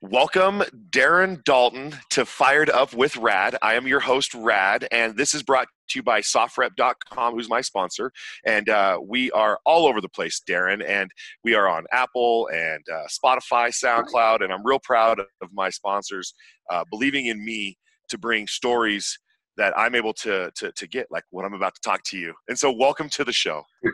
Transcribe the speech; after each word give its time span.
Welcome, 0.00 0.62
Darren 0.90 1.42
Dalton, 1.44 1.94
to 2.10 2.24
Fired 2.24 2.70
Up 2.70 2.94
with 2.94 3.16
Rad. 3.16 3.56
I 3.62 3.74
am 3.74 3.86
your 3.86 4.00
host, 4.00 4.32
Rad, 4.34 4.86
and 4.92 5.16
this 5.16 5.34
is 5.34 5.42
brought 5.42 5.66
to 5.88 5.98
you 5.98 6.02
by 6.02 6.20
SOFREP.com, 6.20 7.34
who's 7.34 7.48
my 7.48 7.60
sponsor. 7.60 8.12
And 8.46 8.68
uh, 8.68 9.00
we 9.04 9.30
are 9.32 9.58
all 9.66 9.86
over 9.86 10.00
the 10.00 10.08
place, 10.08 10.40
Darren, 10.48 10.84
and 10.86 11.10
we 11.42 11.54
are 11.54 11.68
on 11.68 11.84
Apple 11.92 12.48
and 12.52 12.84
uh, 12.92 13.06
Spotify, 13.08 13.70
SoundCloud, 13.70 14.44
and 14.44 14.52
I'm 14.52 14.64
real 14.64 14.80
proud 14.82 15.18
of 15.18 15.52
my 15.52 15.68
sponsors 15.70 16.32
uh, 16.70 16.84
believing 16.90 17.26
in 17.26 17.44
me 17.44 17.76
to 18.08 18.18
bring 18.18 18.46
stories 18.46 19.18
that 19.56 19.76
I'm 19.76 19.94
able 19.94 20.12
to, 20.14 20.50
to, 20.54 20.70
to 20.70 20.86
get, 20.86 21.08
like 21.10 21.24
what 21.30 21.44
I'm 21.44 21.54
about 21.54 21.74
to 21.74 21.80
talk 21.80 22.02
to 22.04 22.18
you. 22.18 22.34
And 22.48 22.58
so, 22.58 22.70
welcome 22.70 23.08
to 23.10 23.24
the 23.24 23.32
show. 23.32 23.64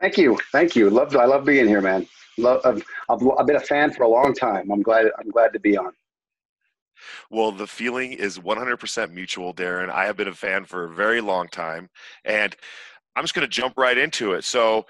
Thank 0.00 0.18
you, 0.18 0.38
thank 0.52 0.76
you. 0.76 0.90
Love, 0.90 1.16
I 1.16 1.24
love 1.24 1.46
being 1.46 1.66
here, 1.66 1.80
man. 1.80 2.06
Love, 2.38 2.60
I've, 2.64 2.84
I've, 3.08 3.20
I've 3.38 3.46
been 3.46 3.56
a 3.56 3.60
fan 3.60 3.92
for 3.92 4.02
a 4.02 4.08
long 4.08 4.34
time. 4.34 4.70
I'm 4.70 4.82
glad. 4.82 5.06
I'm 5.18 5.30
glad 5.30 5.52
to 5.52 5.60
be 5.60 5.76
on. 5.76 5.92
Well, 7.30 7.52
the 7.52 7.66
feeling 7.66 8.12
is 8.12 8.38
100% 8.38 9.12
mutual, 9.12 9.52
Darren. 9.52 9.90
I 9.90 10.06
have 10.06 10.16
been 10.16 10.28
a 10.28 10.34
fan 10.34 10.64
for 10.64 10.84
a 10.84 10.94
very 10.94 11.20
long 11.20 11.48
time, 11.48 11.88
and 12.24 12.54
I'm 13.16 13.24
just 13.24 13.34
going 13.34 13.46
to 13.46 13.50
jump 13.50 13.74
right 13.76 13.98
into 13.98 14.32
it. 14.32 14.44
So, 14.44 14.86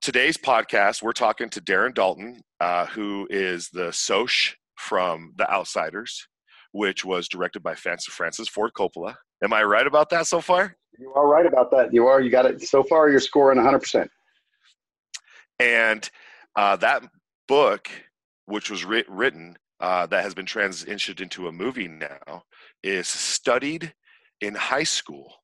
today's 0.00 0.36
podcast, 0.36 1.02
we're 1.02 1.12
talking 1.12 1.48
to 1.50 1.60
Darren 1.60 1.94
Dalton, 1.94 2.40
uh, 2.60 2.86
who 2.86 3.26
is 3.30 3.68
the 3.70 3.92
Soc 3.92 4.30
from 4.76 5.32
The 5.36 5.50
Outsiders, 5.50 6.26
which 6.72 7.04
was 7.04 7.28
directed 7.28 7.62
by 7.62 7.74
Francis 7.74 8.48
Ford 8.48 8.72
Coppola. 8.76 9.14
Am 9.42 9.52
I 9.52 9.62
right 9.62 9.86
about 9.86 10.10
that 10.10 10.26
so 10.26 10.40
far? 10.40 10.76
You 10.98 11.12
are 11.14 11.26
right 11.26 11.46
about 11.46 11.70
that. 11.72 11.92
You 11.92 12.06
are. 12.06 12.20
You 12.20 12.30
got 12.30 12.46
it. 12.46 12.62
So 12.62 12.82
far, 12.82 13.10
you're 13.10 13.20
scoring 13.20 13.58
100%. 13.58 14.08
And 15.60 16.08
uh, 16.56 16.76
that 16.76 17.02
book, 17.48 17.88
which 18.46 18.70
was 18.70 18.84
writ- 18.84 19.08
written, 19.08 19.56
uh, 19.80 20.06
that 20.06 20.22
has 20.22 20.34
been 20.34 20.46
transitioned 20.46 21.20
into 21.20 21.48
a 21.48 21.52
movie 21.52 21.88
now, 21.88 22.44
is 22.82 23.08
studied 23.08 23.92
in 24.40 24.54
high 24.54 24.84
school. 24.84 25.34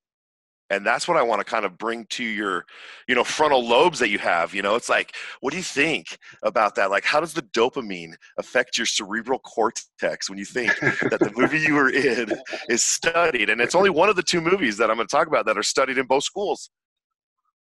And 0.72 0.86
that's 0.86 1.08
what 1.08 1.17
I 1.17 1.22
want 1.22 1.41
to 1.41 1.44
kind 1.44 1.64
of 1.64 1.77
bring 1.77 2.06
to 2.11 2.22
your, 2.22 2.64
you 3.08 3.17
know, 3.17 3.25
frontal 3.25 3.67
lobes 3.67 3.98
that 3.98 4.08
you 4.08 4.19
have. 4.19 4.55
You 4.55 4.62
know, 4.62 4.77
it's 4.77 4.89
like, 4.89 5.17
what 5.41 5.50
do 5.50 5.56
you 5.56 5.64
think 5.64 6.17
about 6.44 6.77
that? 6.77 6.91
Like, 6.91 7.05
how 7.05 7.19
does 7.19 7.34
the 7.34 7.42
dopamine 7.42 8.12
affect 8.39 8.78
your 8.78 8.86
cerebral 8.86 9.41
cortex 9.41 10.30
when 10.30 10.39
you 10.39 10.45
think 10.45 10.70
that 10.78 11.19
the 11.19 11.33
movie 11.36 11.58
you 11.58 11.74
were 11.74 11.91
in 11.91 12.30
is 12.69 12.84
studied? 12.84 13.50
And 13.50 13.61
it's 13.61 13.74
only 13.74 13.91
one 13.91 14.08
of 14.08 14.14
the 14.14 14.22
two 14.22 14.41
movies 14.41 14.77
that 14.77 14.91
I'm 14.91 14.97
going 14.97 15.08
to 15.08 15.11
talk 15.11 15.27
about 15.27 15.45
that 15.47 15.58
are 15.58 15.62
studied 15.64 15.98
in 15.98 16.06
both 16.06 16.22
schools. 16.22 16.70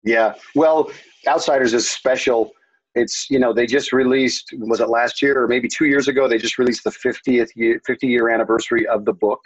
Yeah. 0.04 0.34
Well, 0.54 0.92
Outsiders 1.26 1.74
is 1.74 1.90
special 1.90 2.52
it's 2.94 3.28
you 3.30 3.38
know 3.38 3.52
they 3.52 3.66
just 3.66 3.92
released 3.92 4.50
was 4.58 4.80
it 4.80 4.88
last 4.88 5.20
year 5.20 5.42
or 5.42 5.48
maybe 5.48 5.68
two 5.68 5.86
years 5.86 6.08
ago 6.08 6.28
they 6.28 6.38
just 6.38 6.58
released 6.58 6.84
the 6.84 6.90
50th 6.90 7.48
year 7.56 7.80
50 7.86 8.06
year 8.06 8.28
anniversary 8.28 8.86
of 8.86 9.04
the 9.04 9.12
book 9.12 9.40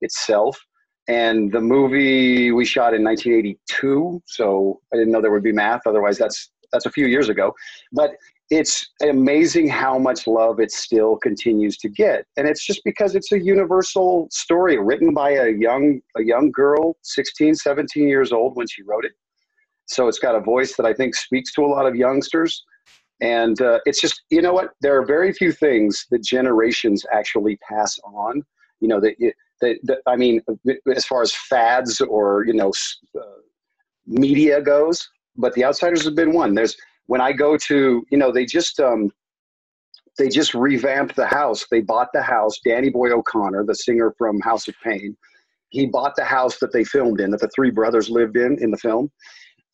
itself. 0.00 0.58
And 1.08 1.50
the 1.50 1.60
movie 1.60 2.52
we 2.52 2.64
shot 2.64 2.94
in 2.94 3.02
1982 3.02 4.22
so 4.26 4.80
i 4.92 4.96
didn't 4.96 5.12
know 5.12 5.20
there 5.20 5.32
would 5.32 5.42
be 5.42 5.52
math 5.52 5.86
otherwise 5.86 6.18
that's 6.18 6.50
that's 6.72 6.86
a 6.86 6.90
few 6.90 7.06
years 7.06 7.28
ago. 7.28 7.54
But 7.92 8.12
it's 8.50 8.90
amazing 9.02 9.68
how 9.68 9.98
much 9.98 10.26
love 10.26 10.58
it 10.58 10.72
still 10.72 11.16
continues 11.16 11.76
to 11.78 11.88
get. 11.88 12.24
And 12.36 12.48
it's 12.48 12.64
just 12.64 12.82
because 12.84 13.14
it's 13.14 13.30
a 13.30 13.40
universal 13.40 14.26
story 14.32 14.76
written 14.76 15.14
by 15.14 15.30
a 15.30 15.50
young 15.50 16.00
a 16.16 16.22
young 16.22 16.50
girl 16.50 16.96
16 17.02 17.54
17 17.54 18.08
years 18.08 18.32
old 18.32 18.56
when 18.56 18.66
she 18.66 18.82
wrote 18.82 19.04
it 19.04 19.12
so 19.90 20.08
it's 20.08 20.18
got 20.18 20.34
a 20.34 20.40
voice 20.40 20.76
that 20.76 20.86
i 20.86 20.92
think 20.92 21.14
speaks 21.14 21.52
to 21.52 21.62
a 21.62 21.66
lot 21.66 21.86
of 21.86 21.94
youngsters 21.94 22.64
and 23.20 23.60
uh, 23.60 23.80
it's 23.84 24.00
just, 24.00 24.22
you 24.30 24.40
know 24.40 24.52
what? 24.52 24.70
There 24.80 24.98
are 24.98 25.04
very 25.04 25.32
few 25.32 25.52
things 25.52 26.06
that 26.10 26.24
generations 26.24 27.04
actually 27.12 27.58
pass 27.68 27.98
on. 28.04 28.42
You 28.80 28.88
know, 28.88 29.00
that, 29.00 29.14
that, 29.60 29.76
that 29.84 29.98
I 30.06 30.16
mean, 30.16 30.40
as 30.94 31.04
far 31.04 31.20
as 31.20 31.34
fads 31.34 32.00
or, 32.00 32.44
you 32.46 32.54
know, 32.54 32.72
uh, 33.18 33.40
media 34.06 34.62
goes, 34.62 35.06
but 35.36 35.52
The 35.52 35.64
Outsiders 35.64 36.04
have 36.04 36.14
been 36.14 36.32
one. 36.32 36.54
There's, 36.54 36.76
when 37.06 37.20
I 37.20 37.32
go 37.32 37.58
to, 37.58 38.04
you 38.10 38.18
know, 38.18 38.32
they 38.32 38.46
just, 38.46 38.80
um, 38.80 39.10
they 40.16 40.28
just 40.28 40.54
revamped 40.54 41.14
the 41.14 41.26
house. 41.26 41.66
They 41.70 41.80
bought 41.80 42.08
the 42.14 42.22
house. 42.22 42.58
Danny 42.64 42.88
Boy 42.88 43.10
O'Connor, 43.10 43.64
the 43.64 43.74
singer 43.74 44.14
from 44.16 44.40
House 44.40 44.66
of 44.66 44.74
Pain, 44.82 45.16
he 45.68 45.86
bought 45.86 46.16
the 46.16 46.24
house 46.24 46.58
that 46.58 46.72
they 46.72 46.84
filmed 46.84 47.20
in, 47.20 47.30
that 47.30 47.40
the 47.40 47.50
three 47.54 47.70
brothers 47.70 48.08
lived 48.08 48.36
in 48.36 48.58
in 48.62 48.70
the 48.70 48.76
film. 48.76 49.10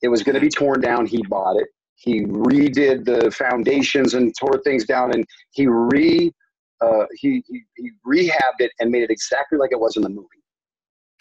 It 0.03 0.09
was 0.09 0.23
going 0.23 0.35
to 0.35 0.41
be 0.41 0.49
torn 0.49 0.81
down. 0.81 1.07
He 1.07 1.23
bought 1.29 1.57
it. 1.57 1.69
He 1.97 2.23
redid 2.23 3.05
the 3.05 3.31
foundations 3.31 4.15
and 4.15 4.35
tore 4.39 4.61
things 4.63 4.85
down 4.85 5.13
and 5.15 5.25
he 5.53 5.67
re 5.67 6.31
uh, 6.83 7.07
he, 7.15 7.43
he, 7.49 7.63
he 7.77 7.91
rehabbed 8.07 8.59
it 8.59 8.71
and 8.79 8.91
made 8.91 9.03
it 9.03 9.11
exactly 9.11 9.59
like 9.59 9.73
it 9.73 9.81
was 9.81 9.97
in 9.97 10.03
the 10.03 10.11
movie. 10.11 10.29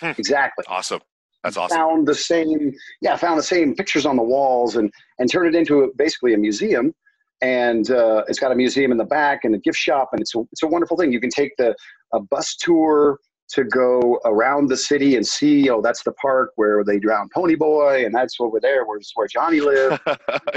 Hmm. 0.02 0.12
exactly. 0.18 0.66
Awesome. 0.68 1.00
That's 1.44 1.58
awesome. 1.58 1.78
found 1.78 2.08
the 2.08 2.16
same 2.16 2.74
yeah 3.02 3.16
found 3.16 3.38
the 3.38 3.44
same 3.44 3.76
pictures 3.76 4.08
on 4.08 4.18
the 4.18 4.24
walls 4.24 4.76
and 4.78 4.92
and 5.20 5.32
turned 5.32 5.54
it 5.54 5.58
into 5.58 5.84
a, 5.84 5.94
basically 5.96 6.34
a 6.34 6.38
museum. 6.38 6.94
And 7.42 7.90
uh, 7.92 8.24
it's 8.28 8.40
got 8.40 8.52
a 8.52 8.56
museum 8.56 8.92
in 8.92 8.98
the 8.98 9.06
back 9.06 9.42
and 9.44 9.54
a 9.54 9.60
gift 9.60 9.78
shop 9.78 10.10
and 10.12 10.22
it's 10.22 10.34
a, 10.36 10.40
it's 10.52 10.64
a 10.64 10.68
wonderful 10.68 10.98
thing. 10.98 11.14
You 11.14 11.22
can 11.22 11.30
take 11.30 11.52
the 11.58 11.76
a 12.14 12.20
bus 12.20 12.56
tour 12.56 13.20
to 13.50 13.64
go 13.64 14.20
around 14.26 14.68
the 14.68 14.78
city 14.78 15.16
and 15.16 15.26
see, 15.26 15.70
oh, 15.70 15.82
that's 15.82 16.04
the 16.04 16.12
park 16.14 16.52
where 16.56 16.84
they 16.84 17.00
drowned 17.00 17.32
Pony 17.32 17.56
Boy, 17.56 18.06
and 18.06 18.14
that's 18.14 18.38
over 18.40 18.60
there 18.60 18.86
where, 18.86 19.00
where 19.16 19.28
Johnny 19.28 19.62
lived. 19.62 20.00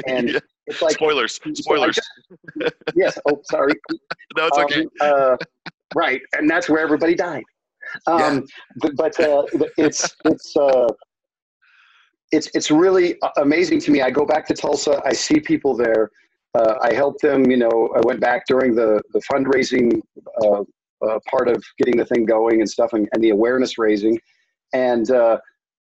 And 0.06 0.30
yeah. 0.30 0.38
it's 0.66 0.80
like 0.80 0.94
spoilers, 0.94 1.38
spoilers. 1.54 1.98
Like, 2.56 2.72
yes. 2.94 3.18
Oh, 3.28 3.40
sorry. 3.50 3.74
no, 4.36 4.46
it's 4.46 4.58
um, 4.58 4.64
okay. 4.64 4.86
Uh, 5.00 5.36
right, 5.94 6.20
and 6.32 6.48
that's 6.48 6.68
where 6.68 6.80
everybody 6.80 7.14
died. 7.14 7.42
Um, 8.06 8.46
yeah. 8.82 8.90
But 8.94 9.18
uh, 9.20 9.44
it's 9.76 10.14
it's 10.24 10.56
uh, 10.56 10.88
it's 12.32 12.48
it's 12.54 12.70
really 12.70 13.16
amazing 13.36 13.80
to 13.80 13.90
me. 13.90 14.02
I 14.02 14.10
go 14.10 14.24
back 14.24 14.46
to 14.48 14.54
Tulsa. 14.54 15.02
I 15.04 15.12
see 15.12 15.40
people 15.40 15.76
there. 15.76 16.10
Uh, 16.54 16.74
I 16.80 16.94
helped 16.94 17.20
them. 17.20 17.50
You 17.50 17.58
know, 17.58 17.90
I 17.96 18.00
went 18.04 18.20
back 18.20 18.46
during 18.46 18.74
the 18.74 19.02
the 19.12 19.20
fundraising 19.30 20.00
uh, 21.06 21.18
part 21.30 21.48
of 21.48 21.62
getting 21.78 21.96
the 21.96 22.04
thing 22.06 22.24
going 22.24 22.60
and 22.60 22.68
stuff 22.68 22.92
and, 22.92 23.08
and 23.12 23.22
the 23.22 23.30
awareness 23.30 23.78
raising. 23.78 24.18
And 24.72 25.10
uh, 25.10 25.38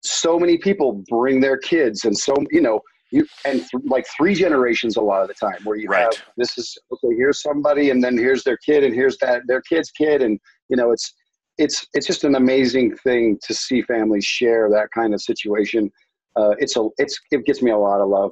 so 0.03 0.39
many 0.39 0.57
people 0.57 1.03
bring 1.09 1.39
their 1.39 1.57
kids 1.57 2.05
and 2.05 2.17
so 2.17 2.33
you 2.49 2.61
know 2.61 2.79
you 3.11 3.27
and 3.45 3.59
th- 3.59 3.83
like 3.85 4.05
three 4.17 4.33
generations 4.33 4.95
a 4.95 5.01
lot 5.01 5.21
of 5.21 5.27
the 5.27 5.33
time 5.33 5.59
where 5.63 5.75
you 5.75 5.87
right. 5.87 6.03
have 6.03 6.13
this 6.37 6.57
is 6.57 6.77
okay 6.91 7.15
here's 7.15 7.41
somebody 7.41 7.89
and 7.91 8.03
then 8.03 8.17
here's 8.17 8.43
their 8.43 8.57
kid 8.57 8.83
and 8.83 8.95
here's 8.95 9.17
that 9.19 9.41
their 9.47 9.61
kid's 9.61 9.91
kid. 9.91 10.21
And 10.21 10.39
you 10.69 10.77
know 10.77 10.91
it's 10.91 11.13
it's 11.57 11.85
it's 11.93 12.07
just 12.07 12.23
an 12.23 12.35
amazing 12.35 12.95
thing 12.97 13.37
to 13.43 13.53
see 13.53 13.81
families 13.83 14.25
share 14.25 14.69
that 14.69 14.87
kind 14.93 15.13
of 15.13 15.21
situation. 15.21 15.91
Uh, 16.35 16.55
it's 16.59 16.77
a 16.77 16.87
it's 16.97 17.19
it 17.31 17.45
gives 17.45 17.61
me 17.61 17.71
a 17.71 17.77
lot 17.77 18.01
of 18.01 18.09
love. 18.09 18.31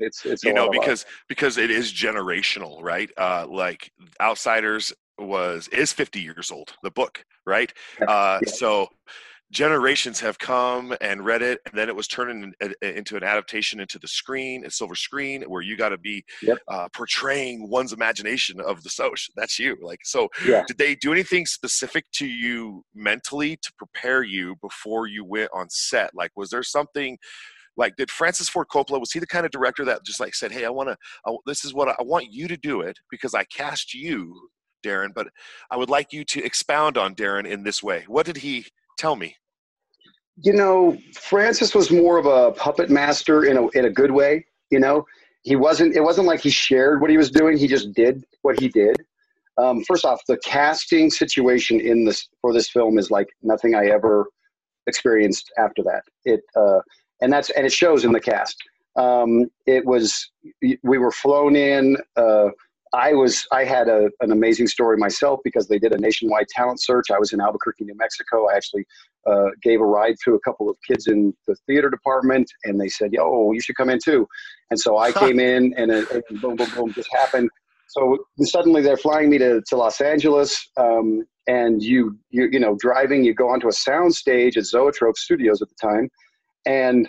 It's 0.00 0.26
it's 0.26 0.44
you 0.44 0.52
know 0.52 0.68
because 0.68 1.06
because 1.28 1.56
it 1.56 1.70
is 1.70 1.92
generational 1.92 2.82
right? 2.82 3.10
Uh 3.16 3.46
like 3.48 3.90
outsiders 4.20 4.92
was 5.18 5.68
is 5.68 5.92
50 5.92 6.20
years 6.20 6.50
old 6.50 6.74
the 6.82 6.90
book 6.90 7.24
right 7.46 7.72
uh, 8.06 8.40
so 8.46 8.88
generations 9.50 10.20
have 10.20 10.38
come 10.38 10.94
and 11.00 11.24
read 11.24 11.40
it 11.40 11.60
and 11.64 11.74
then 11.74 11.88
it 11.88 11.96
was 11.96 12.06
turned 12.06 12.54
in, 12.60 12.74
into 12.82 13.16
an 13.16 13.24
adaptation 13.24 13.80
into 13.80 13.98
the 13.98 14.08
screen 14.08 14.64
a 14.66 14.70
silver 14.70 14.94
screen 14.94 15.42
where 15.44 15.62
you 15.62 15.76
got 15.76 15.88
to 15.88 15.98
be 15.98 16.22
yep. 16.42 16.58
uh, 16.68 16.86
portraying 16.92 17.68
one's 17.70 17.92
imagination 17.92 18.60
of 18.60 18.82
the 18.82 18.90
soc 18.90 19.16
that's 19.36 19.58
you 19.58 19.76
like 19.80 20.00
so 20.04 20.28
yeah. 20.46 20.62
did 20.66 20.76
they 20.76 20.94
do 20.96 21.12
anything 21.12 21.46
specific 21.46 22.04
to 22.12 22.26
you 22.26 22.84
mentally 22.94 23.56
to 23.56 23.72
prepare 23.78 24.22
you 24.22 24.54
before 24.60 25.06
you 25.06 25.24
went 25.24 25.50
on 25.54 25.68
set 25.70 26.14
like 26.14 26.30
was 26.36 26.50
there 26.50 26.62
something 26.62 27.16
like 27.78 27.96
did 27.96 28.10
francis 28.10 28.50
ford 28.50 28.66
coppola 28.68 29.00
was 29.00 29.12
he 29.12 29.18
the 29.18 29.26
kind 29.26 29.46
of 29.46 29.52
director 29.52 29.84
that 29.84 30.04
just 30.04 30.20
like 30.20 30.34
said 30.34 30.52
hey 30.52 30.66
i 30.66 30.70
want 30.70 30.90
to 30.90 30.96
this 31.46 31.64
is 31.64 31.72
what 31.72 31.88
I, 31.88 31.94
I 31.98 32.02
want 32.02 32.30
you 32.30 32.48
to 32.48 32.56
do 32.56 32.82
it 32.82 32.98
because 33.10 33.34
i 33.34 33.44
cast 33.44 33.94
you 33.94 34.50
Darren, 34.82 35.14
but 35.14 35.28
I 35.70 35.76
would 35.76 35.90
like 35.90 36.12
you 36.12 36.24
to 36.24 36.44
expound 36.44 36.96
on 36.96 37.14
Darren 37.14 37.46
in 37.46 37.62
this 37.62 37.82
way. 37.82 38.04
What 38.06 38.26
did 38.26 38.38
he 38.38 38.66
tell 38.98 39.16
me? 39.16 39.36
You 40.40 40.52
know, 40.52 40.96
Francis 41.14 41.74
was 41.74 41.90
more 41.90 42.16
of 42.18 42.26
a 42.26 42.52
puppet 42.52 42.90
master 42.90 43.44
in 43.44 43.56
a 43.56 43.68
in 43.68 43.86
a 43.86 43.90
good 43.90 44.10
way. 44.10 44.46
You 44.70 44.78
know, 44.78 45.04
he 45.42 45.56
wasn't. 45.56 45.96
It 45.96 46.02
wasn't 46.02 46.26
like 46.26 46.40
he 46.40 46.50
shared 46.50 47.00
what 47.00 47.10
he 47.10 47.16
was 47.16 47.30
doing. 47.30 47.56
He 47.56 47.66
just 47.66 47.92
did 47.92 48.24
what 48.42 48.60
he 48.60 48.68
did. 48.68 48.96
Um, 49.56 49.82
first 49.84 50.04
off, 50.04 50.20
the 50.28 50.38
casting 50.44 51.10
situation 51.10 51.80
in 51.80 52.04
this 52.04 52.28
for 52.40 52.52
this 52.52 52.70
film 52.70 52.98
is 52.98 53.10
like 53.10 53.28
nothing 53.42 53.74
I 53.74 53.86
ever 53.86 54.26
experienced 54.86 55.50
after 55.58 55.82
that. 55.82 56.02
It 56.24 56.40
uh, 56.54 56.80
and 57.20 57.32
that's 57.32 57.50
and 57.50 57.66
it 57.66 57.72
shows 57.72 58.04
in 58.04 58.12
the 58.12 58.20
cast. 58.20 58.56
Um, 58.96 59.46
it 59.66 59.84
was 59.84 60.30
we 60.62 60.98
were 60.98 61.12
flown 61.12 61.56
in. 61.56 61.96
Uh, 62.16 62.50
I 62.92 63.12
was 63.12 63.46
I 63.52 63.64
had 63.64 63.88
a, 63.88 64.10
an 64.20 64.32
amazing 64.32 64.66
story 64.66 64.96
myself 64.96 65.40
because 65.44 65.68
they 65.68 65.78
did 65.78 65.92
a 65.92 65.98
nationwide 65.98 66.48
talent 66.48 66.80
search. 66.82 67.10
I 67.10 67.18
was 67.18 67.32
in 67.32 67.40
Albuquerque, 67.40 67.84
New 67.84 67.96
Mexico. 67.96 68.48
I 68.48 68.56
actually 68.56 68.86
uh, 69.26 69.50
gave 69.62 69.80
a 69.80 69.84
ride 69.84 70.16
to 70.24 70.34
a 70.34 70.40
couple 70.40 70.70
of 70.70 70.76
kids 70.86 71.06
in 71.06 71.34
the 71.46 71.54
theater 71.66 71.90
department, 71.90 72.50
and 72.64 72.80
they 72.80 72.88
said, 72.88 73.12
"Yo, 73.12 73.52
you 73.52 73.60
should 73.60 73.76
come 73.76 73.90
in 73.90 73.98
too." 74.02 74.26
And 74.70 74.78
so 74.78 74.98
I 74.98 75.12
came 75.12 75.40
in, 75.40 75.74
and, 75.76 75.90
it, 75.90 76.24
and 76.28 76.40
boom, 76.40 76.56
boom, 76.56 76.68
boom, 76.74 76.92
just 76.92 77.08
happened. 77.12 77.48
so 77.88 78.18
suddenly 78.42 78.82
they're 78.82 78.98
flying 78.98 79.30
me 79.30 79.38
to, 79.38 79.62
to 79.62 79.76
Los 79.76 80.00
Angeles, 80.00 80.68
um, 80.76 81.24
and 81.46 81.82
you, 81.82 82.18
you 82.30 82.48
you 82.52 82.60
know 82.60 82.76
driving. 82.78 83.24
You 83.24 83.34
go 83.34 83.48
onto 83.48 83.68
a 83.68 83.72
sound 83.72 84.14
stage 84.14 84.56
at 84.56 84.64
Zoetrope 84.64 85.16
Studios 85.16 85.62
at 85.62 85.68
the 85.68 85.76
time, 85.80 86.08
and 86.66 87.08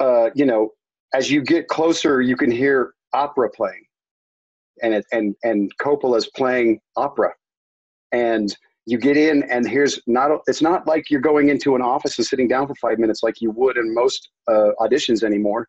uh, 0.00 0.30
you 0.34 0.46
know 0.46 0.70
as 1.16 1.30
you 1.30 1.40
get 1.42 1.68
closer, 1.68 2.20
you 2.20 2.36
can 2.36 2.50
hear 2.50 2.92
opera 3.14 3.48
playing, 3.50 3.84
and 4.82 4.94
it, 4.94 5.06
and 5.12 5.34
and 5.42 5.70
Coppola's 5.78 6.28
playing 6.34 6.80
opera, 6.96 7.32
and 8.12 8.56
you 8.86 8.98
get 8.98 9.16
in 9.16 9.42
and 9.50 9.68
here's 9.68 10.00
not 10.06 10.30
it's 10.46 10.62
not 10.62 10.86
like 10.86 11.10
you're 11.10 11.20
going 11.20 11.48
into 11.48 11.74
an 11.74 11.82
office 11.82 12.18
and 12.18 12.26
sitting 12.26 12.46
down 12.46 12.68
for 12.68 12.74
five 12.76 12.98
minutes 12.98 13.22
like 13.22 13.40
you 13.40 13.50
would 13.50 13.76
in 13.76 13.92
most 13.92 14.30
uh, 14.48 14.70
auditions 14.80 15.24
anymore. 15.24 15.68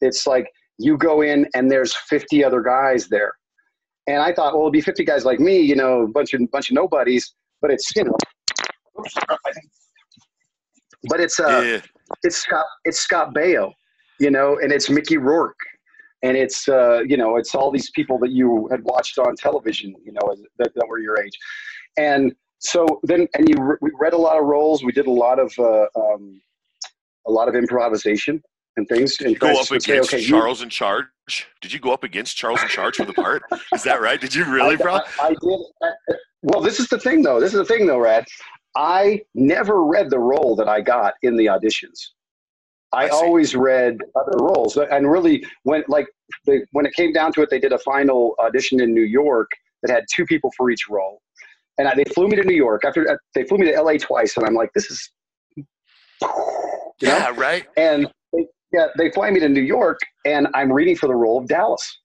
It's 0.00 0.26
like 0.26 0.46
you 0.78 0.96
go 0.96 1.20
in 1.20 1.46
and 1.54 1.70
there's 1.70 1.94
50 1.94 2.42
other 2.42 2.62
guys 2.62 3.08
there. 3.08 3.32
And 4.06 4.18
i 4.18 4.32
thought 4.32 4.52
well 4.52 4.62
it'll 4.62 4.70
be 4.70 4.82
50 4.82 5.04
guys 5.04 5.24
like 5.24 5.40
me 5.40 5.60
you 5.60 5.76
know 5.76 6.02
a 6.02 6.08
bunch 6.08 6.34
of 6.34 6.42
bunch 6.50 6.70
of 6.70 6.74
nobodies 6.74 7.34
but 7.62 7.70
it's 7.70 7.90
you 7.96 8.04
know 8.04 8.16
but 11.08 11.20
it's 11.20 11.40
uh 11.40 11.62
yeah. 11.64 11.80
it's 12.22 12.36
scott 12.36 12.66
it's 12.84 13.00
scott 13.00 13.34
baio 13.34 13.72
you 14.20 14.30
know 14.30 14.58
and 14.62 14.72
it's 14.72 14.90
mickey 14.90 15.16
rourke 15.16 15.56
and 16.24 16.38
it's 16.38 16.66
uh, 16.68 17.02
you 17.06 17.16
know 17.16 17.36
it's 17.36 17.54
all 17.54 17.70
these 17.70 17.90
people 17.90 18.18
that 18.18 18.30
you 18.30 18.66
had 18.70 18.82
watched 18.82 19.18
on 19.18 19.36
television 19.36 19.94
you 20.04 20.12
know 20.12 20.34
that, 20.58 20.74
that 20.74 20.88
were 20.88 20.98
your 20.98 21.22
age. 21.22 21.38
And 21.96 22.34
so 22.58 23.00
then 23.04 23.28
and 23.34 23.48
you 23.48 23.56
re- 23.60 23.76
we 23.80 23.90
read 24.00 24.14
a 24.14 24.18
lot 24.18 24.38
of 24.38 24.44
roles. 24.46 24.82
We 24.82 24.90
did 24.90 25.06
a 25.06 25.12
lot 25.12 25.38
of 25.38 25.52
uh, 25.58 25.86
um, 25.94 26.40
a 27.26 27.30
lot 27.30 27.48
of 27.48 27.54
improvisation 27.54 28.42
and 28.76 28.88
things. 28.88 29.16
Did 29.18 29.30
you 29.30 29.36
go 29.36 29.60
up 29.60 29.70
against 29.70 29.86
say, 29.86 30.00
okay, 30.00 30.24
charles 30.24 30.60
you, 30.60 30.64
in 30.64 30.70
charge? 30.70 31.06
Did 31.60 31.72
you 31.72 31.78
go 31.78 31.92
up 31.92 32.04
against 32.04 32.36
charles 32.36 32.62
in 32.62 32.68
charge 32.68 32.96
for 32.96 33.04
the 33.04 33.12
part? 33.12 33.42
Is 33.74 33.82
that 33.84 34.00
right? 34.00 34.20
Did 34.20 34.34
you 34.34 34.44
really 34.46 34.76
bro? 34.76 34.94
I, 34.94 35.02
I, 35.20 35.28
did. 35.28 35.60
Well 36.42 36.62
this 36.62 36.80
is 36.80 36.88
the 36.88 36.98
thing 36.98 37.22
though. 37.22 37.38
This 37.38 37.52
is 37.52 37.58
the 37.58 37.64
thing 37.66 37.86
though 37.86 37.98
rad. 37.98 38.24
I 38.76 39.20
never 39.34 39.84
read 39.84 40.10
the 40.10 40.18
role 40.18 40.56
that 40.56 40.68
i 40.68 40.80
got 40.80 41.14
in 41.22 41.36
the 41.36 41.46
auditions 41.46 42.08
I, 42.94 43.06
I 43.06 43.08
always 43.08 43.54
read 43.54 43.98
other 44.14 44.38
roles, 44.38 44.76
and 44.76 45.10
really, 45.10 45.44
when 45.62 45.84
like 45.88 46.06
when 46.44 46.86
it 46.86 46.92
came 46.94 47.12
down 47.12 47.32
to 47.32 47.42
it, 47.42 47.50
they 47.50 47.58
did 47.58 47.72
a 47.72 47.78
final 47.78 48.34
audition 48.38 48.80
in 48.80 48.94
New 48.94 49.02
York 49.02 49.50
that 49.82 49.90
had 49.90 50.04
two 50.14 50.24
people 50.24 50.50
for 50.56 50.70
each 50.70 50.88
role, 50.88 51.20
and 51.78 51.88
I, 51.88 51.94
they 51.94 52.04
flew 52.04 52.28
me 52.28 52.36
to 52.36 52.44
New 52.44 52.56
York. 52.56 52.84
After 52.84 53.10
uh, 53.10 53.16
they 53.34 53.44
flew 53.44 53.58
me 53.58 53.70
to 53.70 53.80
LA 53.80 53.94
twice, 53.98 54.36
and 54.36 54.46
I'm 54.46 54.54
like, 54.54 54.70
this 54.74 54.90
is, 54.90 55.10
you 55.56 55.64
know? 56.22 56.68
yeah, 57.00 57.32
right. 57.36 57.66
And 57.76 58.10
they, 58.32 58.46
yeah, 58.72 58.86
they 58.96 59.10
fly 59.10 59.30
me 59.30 59.40
to 59.40 59.48
New 59.48 59.62
York, 59.62 59.98
and 60.24 60.48
I'm 60.54 60.72
reading 60.72 60.96
for 60.96 61.06
the 61.06 61.14
role 61.14 61.38
of 61.38 61.48
Dallas. 61.48 61.98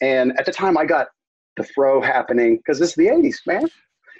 And 0.00 0.38
at 0.38 0.46
the 0.46 0.52
time, 0.52 0.78
I 0.78 0.84
got 0.84 1.08
the 1.56 1.64
fro 1.74 2.00
happening 2.00 2.56
because 2.58 2.78
this 2.78 2.90
is 2.90 2.94
the 2.94 3.06
'80s, 3.06 3.38
man. 3.46 3.68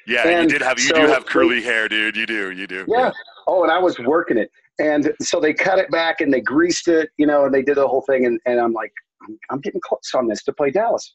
Yeah, 0.06 0.26
and 0.26 0.50
you 0.50 0.58
did 0.58 0.64
have 0.64 0.78
you 0.78 0.86
so, 0.86 0.94
do 0.94 1.06
have 1.06 1.26
curly 1.26 1.62
hair, 1.62 1.88
dude. 1.88 2.16
You 2.16 2.26
do, 2.26 2.50
you 2.50 2.66
do. 2.66 2.86
Yeah. 2.88 3.10
Oh, 3.46 3.62
and 3.62 3.70
I 3.70 3.78
was 3.78 3.98
working 3.98 4.38
it, 4.38 4.50
and 4.78 5.12
so 5.20 5.40
they 5.40 5.52
cut 5.52 5.78
it 5.78 5.90
back 5.90 6.20
and 6.20 6.32
they 6.32 6.40
greased 6.40 6.88
it, 6.88 7.10
you 7.16 7.26
know, 7.26 7.44
and 7.44 7.54
they 7.54 7.62
did 7.62 7.76
the 7.76 7.86
whole 7.86 8.02
thing, 8.02 8.26
and, 8.26 8.40
and 8.46 8.60
I'm 8.60 8.72
like, 8.72 8.92
I'm, 9.22 9.38
I'm 9.50 9.60
getting 9.60 9.80
close 9.82 10.12
on 10.14 10.28
this 10.28 10.42
to 10.44 10.52
play 10.52 10.70
Dallas. 10.70 11.14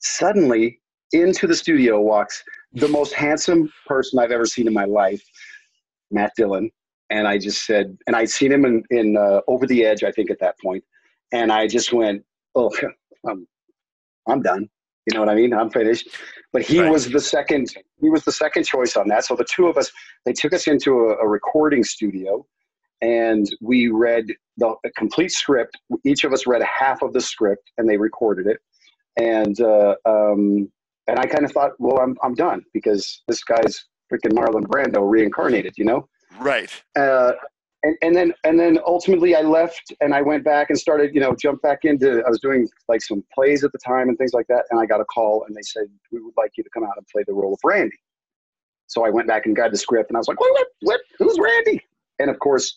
Suddenly, 0.00 0.80
into 1.12 1.46
the 1.46 1.54
studio 1.54 2.00
walks 2.00 2.42
the 2.72 2.88
most 2.88 3.12
handsome 3.12 3.72
person 3.86 4.18
I've 4.18 4.32
ever 4.32 4.46
seen 4.46 4.66
in 4.66 4.72
my 4.72 4.84
life, 4.84 5.22
Matt 6.10 6.32
Dillon. 6.36 6.70
And 7.10 7.28
I 7.28 7.38
just 7.38 7.66
said, 7.66 7.96
and 8.06 8.16
I'd 8.16 8.30
seen 8.30 8.50
him 8.50 8.64
in, 8.64 8.82
in 8.90 9.16
uh, 9.16 9.40
Over 9.46 9.66
the 9.66 9.84
Edge, 9.84 10.02
I 10.02 10.10
think, 10.10 10.30
at 10.30 10.40
that 10.40 10.58
point. 10.58 10.82
And 11.32 11.52
I 11.52 11.68
just 11.68 11.92
went, 11.92 12.24
oh, 12.54 12.74
I'm, 13.28 13.46
I'm 14.28 14.42
done. 14.42 14.68
You 15.06 15.14
know 15.14 15.20
what 15.20 15.28
I 15.28 15.34
mean? 15.34 15.52
I'm 15.52 15.70
finished. 15.70 16.08
But 16.52 16.62
he 16.62 16.80
right. 16.80 16.90
was 16.90 17.10
the 17.10 17.20
second. 17.20 17.74
He 18.00 18.10
was 18.10 18.24
the 18.24 18.32
second 18.32 18.64
choice 18.64 18.96
on 18.96 19.08
that. 19.08 19.24
So 19.24 19.36
the 19.36 19.44
two 19.44 19.66
of 19.66 19.76
us, 19.76 19.90
they 20.24 20.32
took 20.32 20.52
us 20.52 20.66
into 20.66 20.92
a, 20.92 21.16
a 21.16 21.28
recording 21.28 21.84
studio, 21.84 22.46
and 23.02 23.46
we 23.60 23.88
read 23.88 24.26
the 24.56 24.74
complete 24.96 25.32
script. 25.32 25.76
Each 26.04 26.24
of 26.24 26.32
us 26.32 26.46
read 26.46 26.62
half 26.62 27.02
of 27.02 27.12
the 27.12 27.20
script, 27.20 27.70
and 27.76 27.88
they 27.88 27.96
recorded 27.96 28.46
it. 28.46 28.58
And 29.16 29.60
uh, 29.60 29.94
um, 30.06 30.70
and 31.06 31.18
I 31.18 31.26
kind 31.26 31.44
of 31.44 31.52
thought, 31.52 31.72
well, 31.78 31.98
I'm 31.98 32.16
I'm 32.22 32.34
done 32.34 32.62
because 32.72 33.22
this 33.28 33.44
guy's 33.44 33.84
freaking 34.12 34.32
Marlon 34.32 34.66
Brando 34.66 35.08
reincarnated, 35.08 35.74
you 35.76 35.84
know? 35.84 36.08
Right. 36.38 36.70
Uh, 36.96 37.32
and, 37.84 37.96
and 38.02 38.16
then 38.16 38.32
and 38.44 38.58
then 38.58 38.78
ultimately 38.86 39.36
I 39.36 39.42
left 39.42 39.92
and 40.00 40.14
I 40.14 40.22
went 40.22 40.42
back 40.42 40.70
and 40.70 40.78
started, 40.78 41.14
you 41.14 41.20
know, 41.20 41.34
jump 41.34 41.60
back 41.62 41.80
into. 41.84 42.22
I 42.26 42.30
was 42.30 42.40
doing 42.40 42.66
like 42.88 43.02
some 43.02 43.22
plays 43.34 43.62
at 43.62 43.72
the 43.72 43.78
time 43.78 44.08
and 44.08 44.16
things 44.16 44.32
like 44.32 44.46
that, 44.48 44.64
and 44.70 44.80
I 44.80 44.86
got 44.86 45.00
a 45.00 45.04
call 45.04 45.44
and 45.46 45.54
they 45.54 45.62
said 45.62 45.84
we 46.10 46.20
would 46.20 46.34
like 46.36 46.52
you 46.56 46.64
to 46.64 46.70
come 46.70 46.84
out 46.84 46.94
and 46.96 47.06
play 47.08 47.22
the 47.26 47.34
role 47.34 47.52
of 47.52 47.60
Randy. 47.62 47.96
So 48.86 49.04
I 49.04 49.10
went 49.10 49.28
back 49.28 49.46
and 49.46 49.54
got 49.54 49.70
the 49.70 49.76
script 49.76 50.10
and 50.10 50.16
I 50.16 50.18
was 50.18 50.28
like, 50.28 50.40
what, 50.40 50.52
what, 50.52 50.66
what? 50.80 51.00
Who's 51.18 51.38
Randy? 51.38 51.80
And 52.18 52.30
of 52.30 52.38
course, 52.38 52.76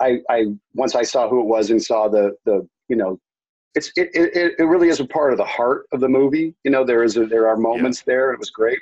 I, 0.00 0.18
I 0.30 0.46
once 0.74 0.94
I 0.94 1.02
saw 1.02 1.28
who 1.28 1.40
it 1.40 1.46
was 1.46 1.70
and 1.70 1.82
saw 1.82 2.08
the 2.08 2.34
the 2.44 2.66
you 2.88 2.96
know 2.96 3.20
it's 3.74 3.92
it, 3.96 4.08
it, 4.14 4.54
it 4.58 4.64
really 4.64 4.88
is 4.88 5.00
a 5.00 5.06
part 5.06 5.32
of 5.32 5.38
the 5.38 5.44
heart 5.44 5.86
of 5.92 6.00
the 6.00 6.08
movie. 6.08 6.54
You 6.64 6.70
know, 6.70 6.82
there 6.82 7.02
is 7.02 7.18
a, 7.18 7.26
there 7.26 7.46
are 7.46 7.56
moments 7.56 8.00
yeah. 8.00 8.14
there. 8.14 8.32
It 8.32 8.38
was 8.38 8.50
great, 8.50 8.78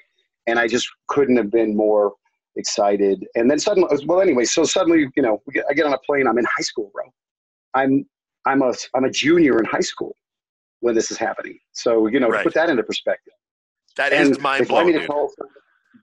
and 0.46 0.58
I 0.58 0.68
just 0.68 0.88
couldn't 1.08 1.36
have 1.36 1.50
been 1.50 1.76
more 1.76 2.12
excited. 2.56 3.26
And 3.34 3.50
then 3.50 3.58
suddenly, 3.58 3.88
well, 4.06 4.20
anyway, 4.20 4.44
so 4.44 4.64
suddenly, 4.64 5.08
you 5.16 5.22
know, 5.22 5.42
I 5.68 5.74
get 5.74 5.86
on 5.86 5.92
a 5.92 5.98
plane. 5.98 6.26
I'm 6.26 6.38
in 6.38 6.44
high 6.44 6.62
school, 6.62 6.90
bro. 6.92 7.04
I'm 7.74 8.06
I'm 8.46 8.62
a 8.62 8.72
I'm 8.94 9.04
a 9.04 9.10
junior 9.10 9.58
in 9.58 9.64
high 9.64 9.80
school 9.80 10.16
when 10.80 10.94
this 10.94 11.10
is 11.10 11.18
happening. 11.18 11.58
So 11.72 12.06
you 12.06 12.20
know, 12.20 12.28
right. 12.28 12.44
put 12.44 12.54
that 12.54 12.70
into 12.70 12.82
perspective. 12.82 13.32
That 13.96 14.12
and 14.12 14.32
is 14.32 14.40
mind 14.40 14.68
blowing. 14.68 15.06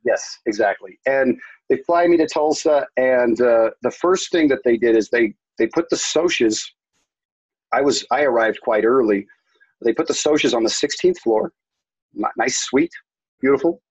Yes, 0.06 0.40
exactly. 0.46 0.98
And 1.06 1.40
they 1.70 1.78
fly 1.86 2.08
me 2.08 2.18
to 2.18 2.28
Tulsa, 2.28 2.88
and 2.98 3.40
uh, 3.40 3.72
the 3.84 3.92
first 3.92 4.32
thing 4.32 4.48
that 4.48 4.60
they 4.64 4.78
did 4.78 4.96
is 4.96 5.10
they 5.10 5.34
they 5.58 5.68
put 5.68 5.90
the 5.90 5.96
Socs 5.96 6.64
I 7.72 7.82
was 7.82 8.06
I 8.12 8.24
arrived 8.24 8.60
quite 8.62 8.86
early. 8.86 9.26
They 9.84 9.94
put 9.94 10.08
the 10.08 10.14
Socs 10.14 10.54
on 10.54 10.64
the 10.64 10.70
16th 10.70 11.18
floor, 11.20 11.52
nice 12.38 12.58
suite, 12.58 12.92
beautiful, 13.40 13.82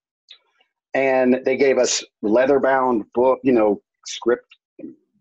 and 0.95 1.41
they 1.45 1.57
gave 1.57 1.79
us 1.79 2.05
leather-bound 2.23 3.05
book, 3.15 3.39
you 3.43 3.53
know, 3.53 3.81
script 4.07 4.47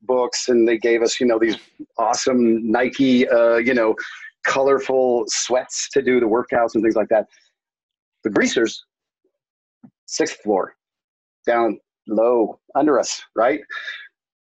books, 0.04 0.50
and 0.50 0.68
they 0.68 0.78
gave 0.78 1.02
us, 1.02 1.20
you 1.20 1.28
know, 1.28 1.38
these 1.40 1.58
awesome 1.98 2.70
Nike, 2.70 3.28
uh, 3.28 3.58
you 3.58 3.74
know, 3.74 3.96
colorful 4.46 5.26
sweats 5.28 5.90
to 5.94 6.02
do 6.02 6.20
the 6.20 6.26
workouts 6.26 6.74
and 6.74 6.84
things 6.84 6.96
like 6.96 7.10
that. 7.10 7.28
The 8.24 8.30
greasers, 8.30 8.84
sixth 10.06 10.38
floor, 10.42 10.76
down 11.46 11.80
low 12.08 12.60
under 12.76 13.00
us, 13.00 13.22
right? 13.36 13.62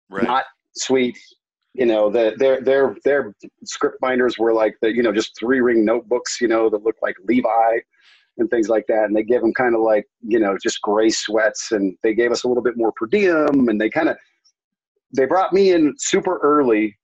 Right. 0.09 0.25
Not 0.25 0.45
sweet, 0.75 1.17
you 1.73 1.85
know 1.85 2.09
the, 2.09 2.33
their 2.37 2.61
their 2.61 2.95
their 3.03 3.33
script 3.65 3.99
binders 3.99 4.37
were 4.37 4.53
like 4.53 4.75
the 4.81 4.93
you 4.93 5.01
know 5.01 5.11
just 5.11 5.37
three 5.37 5.59
ring 5.59 5.83
notebooks 5.83 6.39
you 6.39 6.47
know 6.47 6.69
that 6.69 6.83
look 6.83 6.95
like 7.01 7.15
levi 7.25 7.79
and 8.37 8.49
things 8.49 8.69
like 8.69 8.85
that. 8.87 9.05
And 9.05 9.15
they 9.15 9.23
gave 9.23 9.41
them 9.41 9.53
kind 9.53 9.75
of 9.75 9.81
like 9.81 10.05
you 10.21 10.39
know 10.39 10.57
just 10.61 10.81
gray 10.81 11.09
sweats 11.09 11.71
and 11.71 11.95
they 12.03 12.13
gave 12.13 12.31
us 12.31 12.43
a 12.43 12.47
little 12.47 12.63
bit 12.63 12.77
more 12.77 12.91
per 12.95 13.05
diem 13.05 13.69
and 13.69 13.79
they 13.79 13.89
kind 13.89 14.09
of 14.09 14.17
they 15.15 15.25
brought 15.25 15.53
me 15.53 15.71
in 15.71 15.93
super 15.97 16.39
early. 16.39 16.97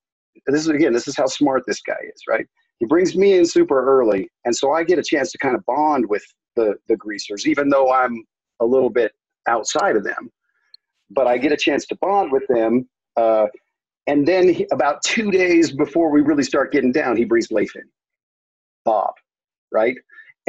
This 0.47 0.61
is 0.61 0.67
again 0.69 0.93
this 0.93 1.07
is 1.07 1.15
how 1.15 1.27
smart 1.27 1.63
this 1.67 1.81
guy 1.81 1.99
is 2.13 2.23
right? 2.27 2.47
He 2.79 2.85
brings 2.85 3.15
me 3.15 3.37
in 3.37 3.45
super 3.45 3.85
early 3.85 4.29
and 4.45 4.55
so 4.55 4.71
i 4.71 4.85
get 4.85 4.97
a 4.97 5.03
chance 5.03 5.33
to 5.33 5.37
kind 5.37 5.53
of 5.53 5.65
bond 5.65 6.07
with 6.07 6.23
the 6.55 6.75
the 6.87 6.95
greasers 6.95 7.45
even 7.45 7.67
though 7.67 7.91
i'm 7.91 8.23
a 8.61 8.65
little 8.65 8.89
bit 8.89 9.11
outside 9.49 9.97
of 9.97 10.05
them. 10.05 10.31
But 11.09 11.27
i 11.27 11.37
get 11.37 11.51
a 11.51 11.57
chance 11.57 11.85
to 11.87 11.97
bond 11.99 12.31
with 12.31 12.47
them 12.47 12.87
uh, 13.17 13.47
and 14.07 14.27
then 14.27 14.53
he, 14.53 14.65
about 14.71 15.03
two 15.03 15.29
days 15.29 15.71
before 15.71 16.09
we 16.09 16.21
really 16.21 16.43
start 16.43 16.71
getting 16.71 16.91
down, 16.91 17.17
he 17.17 17.25
brings 17.25 17.51
Leif 17.51 17.75
in, 17.75 17.83
Bob, 18.85 19.13
right? 19.71 19.95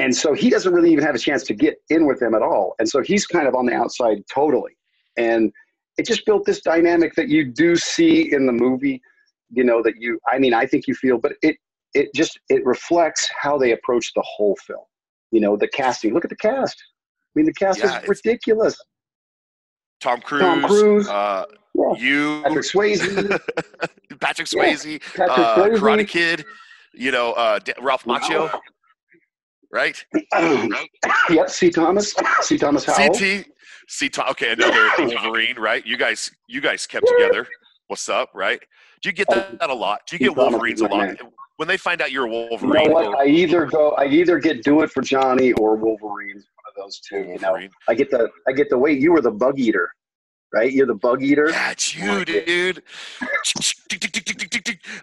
And 0.01 0.17
so 0.17 0.33
he 0.33 0.49
doesn't 0.49 0.73
really 0.73 0.91
even 0.93 1.05
have 1.05 1.15
a 1.15 1.19
chance 1.19 1.43
to 1.45 1.53
get 1.53 1.77
in 1.91 2.07
with 2.07 2.21
them 2.21 2.35
at 2.35 2.41
all. 2.41 2.75
And 2.79 2.89
so 2.89 3.03
he's 3.03 3.27
kind 3.27 3.47
of 3.47 3.55
on 3.55 3.67
the 3.67 3.75
outside 3.75 4.25
totally. 4.33 4.73
And 5.19 5.53
it 5.99 6.07
just 6.07 6.25
built 6.25 6.47
this 6.47 6.63
dynamic 6.63 7.15
that 7.17 7.29
you 7.29 7.45
do 7.45 7.77
see 7.77 8.33
in 8.33 8.47
the 8.47 8.53
movie, 8.53 9.03
you 9.51 9.63
know, 9.63 9.83
that 9.83 9.97
you, 9.99 10.19
I 10.27 10.39
mean, 10.39 10.55
I 10.55 10.65
think 10.65 10.87
you 10.87 10.95
feel, 10.95 11.19
but 11.19 11.33
it, 11.43 11.57
it 11.93 12.09
just, 12.15 12.41
it 12.49 12.65
reflects 12.65 13.29
how 13.39 13.59
they 13.59 13.73
approach 13.73 14.15
the 14.15 14.25
whole 14.25 14.57
film. 14.67 14.85
You 15.33 15.43
know, 15.43 15.55
the 15.55 15.69
casting, 15.69 16.15
look 16.15 16.25
at 16.25 16.31
the 16.31 16.37
cast. 16.37 16.83
I 16.83 17.39
mean, 17.39 17.45
the 17.45 17.53
cast 17.53 17.81
yeah, 17.81 18.01
is 18.01 18.09
ridiculous. 18.09 18.79
Tom 20.01 20.23
Cruise, 20.23 20.41
Tom 20.41 20.63
Cruise, 20.63 21.09
uh, 21.09 21.45
yeah. 21.75 21.93
You, 21.99 22.41
Patrick 22.43 22.65
Swayze, 22.65 23.41
Patrick 24.21 24.49
Swayze, 24.49 24.93
yeah. 24.93 25.27
Patrick 25.27 25.47
uh, 25.47 25.57
Swayze. 25.57 25.79
Karate 25.79 26.09
Kid, 26.09 26.47
you 26.95 27.13
know, 27.13 27.33
uh, 27.35 27.61
Ralph 27.83 28.05
Macchio, 28.05 28.51
wow. 28.51 28.61
Right? 29.73 30.05
Yep, 31.29 31.49
C. 31.49 31.71
Thomas, 31.71 32.15
C. 32.41 32.59
Thomas 32.59 32.85
Howell. 32.85 33.13
CT, 33.13 33.47
C. 33.89 34.09
Tom, 34.09 34.29
okay, 34.31 34.53
another 34.53 34.91
Wolverine, 34.99 35.57
right? 35.59 35.85
You 35.87 35.97
guys, 35.97 36.31
you 36.49 36.61
guys 36.61 36.87
kept 36.87 37.07
together. 37.07 37.47
What's 37.87 38.09
up, 38.09 38.31
right? 38.35 38.61
Do 39.03 39.09
you 39.09 39.13
get 39.13 39.29
that, 39.29 39.59
that 39.61 39.71
a 39.71 39.75
lot? 39.75 40.01
Do 40.09 40.17
you 40.17 40.21
get 40.21 40.37
Wolverines 40.37 40.81
a 40.81 40.87
lot? 40.87 41.17
When 41.57 41.69
they 41.69 41.77
find 41.77 42.01
out 42.03 42.11
you're 42.11 42.27
a 42.27 42.29
Wolverine, 42.29 42.83
you 42.83 42.89
know 42.89 42.95
what? 42.95 43.21
I 43.21 43.27
either 43.27 43.67
go, 43.67 43.91
I 43.93 44.07
either 44.07 44.39
get 44.39 44.63
do 44.63 44.83
it 44.83 44.91
for 44.91 45.03
Johnny 45.03 45.53
or 45.53 45.77
Wolverines. 45.77 46.47
One 46.55 46.65
of 46.69 46.75
those 46.77 47.01
two. 47.01 47.19
You 47.19 47.39
know, 47.39 47.57
I 47.89 47.95
get 47.95 48.11
the, 48.11 48.29
I 48.49 48.53
get 48.53 48.71
the 48.71 48.79
way 48.79 48.93
you 48.93 49.13
were 49.13 49.21
the 49.21 49.31
bug 49.31 49.59
eater, 49.59 49.91
right? 50.53 50.73
You're 50.73 50.87
the 50.87 50.95
bug 50.95 51.23
eater. 51.23 51.51
That's 51.51 51.95
you, 51.95 52.25
dude. 52.25 52.83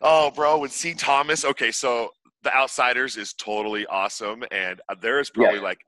oh, 0.01 0.31
bro, 0.31 0.59
with 0.59 0.71
C. 0.71 0.93
Thomas. 0.93 1.45
Okay, 1.45 1.71
so 1.71 2.11
the 2.47 2.55
Outsiders 2.55 3.17
is 3.17 3.33
totally 3.33 3.85
awesome, 3.87 4.41
and 4.51 4.79
uh, 4.87 4.95
there 5.01 5.19
is 5.19 5.29
probably 5.29 5.57
yeah. 5.57 5.63
like 5.63 5.79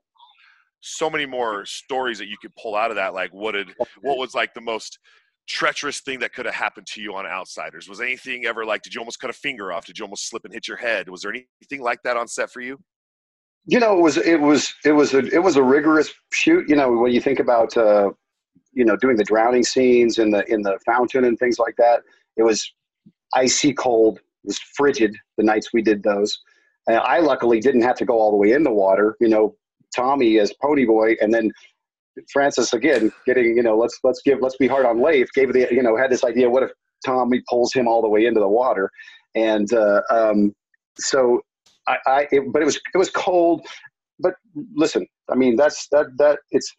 so 0.82 1.08
many 1.08 1.24
more 1.24 1.64
stories 1.64 2.18
that 2.18 2.28
you 2.28 2.36
could 2.40 2.54
pull 2.54 2.76
out 2.76 2.90
of 2.90 2.96
that. 2.96 3.14
Like, 3.14 3.32
what 3.32 3.52
did, 3.52 3.68
what 4.02 4.18
was 4.18 4.34
like 4.34 4.52
the 4.52 4.60
most 4.60 4.98
treacherous 5.48 6.00
thing 6.00 6.18
that 6.18 6.34
could 6.34 6.44
have 6.44 6.54
happened 6.54 6.86
to 6.88 7.00
you 7.00 7.14
on 7.14 7.24
Outsiders? 7.24 7.88
Was 7.88 8.02
anything 8.02 8.44
ever 8.44 8.66
like, 8.66 8.82
did 8.82 8.94
you 8.94 9.00
almost 9.00 9.20
cut 9.20 9.30
a 9.30 9.32
finger 9.32 9.72
off? 9.72 9.86
Did 9.86 9.98
you 9.98 10.04
almost 10.04 10.28
slip 10.28 10.44
and 10.44 10.52
hit 10.52 10.68
your 10.68 10.76
head? 10.76 11.08
Was 11.08 11.22
there 11.22 11.32
anything 11.32 11.80
like 11.80 12.02
that 12.02 12.18
on 12.18 12.28
set 12.28 12.50
for 12.50 12.60
you? 12.60 12.78
You 13.64 13.80
know, 13.80 13.96
it 13.96 14.02
was 14.02 14.18
it 14.18 14.38
was 14.38 14.74
it 14.84 14.92
was 14.92 15.14
a 15.14 15.20
it 15.34 15.42
was 15.42 15.56
a 15.56 15.62
rigorous 15.62 16.12
shoot. 16.30 16.68
You 16.68 16.76
know, 16.76 16.92
when 16.92 17.12
you 17.12 17.22
think 17.22 17.40
about 17.40 17.74
uh, 17.74 18.10
you 18.72 18.84
know 18.84 18.96
doing 18.96 19.16
the 19.16 19.24
drowning 19.24 19.64
scenes 19.64 20.18
in 20.18 20.30
the 20.30 20.44
in 20.52 20.60
the 20.60 20.78
fountain 20.84 21.24
and 21.24 21.38
things 21.38 21.58
like 21.58 21.76
that, 21.78 22.02
it 22.36 22.42
was 22.42 22.70
icy 23.34 23.72
cold. 23.72 24.18
It 24.18 24.48
was 24.48 24.58
frigid 24.58 25.16
the 25.38 25.44
nights 25.44 25.70
we 25.72 25.80
did 25.80 26.02
those. 26.02 26.38
And 26.86 26.98
I 26.98 27.20
luckily 27.20 27.60
didn't 27.60 27.82
have 27.82 27.96
to 27.96 28.04
go 28.04 28.18
all 28.18 28.30
the 28.30 28.36
way 28.36 28.52
in 28.52 28.62
the 28.62 28.72
water. 28.72 29.16
You 29.20 29.28
know, 29.28 29.54
Tommy 29.94 30.38
as 30.38 30.52
Pony 30.60 30.84
Boy, 30.86 31.16
and 31.20 31.32
then 31.32 31.50
Francis 32.32 32.72
again 32.72 33.12
getting 33.26 33.56
you 33.56 33.62
know 33.62 33.76
let's 33.76 33.98
let's 34.02 34.20
give 34.22 34.40
let's 34.40 34.56
be 34.56 34.66
hard 34.66 34.84
on 34.84 35.02
Leif 35.02 35.28
gave 35.32 35.52
the 35.52 35.68
you 35.70 35.82
know 35.82 35.96
had 35.96 36.10
this 36.10 36.24
idea 36.24 36.48
what 36.48 36.62
if 36.62 36.70
Tommy 37.04 37.42
pulls 37.48 37.72
him 37.72 37.88
all 37.88 38.02
the 38.02 38.08
way 38.08 38.26
into 38.26 38.40
the 38.40 38.48
water 38.48 38.90
and 39.34 39.72
uh, 39.72 40.02
um, 40.10 40.52
so 40.98 41.40
I, 41.86 41.96
I 42.06 42.28
it, 42.32 42.52
but 42.52 42.62
it 42.62 42.64
was 42.64 42.76
it 42.76 42.98
was 42.98 43.10
cold 43.10 43.66
but 44.18 44.34
listen 44.74 45.06
I 45.30 45.34
mean 45.34 45.56
that's 45.56 45.88
that 45.92 46.06
that 46.18 46.40
it's 46.50 46.74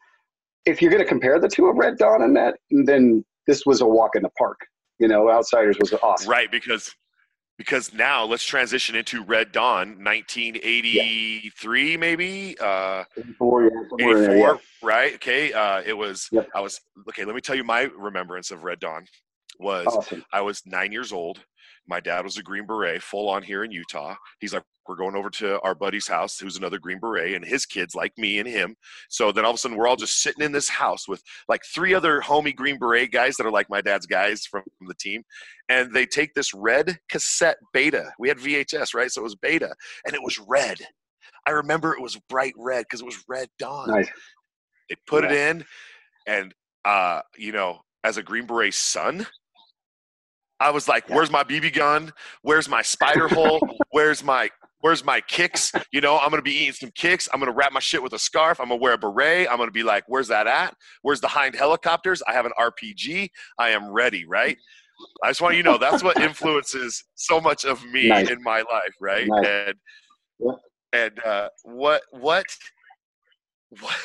if 0.66 0.82
you're 0.82 0.92
going 0.92 1.04
to 1.04 1.10
compare 1.10 1.40
the 1.40 1.48
two 1.48 1.68
of 1.68 1.76
Red 1.76 1.98
Dawn 1.98 2.22
and 2.22 2.36
that 2.36 2.58
then 2.70 3.24
this 3.48 3.66
was 3.66 3.82
a 3.82 3.86
walk 3.86 4.16
in 4.16 4.24
the 4.24 4.30
park 4.38 4.60
you 5.00 5.08
know 5.08 5.32
Outsiders 5.32 5.78
was 5.80 5.94
awesome 6.04 6.30
right 6.30 6.52
because 6.52 6.94
because 7.62 7.94
now 7.94 8.26
let's 8.26 8.44
transition 8.44 8.96
into 8.96 9.24
Red 9.24 9.52
Dawn, 9.52 10.04
1983, 10.04 11.92
yeah. 11.92 11.98
maybe. 11.98 12.58
Uh, 12.60 13.04
84, 13.16 13.64
yeah, 13.64 13.70
84 14.10 14.36
yeah. 14.36 14.54
right? 14.82 15.14
Okay. 15.14 15.54
Uh, 15.54 15.84
it 15.86 15.94
was. 15.94 16.28
Yep. 16.32 16.50
I 16.56 16.60
was 16.60 16.82
okay. 17.10 17.24
Let 17.24 17.36
me 17.36 17.42
tell 17.42 17.56
you 17.56 17.64
my 17.64 17.84
remembrance 17.96 18.50
of 18.50 18.64
Red 18.64 18.80
Dawn 18.80 19.06
was 19.60 19.86
awesome. 19.86 20.26
I 20.34 20.42
was 20.42 20.64
nine 20.66 20.92
years 20.92 21.14
old. 21.14 21.40
My 21.88 22.00
dad 22.00 22.24
was 22.24 22.38
a 22.38 22.44
Green 22.44 22.66
Beret, 22.66 23.04
full 23.04 23.30
on 23.30 23.44
here 23.44 23.64
in 23.64 23.70
Utah. 23.70 24.16
He's 24.40 24.54
like, 24.54 24.64
we're 24.88 24.96
going 24.96 25.16
over 25.16 25.30
to 25.30 25.60
our 25.62 25.76
buddy's 25.76 26.08
house, 26.08 26.40
who's 26.40 26.58
another 26.58 26.80
Green 26.80 27.00
Beret, 27.00 27.36
and 27.36 27.46
his 27.46 27.66
kids 27.66 27.96
like 27.96 28.18
me 28.18 28.40
and 28.40 28.48
him. 28.48 28.76
So 29.10 29.32
then 29.32 29.46
all 29.46 29.52
of 29.52 29.56
a 29.56 29.58
sudden, 29.58 29.78
we're 29.78 29.88
all 29.88 29.96
just 29.96 30.22
sitting 30.22 30.44
in 30.44 30.52
this 30.52 30.70
house 30.70 31.08
with 31.08 31.22
like 31.48 31.62
three 31.66 31.94
other 31.94 32.22
homie 32.22 32.56
Green 32.56 32.78
Beret 32.78 33.12
guys 33.12 33.38
that 33.38 33.46
are 33.46 33.52
like 33.52 33.70
my 33.70 33.82
dad's 33.82 34.06
guys 34.06 34.46
from 34.46 34.64
the 34.88 34.96
team. 34.96 35.24
And 35.70 35.94
they 35.94 36.06
take 36.06 36.34
this 36.34 36.54
red 36.54 36.98
cassette 37.10 37.58
beta. 37.74 38.12
We 38.20 38.28
had 38.28 38.38
VHS, 38.38 38.94
right? 38.94 39.12
So 39.12 39.22
it 39.22 39.24
was 39.24 39.36
beta, 39.36 39.74
and 40.06 40.16
it 40.16 40.22
was 40.24 40.40
red. 40.40 40.78
I 41.48 41.52
remember 41.52 41.94
it 41.94 42.02
was 42.02 42.20
bright 42.30 42.54
red 42.58 42.86
because 42.86 43.02
it 43.02 43.06
was 43.06 43.24
Red 43.28 43.50
Dawn. 43.58 43.90
Nice. 43.90 44.10
They 44.90 44.96
put 45.08 45.24
yeah. 45.24 45.32
it 45.32 45.50
in, 45.50 45.66
and 46.28 46.54
uh, 46.86 47.22
you 47.38 47.52
know, 47.52 47.82
as 48.04 48.18
a 48.18 48.24
Green 48.24 48.46
Beret 48.46 48.74
son, 48.74 49.26
I 50.60 50.70
was 50.72 50.88
like. 50.88 51.10
"Where's 51.10 51.32
my 51.32 51.44
BB 51.44 51.74
gun? 51.74 52.12
Where's 52.42 52.70
my 52.70 52.82
spider 52.82 53.28
hole? 53.28 53.60
Where's 53.92 54.24
my 54.24 54.50
where's 54.82 55.06
my 55.06 55.22
kicks? 55.22 55.72
You 55.92 56.02
know, 56.02 56.18
I'm 56.18 56.30
gonna 56.30 56.42
be 56.42 56.54
eating 56.54 56.74
some 56.74 56.92
kicks. 56.92 57.28
I'm 57.34 57.40
gonna 57.40 57.52
wrap 57.52 57.72
my 57.72 57.80
shit 57.80 58.04
with 58.04 58.14
a 58.14 58.20
scarf. 58.20 58.60
I'm 58.60 58.68
gonna 58.68 58.82
wear 58.82 58.94
a 58.94 58.98
beret. 58.98 59.48
I'm 59.50 59.58
gonna 59.58 59.72
be 59.72 59.84
like, 59.84 60.04
where's 60.08 60.28
that 60.28 60.48
at? 60.48 60.76
Where's 61.02 61.22
the 61.22 61.28
hind 61.28 61.56
helicopters? 61.56 62.22
I 62.28 62.34
have 62.34 62.46
an 62.46 62.54
RPG. 62.60 63.30
I 63.58 63.70
am 63.70 63.90
ready, 63.90 64.26
right? 64.26 64.58
I 65.24 65.30
just 65.30 65.42
want 65.42 65.56
you 65.56 65.64
to 65.64 65.72
know 65.72 65.78
that's 65.78 66.04
what 66.04 66.20
influences 66.20 67.04
so 67.16 67.42
much 67.42 67.66
of 67.66 67.84
me 67.86 68.10
nice. 68.10 68.30
in 68.30 68.42
my 68.44 68.58
life, 68.58 68.94
right? 69.00 69.28
Nice. 69.28 69.46
And 69.48 69.76
yeah. 70.40 70.52
and 70.94 71.20
uh, 71.26 71.50
what 71.64 72.04
what 72.12 72.46
what 73.80 73.96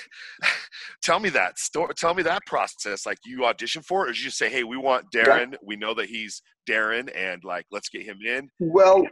tell 1.03 1.19
me 1.19 1.29
that 1.31 1.59
story 1.59 1.93
tell 1.97 2.15
me 2.15 2.23
that 2.23 2.45
process 2.47 3.05
like 3.05 3.19
you 3.25 3.45
audition 3.45 3.83
for 3.83 4.07
it 4.07 4.11
or 4.11 4.13
did 4.13 4.23
you 4.23 4.31
say 4.31 4.49
hey 4.49 4.63
we 4.63 4.77
want 4.77 5.05
darren 5.13 5.53
yeah. 5.53 5.59
we 5.61 5.75
know 5.75 5.93
that 5.93 6.07
he's 6.07 6.41
darren 6.69 7.11
and 7.17 7.43
like 7.43 7.67
let's 7.73 7.89
get 7.89 8.03
him 8.03 8.19
in 8.25 8.49
well 8.61 9.03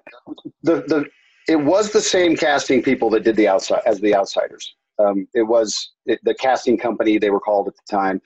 the 0.62 0.76
the 0.82 1.04
it 1.48 1.56
was 1.56 1.90
the 1.92 2.00
same 2.00 2.36
casting 2.36 2.82
people 2.82 3.10
that 3.10 3.24
did 3.24 3.36
the 3.36 3.48
outside 3.48 3.82
as 3.86 4.00
the 4.00 4.14
outsiders 4.14 4.74
um, 4.98 5.26
it 5.34 5.42
was 5.42 5.92
it, 6.06 6.18
the 6.24 6.34
casting 6.34 6.78
company 6.78 7.18
they 7.18 7.30
were 7.30 7.40
called 7.40 7.68
at 7.68 7.74
the 7.74 7.96
time 7.96 8.20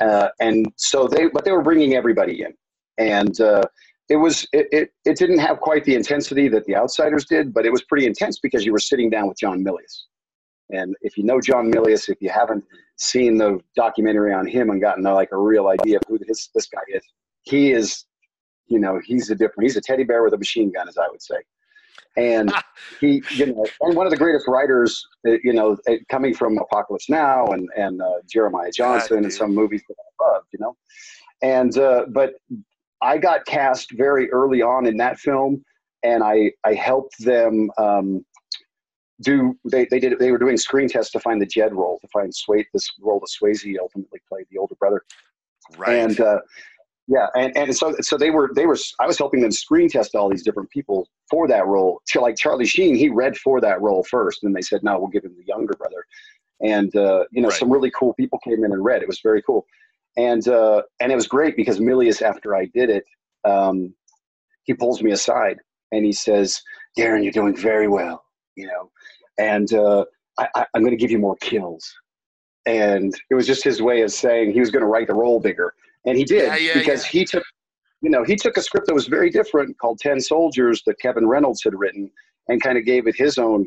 uh, 0.00 0.28
and 0.40 0.66
so 0.76 1.06
they 1.06 1.26
but 1.28 1.44
they 1.44 1.52
were 1.52 1.62
bringing 1.62 1.94
everybody 1.94 2.42
in 2.42 2.52
and 2.98 3.40
uh, 3.40 3.62
it 4.08 4.16
was 4.16 4.46
it, 4.52 4.66
it, 4.72 4.90
it 5.04 5.16
didn't 5.16 5.38
have 5.38 5.60
quite 5.60 5.84
the 5.84 5.94
intensity 5.94 6.48
that 6.48 6.64
the 6.66 6.76
outsiders 6.76 7.24
did 7.24 7.52
but 7.52 7.64
it 7.66 7.72
was 7.72 7.82
pretty 7.84 8.06
intense 8.06 8.38
because 8.40 8.64
you 8.64 8.72
were 8.72 8.78
sitting 8.78 9.10
down 9.10 9.28
with 9.28 9.38
john 9.38 9.64
milius 9.64 10.04
and 10.72 10.96
if 11.02 11.16
you 11.16 11.24
know 11.24 11.40
John 11.40 11.70
Milius, 11.70 12.08
if 12.08 12.20
you 12.20 12.30
haven't 12.30 12.64
seen 12.96 13.36
the 13.36 13.60
documentary 13.76 14.32
on 14.32 14.46
him 14.46 14.70
and 14.70 14.80
gotten 14.80 15.04
like 15.04 15.30
a 15.32 15.36
real 15.36 15.68
idea 15.68 15.98
of 15.98 16.02
who 16.08 16.18
this 16.18 16.48
this 16.54 16.66
guy 16.66 16.80
is, 16.88 17.02
he 17.42 17.72
is, 17.72 18.06
you 18.66 18.78
know, 18.78 19.00
he's 19.04 19.30
a 19.30 19.34
different. 19.34 19.64
He's 19.64 19.76
a 19.76 19.80
teddy 19.80 20.04
bear 20.04 20.22
with 20.22 20.32
a 20.32 20.38
machine 20.38 20.72
gun, 20.72 20.88
as 20.88 20.96
I 20.96 21.08
would 21.10 21.22
say. 21.22 21.36
And 22.16 22.52
he, 23.00 23.22
you 23.30 23.46
know, 23.46 23.66
and 23.80 23.96
one 23.96 24.06
of 24.06 24.10
the 24.10 24.16
greatest 24.16 24.46
writers, 24.46 25.06
uh, 25.26 25.32
you 25.42 25.52
know, 25.52 25.76
uh, 25.88 25.94
coming 26.08 26.34
from 26.34 26.58
Apocalypse 26.58 27.08
Now 27.08 27.46
and 27.46 27.68
and 27.76 28.02
uh, 28.02 28.20
Jeremiah 28.30 28.70
Johnson 28.70 29.18
God, 29.18 29.24
and 29.24 29.32
some 29.32 29.54
movies 29.54 29.82
that 29.88 29.96
I 29.98 30.32
love, 30.32 30.42
you 30.52 30.58
know. 30.58 30.76
And 31.42 31.76
uh, 31.78 32.06
but 32.08 32.34
I 33.02 33.18
got 33.18 33.44
cast 33.46 33.92
very 33.92 34.30
early 34.30 34.62
on 34.62 34.86
in 34.86 34.96
that 34.98 35.18
film, 35.18 35.64
and 36.02 36.22
I 36.22 36.52
I 36.64 36.74
helped 36.74 37.18
them. 37.24 37.70
Um, 37.78 38.24
do 39.20 39.56
they, 39.70 39.86
they 39.90 40.00
did 40.00 40.18
they 40.18 40.32
were 40.32 40.38
doing 40.38 40.56
screen 40.56 40.88
tests 40.88 41.12
to 41.12 41.20
find 41.20 41.40
the 41.40 41.46
Jed 41.46 41.72
role 41.72 41.98
to 42.00 42.08
find 42.08 42.34
Sway 42.34 42.66
this 42.72 42.90
role 43.00 43.20
that 43.20 43.28
Swayze 43.28 43.76
ultimately 43.80 44.20
played 44.28 44.46
the 44.50 44.58
older 44.58 44.74
brother. 44.74 45.02
Right. 45.76 45.96
And 45.96 46.20
uh, 46.20 46.40
yeah, 47.12 47.26
and, 47.34 47.54
and 47.54 47.76
so 47.76 47.94
so 48.00 48.16
they 48.16 48.30
were 48.30 48.50
they 48.54 48.64
were 48.64 48.76
I 48.98 49.06
was 49.06 49.18
helping 49.18 49.42
them 49.42 49.50
screen 49.50 49.90
test 49.90 50.14
all 50.14 50.30
these 50.30 50.42
different 50.42 50.70
people 50.70 51.08
for 51.28 51.46
that 51.46 51.66
role. 51.66 52.00
Like 52.14 52.36
Charlie 52.36 52.64
Sheen, 52.64 52.94
he 52.94 53.10
read 53.10 53.36
for 53.36 53.60
that 53.60 53.82
role 53.82 54.02
first, 54.04 54.44
and 54.44 54.56
they 54.56 54.62
said 54.62 54.82
no, 54.82 54.98
we'll 54.98 55.08
give 55.08 55.24
him 55.24 55.34
the 55.36 55.44
younger 55.44 55.74
brother. 55.74 56.06
And 56.62 56.94
uh, 56.96 57.24
you 57.30 57.42
know, 57.42 57.48
right. 57.48 57.58
some 57.58 57.70
really 57.70 57.90
cool 57.90 58.14
people 58.14 58.38
came 58.38 58.64
in 58.64 58.72
and 58.72 58.82
read. 58.82 59.02
It 59.02 59.08
was 59.08 59.20
very 59.20 59.42
cool, 59.42 59.66
and 60.16 60.46
uh, 60.48 60.82
and 61.00 61.12
it 61.12 61.14
was 61.14 61.26
great 61.26 61.54
because 61.54 61.80
Milius, 61.80 62.22
after 62.22 62.56
I 62.56 62.64
did 62.72 62.88
it, 62.88 63.04
um, 63.44 63.94
he 64.64 64.72
pulls 64.72 65.02
me 65.02 65.12
aside 65.12 65.58
and 65.90 66.06
he 66.06 66.12
says, 66.12 66.62
"Darren, 66.98 67.22
you're 67.22 67.32
doing 67.32 67.54
very 67.54 67.88
well." 67.88 68.24
You 68.56 68.68
know, 68.68 68.90
and 69.38 69.70
uh, 69.74 70.06
I, 70.38 70.66
am 70.74 70.82
going 70.82 70.92
to 70.92 70.96
give 70.96 71.10
you 71.10 71.18
more 71.18 71.36
kills. 71.42 71.94
And 72.64 73.12
it 73.28 73.34
was 73.34 73.46
just 73.46 73.64
his 73.64 73.82
way 73.82 74.02
of 74.02 74.12
saying 74.12 74.52
he 74.52 74.60
was 74.60 74.70
going 74.70 74.82
to 74.82 74.86
write 74.86 75.08
the 75.08 75.14
role 75.14 75.40
bigger, 75.40 75.74
and 76.06 76.16
he 76.16 76.24
did 76.24 76.46
yeah, 76.46 76.56
yeah, 76.56 76.78
because 76.78 77.04
yeah. 77.04 77.20
he 77.20 77.24
took, 77.24 77.44
you 78.00 78.10
know, 78.10 78.24
he 78.24 78.36
took 78.36 78.56
a 78.56 78.62
script 78.62 78.86
that 78.86 78.94
was 78.94 79.06
very 79.06 79.30
different 79.30 79.78
called 79.78 79.98
Ten 79.98 80.20
Soldiers 80.20 80.82
that 80.86 80.98
Kevin 81.00 81.26
Reynolds 81.26 81.62
had 81.62 81.74
written, 81.74 82.10
and 82.48 82.62
kind 82.62 82.78
of 82.78 82.84
gave 82.84 83.06
it 83.06 83.16
his 83.16 83.38
own 83.38 83.66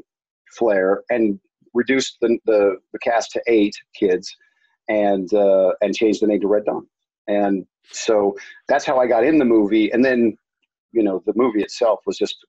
flair 0.58 1.04
and 1.10 1.40
reduced 1.74 2.18
the 2.22 2.38
the, 2.46 2.78
the 2.94 3.00
cast 3.00 3.32
to 3.32 3.42
eight 3.48 3.76
kids, 3.98 4.36
and 4.90 5.34
uh, 5.34 5.72
and 5.82 5.96
changed 5.96 6.22
the 6.22 6.28
name 6.28 6.42
to 6.42 6.48
Red 6.48 6.66
Dawn. 6.66 6.88
And 7.28 7.66
so 7.92 8.36
that's 8.68 8.86
how 8.86 9.00
I 9.00 9.08
got 9.08 9.24
in 9.24 9.38
the 9.38 9.46
movie, 9.46 9.92
and 9.92 10.04
then 10.04 10.38
you 10.92 11.04
know 11.04 11.24
the 11.26 11.34
movie 11.36 11.62
itself 11.62 12.00
was 12.06 12.18
just 12.18 12.46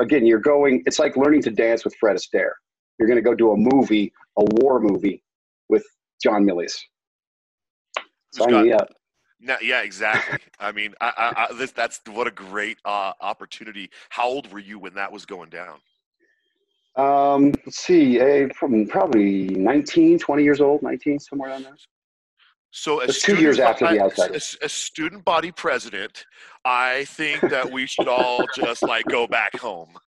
again, 0.00 0.26
you're 0.26 0.40
going, 0.40 0.82
it's 0.86 0.98
like 0.98 1.16
learning 1.16 1.42
to 1.42 1.50
dance 1.50 1.84
with 1.84 1.94
Fred 1.96 2.16
Astaire. 2.16 2.52
You're 2.98 3.08
going 3.08 3.16
to 3.16 3.22
go 3.22 3.34
do 3.34 3.52
a 3.52 3.56
movie, 3.56 4.12
a 4.38 4.44
war 4.56 4.80
movie 4.80 5.22
with 5.68 5.84
John 6.22 6.44
Milius. 6.44 6.78
Sign 8.32 8.62
me 8.62 8.72
up. 8.72 8.88
No, 9.40 9.56
yeah, 9.62 9.80
exactly. 9.82 10.38
I 10.60 10.72
mean, 10.72 10.94
I, 11.00 11.12
I, 11.16 11.44
I, 11.44 11.54
this, 11.54 11.72
that's 11.72 12.00
what 12.10 12.26
a 12.26 12.30
great 12.30 12.78
uh, 12.84 13.12
opportunity. 13.20 13.90
How 14.10 14.28
old 14.28 14.52
were 14.52 14.58
you 14.58 14.78
when 14.78 14.94
that 14.94 15.10
was 15.10 15.24
going 15.24 15.48
down? 15.48 15.78
Um, 16.96 17.52
let's 17.64 17.78
see, 17.78 18.20
uh, 18.20 18.48
from 18.54 18.86
probably 18.86 19.44
19, 19.44 20.18
20 20.18 20.42
years 20.42 20.60
old, 20.60 20.82
19, 20.82 21.18
somewhere 21.20 21.50
around 21.50 21.62
there. 21.64 21.76
So, 22.72 23.00
as 23.00 23.18
two 23.18 23.36
years 23.36 23.58
after 23.58 23.88
the 23.88 24.00
outside, 24.00 24.32
as, 24.32 24.56
as 24.62 24.72
student 24.72 25.24
body 25.24 25.50
president, 25.50 26.24
I 26.64 27.04
think 27.06 27.40
that 27.40 27.70
we 27.70 27.86
should 27.86 28.06
all 28.06 28.44
just 28.54 28.82
like 28.82 29.04
go 29.06 29.26
back 29.26 29.58
home. 29.58 29.96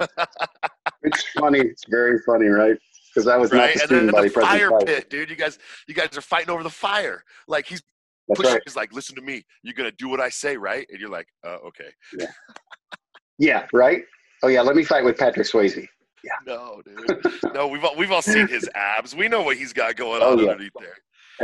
it's 1.04 1.24
funny. 1.38 1.60
It's 1.60 1.84
very 1.90 2.20
funny, 2.20 2.48
right? 2.48 2.78
Because 3.14 3.28
I 3.28 3.36
was 3.36 3.52
right? 3.52 3.60
not 3.60 3.74
the 3.74 3.80
student 3.80 4.02
and 4.04 4.12
body 4.12 4.30
the 4.30 4.40
fire 4.40 4.72
pit, 4.86 5.10
dude. 5.10 5.30
You 5.30 5.36
guys, 5.36 5.60
you 5.88 5.94
guys 5.94 6.18
are 6.18 6.22
fighting 6.22 6.50
over 6.50 6.64
the 6.64 6.70
fire. 6.70 7.26
Like 7.48 7.68
he's 7.68 7.84
That's 8.34 8.40
pushing. 8.42 8.54
right. 8.54 8.62
He's 8.66 8.76
like, 8.76 8.94
"Listen 8.94 9.16
to 9.16 9.22
me. 9.22 9.44
You're 9.64 9.74
gonna 9.76 9.92
do 9.92 10.10
what 10.10 10.20
I 10.20 10.30
say, 10.30 10.58
right?" 10.58 10.86
And 10.90 11.00
you're 11.00 11.10
like, 11.10 11.28
uh, 11.46 11.58
"Okay." 11.68 11.90
Yeah, 13.40 13.66
right. 13.74 14.04
Oh 14.44 14.48
yeah, 14.48 14.62
let 14.62 14.76
me 14.76 14.84
fight 14.84 15.04
with 15.04 15.18
Patrick 15.18 15.48
Swayze. 15.48 15.88
No, 16.46 16.82
dude. 16.86 17.22
No, 17.54 17.68
we've 17.68 17.84
all, 17.84 17.96
we've 17.98 18.12
all 18.12 18.22
seen 18.22 18.48
his 18.48 18.70
abs. 18.76 19.14
We 19.16 19.28
know 19.28 19.42
what 19.42 19.58
he's 19.58 19.74
got 19.74 19.96
going 19.98 20.22
Oh, 20.24 20.34
on 20.34 20.40
yeah. 20.40 20.52
underneath 20.52 20.72
there. 20.80 20.96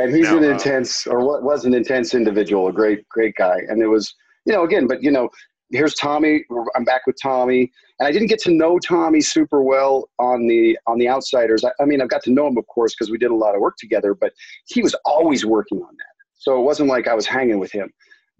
and 0.03 0.15
he's 0.15 0.25
Now, 0.25 0.37
an 0.37 0.43
uh, 0.45 0.49
intense 0.49 1.05
or 1.05 1.25
what 1.25 1.43
was 1.43 1.65
an 1.65 1.73
intense 1.73 2.13
individual 2.13 2.67
a 2.67 2.71
great 2.73 3.07
great 3.09 3.35
guy 3.35 3.57
and 3.67 3.81
it 3.81 3.87
was 3.87 4.13
you 4.45 4.53
know 4.53 4.63
again 4.63 4.85
but 4.87 5.01
you 5.03 5.09
know 5.11 5.27
here's 5.71 5.95
tommy 5.95 6.43
i'm 6.75 6.83
back 6.85 7.01
with 7.07 7.15
tommy 7.21 7.69
and 7.99 8.07
i 8.07 8.11
didn't 8.11 8.27
get 8.27 8.37
to 8.39 8.51
know 8.51 8.77
tommy 8.79 9.19
super 9.19 9.63
well 9.63 10.07
on 10.19 10.45
the 10.47 10.77
on 10.85 10.99
the 10.99 11.09
outsiders 11.09 11.63
i, 11.65 11.71
I 11.81 11.85
mean 11.85 12.01
i've 12.01 12.07
got 12.09 12.21
to 12.23 12.31
know 12.31 12.45
him 12.47 12.57
of 12.57 12.67
course 12.67 12.93
because 12.93 13.09
we 13.09 13.17
did 13.17 13.31
a 13.31 13.35
lot 13.35 13.55
of 13.55 13.61
work 13.61 13.75
together 13.79 14.13
but 14.13 14.31
he 14.67 14.81
was 14.83 14.93
always 15.05 15.43
working 15.45 15.79
on 15.79 15.89
that 15.97 16.15
so 16.39 16.57
it 16.59 16.63
wasn't 16.63 16.89
like 16.89 17.07
i 17.07 17.13
was 17.13 17.27
hanging 17.27 17.59
with 17.59 17.71
him 17.71 17.89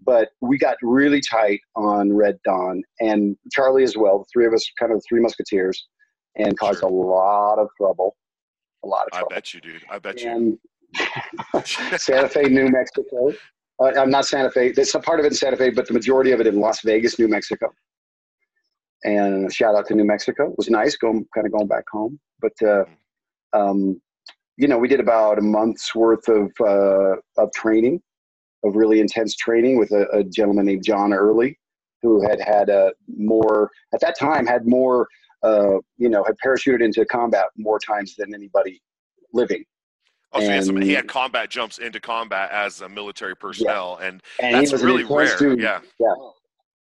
but 0.04 0.30
we 0.40 0.58
got 0.58 0.76
really 0.82 1.20
tight 1.20 1.60
on 1.76 2.12
red 2.12 2.36
dawn 2.44 2.82
and 3.00 3.36
charlie 3.52 3.84
as 3.84 3.96
well 3.96 4.18
the 4.18 4.24
three 4.32 4.46
of 4.46 4.52
us 4.52 4.64
kind 4.78 4.90
of 4.92 4.98
the 4.98 5.04
three 5.08 5.20
musketeers 5.20 5.86
and 6.36 6.58
caused 6.58 6.80
Sure. 6.80 6.88
a 6.88 6.92
lot 6.92 7.58
of 7.58 7.68
trouble 7.76 8.16
a 8.82 8.88
lot 8.88 9.04
of 9.06 9.12
trouble. 9.12 9.28
I 9.30 9.34
bet 9.34 9.52
you, 9.52 9.60
dude. 9.60 9.82
I 9.90 9.98
bet 9.98 10.22
you. 10.22 10.30
and 10.30 10.58
Santa 12.00 12.28
Fe, 12.30 12.44
New 12.44 12.68
Mexico. 12.70 13.30
Uh, 13.78 13.92
I'm 14.00 14.10
not 14.10 14.24
Santa 14.24 14.50
Fe. 14.50 14.72
There's 14.72 14.94
a 14.94 15.00
part 15.00 15.20
of 15.20 15.26
it 15.26 15.28
in 15.28 15.34
Santa 15.34 15.58
Fe, 15.58 15.68
but 15.68 15.86
the 15.86 15.92
majority 15.92 16.32
of 16.32 16.40
it 16.40 16.46
in 16.46 16.60
Las 16.60 16.80
Vegas, 16.82 17.18
New 17.18 17.28
Mexico. 17.28 17.68
And 19.04 19.52
shout 19.52 19.74
out 19.74 19.86
to 19.88 19.94
New 19.94 20.06
Mexico. 20.06 20.50
It 20.50 20.56
was 20.56 20.70
nice 20.70 20.96
going, 20.96 21.26
kind 21.34 21.46
of 21.46 21.52
going 21.52 21.66
back 21.66 21.84
home. 21.92 22.18
But 22.40 22.52
uh, 22.66 22.84
um, 23.52 24.00
you 24.60 24.68
know, 24.68 24.76
we 24.76 24.88
did 24.88 25.00
about 25.00 25.38
a 25.38 25.40
month's 25.40 25.94
worth 25.94 26.28
of 26.28 26.52
uh, 26.60 27.16
of 27.38 27.50
training, 27.54 28.02
of 28.62 28.76
really 28.76 29.00
intense 29.00 29.34
training 29.34 29.78
with 29.78 29.90
a, 29.90 30.06
a 30.10 30.22
gentleman 30.22 30.66
named 30.66 30.84
John 30.84 31.14
Early, 31.14 31.58
who 32.02 32.20
had 32.28 32.38
had 32.42 32.68
uh, 32.68 32.90
more 33.08 33.70
at 33.94 34.00
that 34.00 34.18
time 34.18 34.46
had 34.46 34.66
more, 34.66 35.08
uh, 35.42 35.78
you 35.96 36.10
know, 36.10 36.22
had 36.24 36.36
parachuted 36.44 36.82
into 36.82 37.06
combat 37.06 37.46
more 37.56 37.78
times 37.78 38.14
than 38.16 38.34
anybody 38.34 38.82
living. 39.32 39.64
Oh, 40.32 40.40
so 40.40 40.46
he 40.46 40.52
had, 40.52 40.64
some, 40.64 40.80
he 40.80 40.92
had 40.92 41.08
combat 41.08 41.48
jumps 41.48 41.78
into 41.78 41.98
combat 41.98 42.50
as 42.50 42.82
a 42.82 42.88
military 42.88 43.34
personnel, 43.34 43.98
and 44.02 44.22
and 44.40 44.54
that's 44.54 44.68
he 44.68 44.74
was 44.74 44.82
an 44.82 44.88
really 44.88 45.04
rare. 45.04 45.38
dude. 45.38 45.58
Yeah. 45.58 45.80
yeah, 45.98 46.12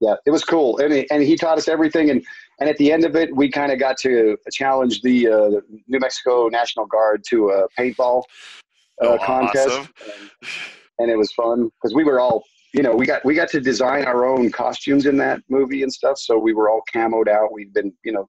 yeah. 0.01 0.15
It 0.27 0.31
was 0.31 0.45
cool, 0.45 0.79
and 0.79 0.93
he, 0.93 1.11
and 1.11 1.23
he 1.23 1.37
taught 1.37 1.59
us 1.59 1.69
everything. 1.69 2.11
And 2.11 2.25
and 2.59 2.69
at 2.69 2.77
the 2.79 2.91
end 2.93 3.05
of 3.05 3.17
it, 3.17 3.35
we 3.35 3.51
kind 3.51 3.73
of 3.73 3.79
got 3.79 3.97
to 3.99 4.37
challenge 4.53 5.01
the, 5.03 5.29
uh, 5.29 5.49
the 5.51 5.63
New 5.89 5.99
Mexico 5.99 6.49
National 6.49 6.87
Guard 6.87 7.23
to 7.31 7.51
a 7.51 7.69
paintball 7.79 8.23
uh, 9.03 9.07
Oh, 9.09 9.19
contest, 9.19 9.69
awesome. 9.69 9.89
and, 10.05 10.31
and 10.99 11.11
it 11.11 11.17
was 11.17 11.33
fun 11.33 11.71
because 11.77 11.95
we 11.95 12.05
were 12.05 12.21
all. 12.21 12.43
You 12.73 12.85
know, 12.85 12.95
we 12.95 13.05
got 13.05 13.25
we 13.25 13.35
got 13.35 13.49
to 13.49 13.61
design 13.61 14.05
our 14.05 14.25
own 14.25 14.53
costumes 14.53 15.07
in 15.07 15.17
that 15.17 15.41
movie 15.49 15.83
and 15.83 15.93
stuff. 15.93 16.19
So 16.19 16.39
we 16.39 16.55
were 16.55 16.71
all 16.71 16.83
camoed 16.95 17.27
out. 17.27 17.53
We'd 17.53 17.75
been, 17.75 17.93
you 18.05 18.13
know, 18.13 18.29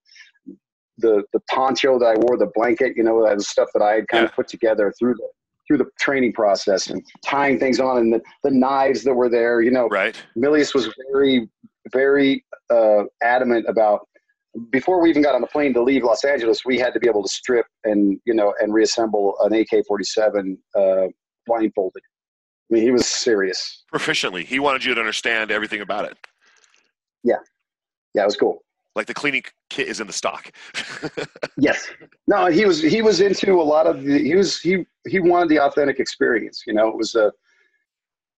the 0.98 1.24
the 1.32 1.40
poncho 1.42 2.00
that 2.00 2.06
I 2.08 2.16
wore, 2.16 2.38
the 2.38 2.50
blanket, 2.56 2.94
you 2.98 3.04
know, 3.04 3.24
that 3.24 3.36
was 3.36 3.48
stuff 3.48 3.70
that 3.76 3.84
I 3.84 3.94
had 3.98 4.08
kind 4.08 4.24
Yeah. 4.24 4.30
of 4.30 4.36
put 4.36 4.48
together 4.48 4.92
through 4.98 5.14
the 5.14 5.28
through 5.72 5.78
the 5.78 5.90
training 6.00 6.34
process 6.34 6.88
and 6.88 7.02
tying 7.26 7.58
things 7.58 7.80
on, 7.80 7.98
and 7.98 8.14
the, 8.14 8.22
the 8.44 8.52
knives 8.52 9.04
that 9.04 9.14
were 9.14 9.30
there. 9.30 9.62
You 9.62 9.72
know, 9.72 9.88
Right. 9.88 10.22
Milius 10.38 10.74
was 10.74 10.94
very, 11.14 11.48
very 11.94 12.44
uh, 12.70 13.04
adamant 13.24 13.66
about 13.70 14.08
before 14.70 15.02
we 15.02 15.10
even 15.10 15.22
got 15.22 15.34
on 15.34 15.40
the 15.40 15.48
plane 15.48 15.74
to 15.74 15.82
leave 15.82 16.04
Los 16.04 16.26
Angeles, 16.26 16.66
we 16.66 16.78
had 16.78 16.94
to 16.94 17.00
be 17.00 17.08
able 17.08 17.24
to 17.24 17.30
strip 17.30 17.66
and 17.86 18.20
you 18.26 18.34
know 18.34 18.54
and 18.60 18.74
reassemble 18.74 19.36
an 19.44 19.54
AK-47 19.54 20.58
uh, 20.76 21.08
blindfolded. 21.48 22.02
I 22.70 22.74
mean, 22.74 22.84
he 22.84 22.92
was 22.92 23.08
serious. 23.08 23.84
Proficiently, 23.94 24.44
he 24.44 24.60
wanted 24.60 24.84
you 24.84 24.94
to 24.94 25.00
understand 25.00 25.52
everything 25.52 25.80
about 25.80 26.04
it. 26.04 26.18
Yeah, 27.24 27.36
Yeah, 28.14 28.24
it 28.24 28.26
was 28.26 28.36
cool. 28.36 28.62
Like 28.96 29.08
the 29.08 29.14
cleaning 29.14 29.44
kit 29.70 29.88
is 29.88 30.00
in 30.02 30.08
the 30.08 30.14
stock. 30.14 30.52
Yes. 31.58 31.88
No, 32.28 32.48
he 32.48 32.66
was 32.66 32.82
he 32.82 33.02
was 33.04 33.22
into 33.22 33.62
a 33.62 33.64
lot 33.64 33.86
of 33.86 34.04
the 34.04 34.18
he 34.18 34.36
was 34.36 34.60
he 34.60 34.84
he 35.08 35.20
wanted 35.20 35.50
the 35.50 35.60
authentic 35.60 36.00
experience. 36.00 36.64
You 36.66 36.74
know, 36.74 36.88
it 36.88 36.96
was 36.98 37.14
a 37.14 37.28
it 37.28 37.34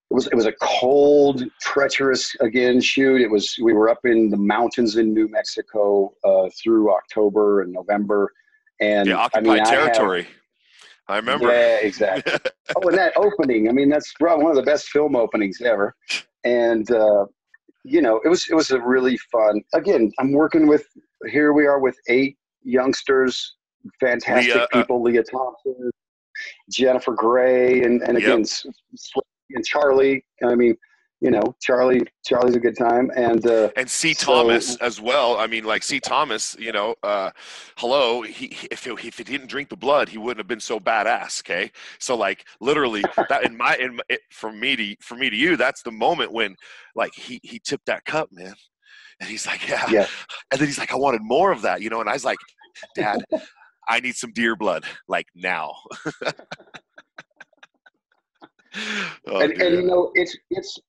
was 0.09 0.27
it 0.27 0.35
was 0.35 0.45
a 0.45 0.51
cold, 0.61 1.43
treacherous 1.61 2.35
again 2.41 2.81
shoot. 2.81 3.21
It 3.21 3.29
was 3.29 3.55
we 3.61 3.71
were 3.71 3.87
up 3.89 3.99
in 4.03 4.29
the 4.29 4.35
mountains 4.37 4.97
in 4.97 5.13
New 5.13 5.29
Mexico 5.29 6.13
uh, 6.25 6.49
through 6.61 6.93
October 6.93 7.61
and 7.61 7.71
November, 7.71 8.29
and 8.81 9.07
yeah, 9.07 9.17
I 9.17 9.23
occupied 9.25 9.43
mean, 9.43 9.53
I 9.53 9.57
have- 9.59 9.67
territory. 9.69 10.27
I 11.07 11.17
remember. 11.17 11.47
yeah, 11.49 11.77
exactly. 11.77 12.33
oh, 12.75 12.87
and 12.89 12.97
that 12.97 13.13
opening. 13.15 13.69
I 13.69 13.71
mean, 13.73 13.89
that's 13.89 14.11
probably 14.19 14.43
one 14.43 14.51
of 14.51 14.57
the 14.57 14.69
best 14.69 14.87
film 14.89 15.15
openings 15.15 15.61
ever. 15.61 15.95
And 16.43 16.89
uh, 16.91 17.25
you 17.83 18.01
know, 18.01 18.19
it 18.23 18.29
was 18.29 18.45
it 18.49 18.55
was 18.55 18.71
a 18.71 18.79
really 18.79 19.17
fun. 19.31 19.61
Again, 19.73 20.11
I'm 20.19 20.31
working 20.31 20.67
with. 20.67 20.85
Here 21.29 21.53
we 21.53 21.65
are 21.65 21.79
with 21.79 21.95
eight 22.07 22.37
youngsters, 22.63 23.55
fantastic 23.99 24.55
Lea, 24.55 24.61
uh, 24.61 24.67
people. 24.67 25.01
Lea 25.01 25.21
Thompson, 25.23 25.91
Jennifer 26.71 27.13
Grey, 27.13 27.83
and 27.83 28.01
and 28.03 28.17
again, 28.17 28.41
S- 28.41 28.65
and 29.51 29.65
Charlie. 29.65 30.23
I 30.43 30.55
mean, 30.55 30.75
you 31.23 31.31
know, 31.31 31.55
Charlie. 31.61 32.01
Charlie's 32.25 32.55
a 32.55 32.59
good 32.59 32.77
time, 32.77 33.09
and 33.15 33.45
uh, 33.47 33.69
and 33.77 33.89
C. 33.89 34.13
So- 34.13 34.25
Thomas 34.25 34.75
as 34.77 34.99
well. 34.99 35.37
I 35.37 35.47
mean, 35.47 35.63
like 35.63 35.81
C. 35.81 36.01
Thomas, 36.01 36.53
you 36.59 36.73
know, 36.73 36.95
uh, 37.01 37.31
hello. 37.77 38.21
He, 38.23 38.47
he- 38.47 38.67
if 38.69 38.85
it, 38.85 38.93
if 39.05 39.17
he 39.17 39.23
didn't 39.23 39.47
drink 39.47 39.69
the 39.69 39.77
blood, 39.77 40.09
he 40.09 40.17
wouldn't 40.17 40.39
have 40.39 40.47
been 40.49 40.59
so 40.59 40.81
badass. 40.81 41.41
Okay, 41.41 41.71
so 41.97 42.15
like 42.17 42.45
literally, 42.59 43.03
that 43.29 43.45
in 43.45 43.55
my 43.55 43.75
in 43.77 43.95
my- 43.95 44.03
it, 44.09 44.19
from 44.31 44.59
me 44.59 44.75
to 44.75 44.95
for 45.01 45.15
me 45.15 45.29
to 45.29 45.35
you, 45.35 45.55
that's 45.55 45.81
the 45.81 45.91
moment 45.91 46.33
when 46.33 46.57
like 46.93 47.13
he 47.15 47.39
he 47.41 47.57
tipped 47.57 47.85
that 47.85 48.03
cup, 48.03 48.27
man, 48.33 48.53
and 49.21 49.29
he's 49.29 49.47
like, 49.47 49.65
yeah, 49.69 49.89
Yeah. 49.89 50.07
and 50.51 50.59
then 50.59 50.67
he's 50.67 50.77
like, 50.77 50.91
I 50.91 50.97
wanted 50.97 51.21
more 51.23 51.53
of 51.53 51.61
that, 51.61 51.81
you 51.81 51.89
know, 51.89 52.01
and 52.01 52.09
I 52.09 52.13
was 52.13 52.25
like, 52.25 52.37
Dad, 52.95 53.19
I 53.87 54.01
need 54.01 54.15
some 54.17 54.33
deer 54.33 54.57
blood, 54.57 54.83
like 55.07 55.27
now. 55.33 55.73
Oh, 59.27 59.39
and, 59.39 59.51
and 59.61 59.75
you 59.75 59.83
know 59.83 60.09
it's 60.15 60.35
it's 60.49 60.79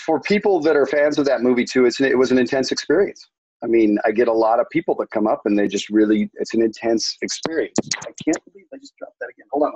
for 0.00 0.20
people 0.20 0.60
that 0.60 0.76
are 0.76 0.86
fans 0.86 1.18
of 1.18 1.24
that 1.26 1.42
movie 1.42 1.64
too 1.64 1.84
it's 1.86 2.00
it 2.00 2.16
was 2.16 2.30
an 2.30 2.38
intense 2.38 2.70
experience 2.72 3.28
i 3.62 3.66
mean 3.66 3.98
i 4.04 4.10
get 4.10 4.28
a 4.28 4.32
lot 4.32 4.58
of 4.60 4.66
people 4.70 4.94
that 4.94 5.10
come 5.10 5.26
up 5.26 5.42
and 5.44 5.58
they 5.58 5.68
just 5.68 5.88
really 5.90 6.30
it's 6.34 6.54
an 6.54 6.62
intense 6.62 7.16
experience 7.22 7.76
i 8.00 8.10
can't 8.24 8.38
believe 8.52 8.66
i 8.74 8.78
just 8.78 8.94
dropped 8.98 9.16
that 9.20 9.28
again 9.30 9.46
hold 9.52 9.64
on 9.64 9.72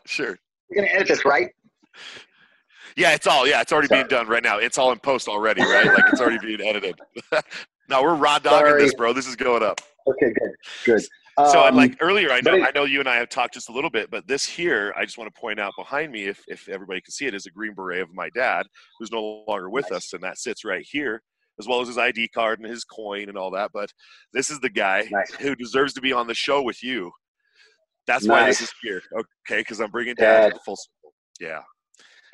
sure. 0.04 0.38
you're 0.70 0.84
gonna 0.84 0.92
edit 0.92 1.08
this 1.08 1.24
right 1.24 1.50
Yeah, 2.96 3.14
it's 3.14 3.26
all 3.28 3.46
yeah, 3.46 3.60
it's 3.60 3.72
already 3.72 3.86
being 3.88 4.08
done 4.08 4.26
right 4.26 4.42
now. 4.42 4.58
It's 4.58 4.76
all 4.76 4.90
in 4.90 4.98
post 4.98 5.28
already, 5.28 5.62
right? 5.62 5.86
Like 5.86 6.06
it's 6.10 6.20
already 6.20 6.38
being 6.44 6.60
edited. 6.68 6.98
no, 7.88 8.02
we're 8.02 8.16
raw 8.16 8.40
dogging 8.40 8.66
Sorry. 8.70 8.82
this, 8.82 8.94
bro. 8.94 9.12
This 9.12 9.28
is 9.28 9.36
going 9.36 9.62
up. 9.62 9.80
okay 10.08 10.32
good 10.32 10.50
good 10.84 11.02
So 11.50 11.64
Um, 11.66 11.76
like 11.76 11.96
earlier, 12.00 12.30
I 12.32 12.40
know 12.40 12.54
it- 12.56 12.62
I 12.64 12.70
know 12.74 12.84
you 12.84 12.98
and 13.00 13.08
I 13.08 13.14
have 13.16 13.28
talked 13.28 13.54
just 13.54 13.68
a 13.68 13.72
little 13.72 13.90
bit, 13.90 14.10
but 14.10 14.26
this 14.26 14.44
here, 14.44 14.92
I 14.96 15.04
just 15.04 15.18
want 15.18 15.32
to 15.32 15.40
point 15.40 15.60
out 15.60 15.72
behind 15.76 16.10
me, 16.12 16.24
if 16.24 16.42
if 16.48 16.68
everybody 16.68 17.00
can 17.00 17.12
see 17.12 17.26
it, 17.26 17.34
is 17.34 17.46
a 17.46 17.50
green 17.50 17.74
beret 17.74 18.02
of 18.02 18.12
my 18.14 18.28
dad, 18.30 18.66
who's 18.98 19.12
no 19.12 19.44
longer 19.46 19.70
with 19.70 19.92
us, 19.92 20.12
and 20.12 20.22
that 20.24 20.38
sits 20.38 20.64
right 20.64 20.84
here, 20.88 21.22
as 21.60 21.66
well 21.68 21.80
as 21.80 21.88
his 21.88 21.96
ID 21.98 22.28
card 22.28 22.58
and 22.60 22.68
his 22.68 22.84
coin 22.84 23.28
and 23.28 23.38
all 23.38 23.50
that. 23.52 23.70
But 23.72 23.90
this 24.32 24.50
is 24.50 24.58
the 24.60 24.70
guy 24.70 25.06
Nice. 25.10 25.32
who 25.36 25.54
deserves 25.54 25.92
to 25.94 26.00
be 26.00 26.12
on 26.12 26.26
the 26.26 26.34
show 26.34 26.60
with 26.62 26.82
you. 26.82 27.12
That's 28.06 28.26
why 28.26 28.46
this 28.46 28.60
is 28.62 28.72
here, 28.82 29.02
okay? 29.14 29.60
Because 29.60 29.80
I'm 29.80 29.90
bringing 29.90 30.14
dad 30.16 30.52
Dad. 30.54 30.60
full 30.64 30.76
circle. 30.76 31.14
Yeah. 31.40 31.62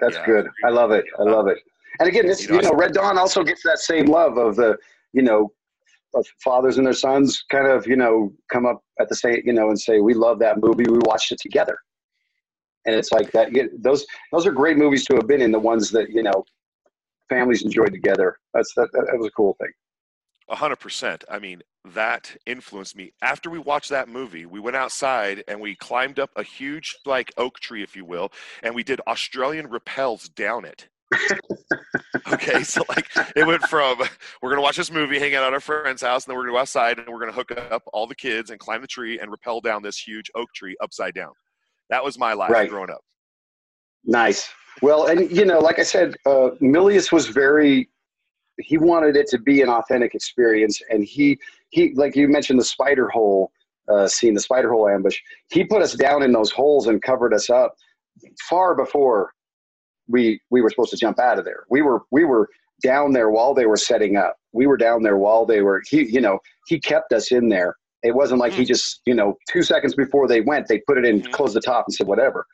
that's 0.01 0.17
yeah. 0.17 0.27
good 0.27 0.49
i 0.65 0.71
love 0.71 0.91
it 0.91 1.05
i 1.21 1.23
love 1.23 1.47
it 1.47 1.57
and 2.01 2.09
again 2.09 2.27
this 2.27 2.49
You 2.49 2.57
you 2.57 2.63
know, 2.63 2.71
know, 2.71 2.75
red 2.77 2.93
dawn 2.95 3.17
also 3.17 3.45
gets 3.45 3.63
that 3.63 3.79
same 3.79 4.07
love 4.07 4.39
of 4.39 4.57
the 4.57 4.77
you 5.13 5.23
know 5.23 5.53
fathers 6.43 6.77
and 6.79 6.87
their 6.87 6.93
sons 6.93 7.45
kind 7.51 7.67
of 7.67 7.87
you 7.87 7.97
know 7.97 8.33
come 8.53 8.67
up 8.67 8.83
at 9.01 9.09
the 9.09 9.17
same 9.17 9.41
you 9.45 9.53
know 9.53 9.69
and 9.69 9.81
say 9.81 10.01
we 10.01 10.15
love 10.15 10.39
that 10.39 10.59
movie 10.61 10.85
we 10.89 10.99
watched 11.05 11.33
it 11.33 11.39
together 11.41 11.77
and 12.87 12.95
it's 12.95 13.13
like 13.13 13.31
that 13.33 13.53
you- 13.53 13.71
those 13.81 14.07
those 14.33 14.47
are 14.47 14.53
great 14.53 14.77
movies 14.77 15.05
to 15.07 15.15
have 15.17 15.27
been 15.27 15.41
in 15.43 15.53
the 15.53 15.59
ones 15.59 15.91
that 15.91 16.11
you 16.11 16.23
know 16.23 16.45
families 17.29 17.63
enjoyed 17.65 17.93
together 17.93 18.39
that's 18.53 18.73
that, 18.75 18.89
that 18.93 19.19
was 19.19 19.29
a 19.29 19.31
cool 19.33 19.57
thing 19.61 19.71
A 20.51 20.57
hundred 20.57 20.77
percent. 20.77 21.25
I 21.31 21.39
mean, 21.39 21.63
that 21.95 22.37
influenced 22.45 22.95
me. 22.97 23.13
After 23.23 23.49
we 23.49 23.59
watched 23.59 23.89
that 23.91 24.09
movie, 24.09 24.45
we 24.45 24.61
went 24.61 24.77
outside 24.77 25.43
and 25.49 25.59
we 25.59 25.75
climbed 25.75 26.19
up 26.19 26.31
a 26.37 26.43
huge, 26.43 26.97
like 27.07 27.33
oak 27.39 27.61
tree, 27.61 27.83
if 27.83 27.97
you 27.97 28.05
will, 28.05 28.29
and 28.63 28.75
we 28.75 28.85
did 28.85 29.01
Australian 29.07 29.69
rappels 29.69 30.29
down 30.35 30.67
it. 30.67 30.89
okay, 32.33 32.63
so 32.63 32.83
like 32.89 33.09
it 33.37 33.47
went 33.47 33.63
from 33.65 33.99
we're 34.43 34.51
gonna 34.51 34.63
watch 34.63 34.77
this 34.77 34.91
movie, 34.91 35.19
hang 35.19 35.35
out 35.35 35.45
at 35.45 35.53
our 35.53 35.61
friend's 35.61 36.03
house, 36.03 36.25
and 36.25 36.31
then 36.33 36.37
we're 36.37 36.45
gonna 36.45 36.53
go 36.55 36.61
outside 36.61 36.99
and 36.99 37.09
we're 37.09 37.21
gonna 37.21 37.33
hook 37.33 37.53
up 37.71 37.83
all 37.93 38.07
the 38.07 38.15
kids 38.15 38.51
and 38.51 38.59
climb 38.59 38.81
the 38.81 38.87
tree 38.87 39.19
and 39.19 39.31
rappel 39.31 39.61
down 39.61 39.83
this 39.83 39.99
huge 39.99 40.31
oak 40.35 40.49
tree 40.55 40.77
upside 40.83 41.15
down. 41.15 41.33
That 41.91 42.05
was 42.05 42.19
my 42.19 42.33
life 42.33 42.51
Right. 42.51 42.69
growing 42.69 42.91
up. 42.91 43.03
Nice. 44.05 44.51
Well, 44.83 45.07
and 45.07 45.31
you 45.31 45.45
know, 45.45 45.61
like 45.61 45.79
I 45.79 45.83
said, 45.85 46.15
uh, 46.27 46.51
Milius 46.61 47.13
was 47.13 47.29
very. 47.29 47.89
He 48.59 48.79
wanted 48.79 49.17
it 49.17 49.27
to 49.29 49.39
be 49.39 49.63
an 49.63 49.69
authentic 49.69 50.15
experience, 50.15 50.81
and 50.91 51.05
he 51.05 51.39
he 51.71 51.93
like 51.95 52.17
you 52.17 52.29
mentioned 52.29 52.59
the 52.61 52.65
spider 52.65 53.09
hole 53.09 53.51
uh, 53.89 54.07
scene, 54.07 54.35
the 54.35 54.41
spider 54.41 54.71
hole 54.73 54.89
ambush. 54.89 55.19
He 55.51 55.65
put 55.65 55.83
us 55.83 55.95
down 55.95 56.23
in 56.23 56.33
those 56.33 56.51
holes 56.51 56.87
and 56.87 57.03
covered 57.03 57.35
us 57.35 57.51
up 57.51 57.75
far 58.49 58.75
before 58.75 59.34
we 60.09 60.41
we 60.51 60.61
were 60.61 60.71
supposed 60.71 60.91
to 60.91 60.97
jump 60.97 61.19
out 61.19 61.39
of 61.39 61.45
there. 61.45 61.65
We 61.71 61.83
were 61.83 62.03
we 62.11 62.25
were 62.25 62.49
down 62.83 63.13
there 63.13 63.31
while 63.31 63.55
they 63.55 63.67
were 63.67 63.77
setting 63.77 64.17
up. 64.17 64.37
We 64.53 64.67
were 64.67 64.77
down 64.77 65.03
there 65.03 65.17
while 65.17 65.47
they 65.47 65.63
were 65.63 65.83
he 65.89 66.05
you 66.11 66.21
know 66.21 66.39
he 66.67 66.79
kept 66.79 67.13
us 67.13 67.33
in 67.33 67.49
there. 67.49 67.77
It 68.03 68.15
wasn't 68.15 68.41
like 68.41 68.53
mm-hmm. 68.53 68.61
he 68.61 68.67
just 68.67 69.01
you 69.07 69.15
know 69.15 69.37
two 69.51 69.63
seconds 69.63 69.95
before 69.95 70.29
they 70.29 70.41
went 70.41 70.69
they 70.69 70.81
put 70.87 70.99
it 70.99 71.05
in, 71.05 71.21
mm-hmm. 71.21 71.33
closed 71.33 71.55
the 71.55 71.61
top 71.61 71.87
and 71.87 71.95
said 71.95 72.07
whatever. 72.07 72.47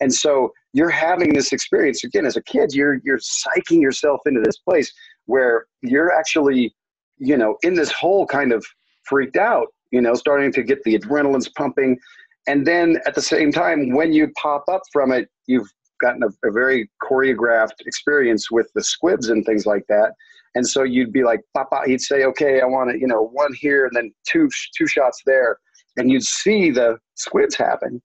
And 0.00 0.12
so 0.12 0.52
you're 0.72 0.90
having 0.90 1.32
this 1.34 1.52
experience 1.52 2.04
again 2.04 2.26
as 2.26 2.36
a 2.36 2.42
kid. 2.42 2.72
You're 2.72 3.00
you're 3.04 3.18
psyching 3.18 3.80
yourself 3.80 4.20
into 4.26 4.40
this 4.40 4.58
place 4.58 4.92
where 5.26 5.66
you're 5.82 6.12
actually 6.12 6.74
you 7.18 7.36
know 7.36 7.56
in 7.62 7.74
this 7.74 7.92
whole 7.92 8.26
kind 8.26 8.52
of 8.52 8.64
freaked 9.04 9.36
out. 9.36 9.68
You 9.90 10.00
know, 10.00 10.14
starting 10.14 10.50
to 10.52 10.62
get 10.64 10.82
the 10.82 10.98
adrenaline's 10.98 11.48
pumping. 11.48 11.98
And 12.48 12.66
then 12.66 12.98
at 13.06 13.14
the 13.14 13.22
same 13.22 13.52
time, 13.52 13.94
when 13.94 14.12
you 14.12 14.30
pop 14.42 14.64
up 14.68 14.82
from 14.92 15.12
it, 15.12 15.28
you've 15.46 15.70
gotten 16.00 16.22
a, 16.22 16.48
a, 16.48 16.52
very 16.52 16.90
choreographed 17.02 17.80
experience 17.86 18.50
with 18.50 18.70
the 18.74 18.82
squibs 18.82 19.28
and 19.28 19.44
things 19.44 19.66
like 19.66 19.84
that. 19.88 20.12
And 20.54 20.66
so 20.66 20.82
you'd 20.82 21.12
be 21.12 21.24
like, 21.24 21.40
Papa, 21.54 21.82
he'd 21.86 22.00
say, 22.00 22.24
okay, 22.24 22.60
I 22.60 22.64
want 22.64 22.90
to, 22.90 22.98
you 22.98 23.06
know, 23.06 23.28
one 23.32 23.52
here 23.54 23.86
and 23.86 23.96
then 23.96 24.12
two, 24.28 24.48
two 24.76 24.86
shots 24.86 25.22
there. 25.26 25.58
And 25.96 26.10
you'd 26.10 26.24
see 26.24 26.70
the 26.70 26.98
squibs 27.14 27.56
happen. 27.56 28.00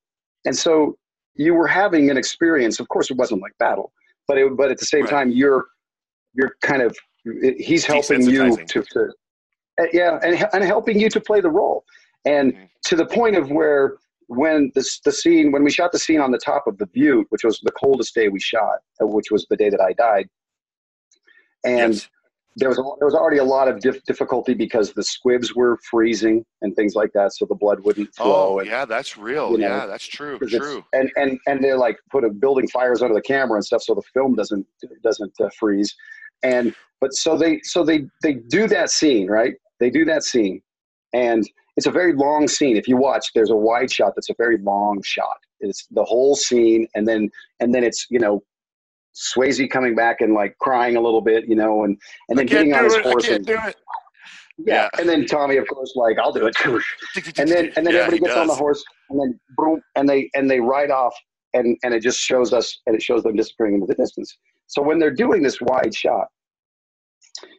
And 0.46 0.56
so 0.56 0.98
you 1.36 1.54
were 1.54 1.68
having 1.68 2.10
an 2.10 2.18
experience. 2.18 2.80
Of 2.80 2.88
course, 2.90 3.12
it 3.12 3.18
wasn't 3.18 3.42
like 3.42 3.54
battle, 3.60 3.92
but 4.28 4.38
it, 4.38 4.56
but 4.58 4.72
at 4.72 4.80
the 4.80 4.86
same 4.86 5.02
right. 5.02 5.10
time, 5.10 5.32
you're, 5.32 5.66
you're 6.34 6.56
kind 6.62 6.82
of, 6.82 6.96
he's 7.58 7.86
helping 7.86 8.28
you 8.28 8.56
to, 8.56 8.84
to 8.84 9.10
uh, 9.80 9.86
yeah, 9.94 10.20
and, 10.24 10.48
and 10.54 10.64
helping 10.64 11.00
you 11.00 11.10
to 11.10 11.22
play 11.22 11.42
the 11.42 11.50
role. 11.50 11.84
And 12.26 12.54
mm-hmm. 12.54 12.64
to 12.86 12.96
the 12.96 13.06
point 13.06 13.36
of 13.36 13.52
where 13.52 13.98
when 14.30 14.72
the, 14.76 14.88
the 15.06 15.12
scene 15.12 15.52
when 15.52 15.64
we 15.64 15.72
shot 15.72 15.92
the 15.92 15.98
scene 15.98 16.22
on 16.22 16.30
the 16.32 16.38
top 16.38 16.68
of 16.68 16.78
the 16.78 16.86
butte 16.88 17.26
which 17.30 17.44
was 17.44 17.60
the 17.64 17.72
coldest 17.72 18.14
day 18.14 18.30
we 18.30 18.40
shot 18.40 18.78
uh, 19.02 19.08
which 19.08 19.32
was 19.32 19.46
the 19.50 19.58
day 19.58 19.70
that 19.70 19.82
i 19.82 19.92
died. 19.94 20.30
And 21.66 21.96
yes. 21.96 22.08
there 22.56 22.70
was 22.70 22.78
a, 22.78 22.84
there 23.00 23.08
was 23.08 23.16
already 23.16 23.40
a 23.40 23.44
lot 23.44 23.68
of 23.68 23.80
dif- 23.80 24.04
difficulty 24.04 24.54
because 24.54 24.94
the 24.94 25.02
squibs 25.02 25.56
were 25.56 25.80
freezing 25.90 26.46
and 26.62 26.76
things 26.76 26.94
like 26.94 27.12
that 27.14 27.34
so 27.34 27.48
the 27.48 27.56
blood 27.56 27.80
wouldn't 27.80 28.14
flow 28.16 28.54
oh 28.54 28.60
and, 28.60 28.68
yeah 28.68 28.86
that's 28.86 29.18
real. 29.18 29.52
you 29.52 29.58
know, 29.58 29.68
yeah 29.68 29.86
that's 29.88 30.06
true 30.06 30.38
true. 30.48 30.86
and 30.94 31.12
and 31.16 31.40
and 31.48 31.64
they're 31.64 31.78
like 31.78 31.98
a 32.14 32.30
building 32.30 32.68
fires 32.68 33.02
under 33.02 33.16
the 33.16 33.22
camera 33.22 33.56
and 33.56 33.66
stuff 33.66 33.82
so 33.82 33.96
the 33.96 34.04
film 34.14 34.36
doesn't 34.36 34.66
doesn't 35.04 35.34
uh, 35.42 35.50
freeze. 35.60 35.96
And 36.44 36.76
but 37.02 37.14
so 37.14 37.36
they 37.36 37.62
so 37.64 37.84
they 37.84 38.06
they 38.22 38.36
do 38.36 38.68
that 38.68 38.92
scene 38.92 39.28
right? 39.28 39.56
They 39.80 39.90
do 39.90 40.06
that 40.06 40.24
scene. 40.24 40.62
And 41.14 41.50
it's 41.80 41.88
a 41.88 41.92
very 41.92 42.12
long 42.12 42.46
scene. 42.50 42.76
If 42.76 42.90
you 42.90 42.98
watch, 42.98 43.32
there's 43.34 43.52
a 43.52 43.56
wide 43.56 43.90
shot 43.90 44.12
that's 44.14 44.30
a 44.30 44.36
very 44.38 44.58
long 44.58 45.02
shot. 45.02 45.38
It's 45.62 45.88
the 45.92 46.04
whole 46.04 46.36
scene, 46.36 46.86
and 46.94 47.08
then 47.08 47.30
and 47.62 47.74
then 47.74 47.86
it's 47.86 48.06
you 48.10 48.20
know 48.20 48.44
Swayze 49.16 49.70
coming 49.70 49.96
back 49.96 50.20
and 50.20 50.34
like 50.34 50.58
crying 50.60 50.98
a 50.98 51.00
little 51.00 51.22
bit, 51.22 51.48
you 51.48 51.56
know, 51.56 51.86
and 51.86 51.98
and 52.28 52.38
then 52.38 52.48
getting 52.48 52.74
on 52.74 52.84
his 52.84 52.96
it. 52.96 53.04
horse 53.04 53.30
and 53.30 53.48
yeah, 53.48 53.72
yeah, 54.58 54.90
and 55.00 55.08
then 55.08 55.26
Tommy, 55.26 55.56
of 55.56 55.70
course, 55.70 55.94
like 55.96 56.20
I'll 56.20 56.34
do 56.34 56.48
it, 56.48 56.56
and 57.40 57.48
then 57.48 57.72
and 57.78 57.88
then 57.88 57.94
yeah, 57.94 58.02
everybody 58.02 58.20
gets 58.20 58.34
does. 58.34 58.42
on 58.42 58.48
the 58.48 58.56
horse, 58.56 58.84
and 59.10 59.18
then 59.18 59.40
boom, 59.56 59.80
and 59.96 60.10
they 60.10 60.30
and 60.36 60.52
they 60.52 60.60
ride 60.60 60.92
off, 60.92 61.16
and 61.54 61.78
and 61.84 61.94
it 61.94 62.04
just 62.04 62.20
shows 62.20 62.52
us, 62.52 62.78
and 62.88 62.96
it 62.96 63.02
shows 63.02 63.24
them 63.24 63.38
disappearing 63.38 63.76
into 63.76 63.86
the 63.88 63.96
distance. 63.96 64.38
So 64.68 64.82
when 64.82 65.00
they're 65.00 65.16
doing 65.16 65.44
this 65.44 65.62
wide 65.62 65.96
shot, 65.96 66.28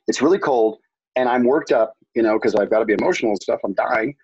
it's 0.09 0.21
really 0.21 0.39
cold, 0.39 0.77
and 1.17 1.27
I'm 1.27 1.45
worked 1.45 1.73
up, 1.73 1.95
you 2.15 2.23
know, 2.23 2.35
because 2.35 2.55
I've 2.55 2.71
got 2.71 2.81
to 2.81 2.85
be 2.85 2.95
emotional 2.95 3.33
and 3.33 3.43
stuff. 3.43 3.61
I'm 3.65 3.75
dying. 3.75 4.15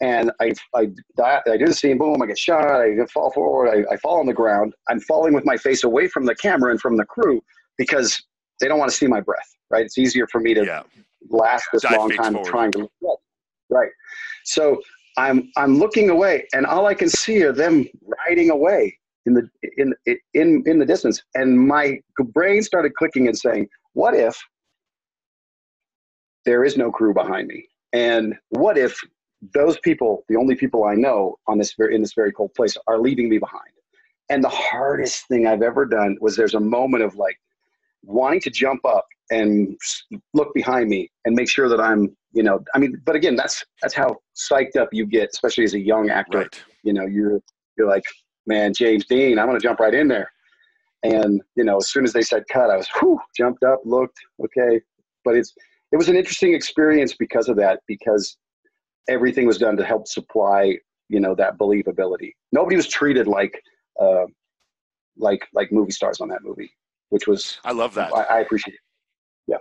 And 0.00 0.32
I, 0.40 0.52
I, 0.74 0.88
die, 1.16 1.40
I 1.46 1.56
do 1.56 1.66
the 1.66 1.74
scene, 1.74 1.96
boom, 1.96 2.20
I 2.22 2.26
get 2.26 2.38
shot, 2.38 2.64
I 2.64 2.96
fall 3.06 3.30
forward, 3.30 3.68
I, 3.68 3.92
I 3.92 3.96
fall 3.98 4.18
on 4.18 4.26
the 4.26 4.32
ground. 4.32 4.74
I'm 4.88 4.98
falling 5.00 5.32
with 5.32 5.44
my 5.44 5.56
face 5.56 5.84
away 5.84 6.08
from 6.08 6.24
the 6.26 6.34
camera 6.34 6.72
and 6.72 6.80
from 6.80 6.96
the 6.96 7.04
crew 7.04 7.40
because 7.78 8.20
they 8.60 8.66
don't 8.66 8.80
want 8.80 8.90
to 8.90 8.96
see 8.96 9.06
my 9.06 9.20
breath, 9.20 9.48
right? 9.70 9.84
It's 9.84 9.98
easier 9.98 10.26
for 10.26 10.40
me 10.40 10.54
to 10.54 10.64
yeah. 10.64 10.82
last 11.30 11.66
this 11.72 11.84
long 11.84 12.10
time 12.10 12.32
forward. 12.32 12.50
trying 12.50 12.72
to 12.72 12.88
look 13.00 13.20
right. 13.70 13.90
So 14.44 14.80
I'm, 15.18 15.48
I'm 15.56 15.78
looking 15.78 16.10
away, 16.10 16.46
and 16.52 16.66
all 16.66 16.86
I 16.86 16.94
can 16.94 17.08
see 17.08 17.42
are 17.44 17.52
them 17.52 17.86
riding 18.26 18.50
away 18.50 18.98
in 19.26 19.34
the, 19.34 19.48
in, 19.76 19.94
in, 20.34 20.64
in 20.66 20.78
the 20.80 20.86
distance. 20.86 21.22
And 21.36 21.60
my 21.60 22.00
brain 22.32 22.62
started 22.62 22.94
clicking 22.94 23.28
and 23.28 23.38
saying, 23.38 23.68
what 23.92 24.14
if 24.14 24.36
there 26.44 26.64
is 26.64 26.76
no 26.76 26.90
crew 26.90 27.14
behind 27.14 27.48
me. 27.48 27.68
And 27.92 28.34
what 28.50 28.78
if 28.78 28.98
those 29.54 29.78
people, 29.80 30.24
the 30.28 30.36
only 30.36 30.54
people 30.54 30.84
I 30.84 30.94
know 30.94 31.36
on 31.46 31.58
this 31.58 31.74
very, 31.76 31.94
in 31.94 32.00
this 32.00 32.14
very 32.14 32.32
cold 32.32 32.54
place, 32.54 32.76
are 32.86 32.98
leaving 32.98 33.28
me 33.28 33.38
behind? 33.38 33.70
And 34.30 34.42
the 34.42 34.48
hardest 34.48 35.26
thing 35.28 35.46
I've 35.46 35.62
ever 35.62 35.84
done 35.84 36.16
was 36.20 36.36
there's 36.36 36.54
a 36.54 36.60
moment 36.60 37.02
of 37.04 37.16
like 37.16 37.38
wanting 38.04 38.40
to 38.40 38.50
jump 38.50 38.84
up 38.84 39.06
and 39.30 39.76
look 40.34 40.52
behind 40.54 40.88
me 40.88 41.10
and 41.24 41.34
make 41.34 41.48
sure 41.48 41.68
that 41.68 41.80
I'm, 41.80 42.16
you 42.32 42.42
know, 42.42 42.62
I 42.74 42.78
mean, 42.78 43.00
but 43.04 43.16
again, 43.16 43.36
that's 43.36 43.64
that's 43.80 43.94
how 43.94 44.16
psyched 44.36 44.76
up 44.76 44.88
you 44.92 45.06
get, 45.06 45.30
especially 45.32 45.64
as 45.64 45.74
a 45.74 45.80
young 45.80 46.10
actor. 46.10 46.38
Right. 46.38 46.62
You 46.82 46.92
know, 46.92 47.06
you're 47.06 47.40
you're 47.76 47.88
like, 47.88 48.04
man, 48.46 48.72
James 48.74 49.06
Dean, 49.06 49.38
I'm 49.38 49.46
gonna 49.46 49.60
jump 49.60 49.80
right 49.80 49.94
in 49.94 50.08
there. 50.08 50.30
And 51.02 51.42
you 51.56 51.64
know, 51.64 51.78
as 51.78 51.88
soon 51.88 52.04
as 52.04 52.12
they 52.12 52.22
said 52.22 52.44
cut, 52.48 52.70
I 52.70 52.76
was 52.76 52.88
whew, 52.98 53.18
jumped 53.36 53.64
up, 53.64 53.80
looked, 53.84 54.18
okay. 54.44 54.80
But 55.24 55.36
it's 55.36 55.54
it 55.92 55.96
was 55.96 56.08
an 56.08 56.16
interesting 56.16 56.54
experience 56.54 57.14
because 57.14 57.48
of 57.48 57.56
that 57.56 57.80
because 57.86 58.36
everything 59.08 59.46
was 59.46 59.58
done 59.58 59.76
to 59.76 59.84
help 59.84 60.06
supply 60.08 60.76
you 61.08 61.20
know 61.20 61.34
that 61.34 61.58
believability 61.58 62.32
nobody 62.50 62.76
was 62.76 62.88
treated 62.88 63.26
like 63.26 63.60
uh, 64.00 64.24
like 65.16 65.46
like 65.52 65.70
movie 65.70 65.92
stars 65.92 66.20
on 66.20 66.28
that 66.28 66.42
movie 66.42 66.70
which 67.10 67.26
was 67.26 67.58
i 67.64 67.72
love 67.72 67.94
that 67.94 68.12
i, 68.14 68.22
I 68.22 68.40
appreciate 68.40 68.74
it 68.74 68.80
yeah 69.46 69.56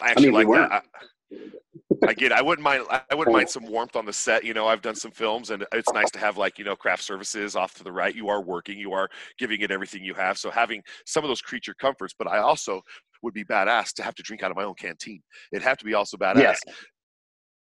i 0.00 0.10
actually 0.10 0.28
I 0.28 0.32
mean, 0.32 0.48
like 0.48 0.70
that 0.70 0.72
I, 0.72 2.08
I 2.08 2.14
get. 2.14 2.32
I 2.32 2.42
wouldn't 2.42 2.64
mind. 2.64 2.84
I 2.90 3.14
wouldn't 3.14 3.36
mind 3.36 3.48
some 3.48 3.66
warmth 3.66 3.94
on 3.94 4.04
the 4.04 4.12
set. 4.12 4.42
You 4.42 4.54
know, 4.54 4.66
I've 4.66 4.82
done 4.82 4.94
some 4.94 5.10
films, 5.10 5.50
and 5.50 5.64
it's 5.72 5.92
nice 5.92 6.10
to 6.12 6.18
have 6.18 6.36
like 6.36 6.58
you 6.58 6.64
know 6.64 6.74
craft 6.74 7.02
services 7.02 7.54
off 7.54 7.74
to 7.74 7.84
the 7.84 7.92
right. 7.92 8.14
You 8.14 8.28
are 8.28 8.40
working. 8.40 8.78
You 8.78 8.92
are 8.92 9.08
giving 9.38 9.60
it 9.60 9.70
everything 9.70 10.02
you 10.02 10.14
have. 10.14 10.38
So 10.38 10.50
having 10.50 10.82
some 11.06 11.22
of 11.22 11.28
those 11.28 11.40
creature 11.40 11.74
comforts, 11.74 12.14
but 12.18 12.26
I 12.26 12.38
also 12.38 12.82
would 13.22 13.34
be 13.34 13.44
badass 13.44 13.92
to 13.94 14.02
have 14.02 14.14
to 14.16 14.22
drink 14.22 14.42
out 14.42 14.50
of 14.50 14.56
my 14.56 14.64
own 14.64 14.74
canteen. 14.74 15.22
It'd 15.52 15.62
have 15.62 15.78
to 15.78 15.84
be 15.84 15.94
also 15.94 16.16
badass. 16.16 16.36
Yeah. 16.66 16.72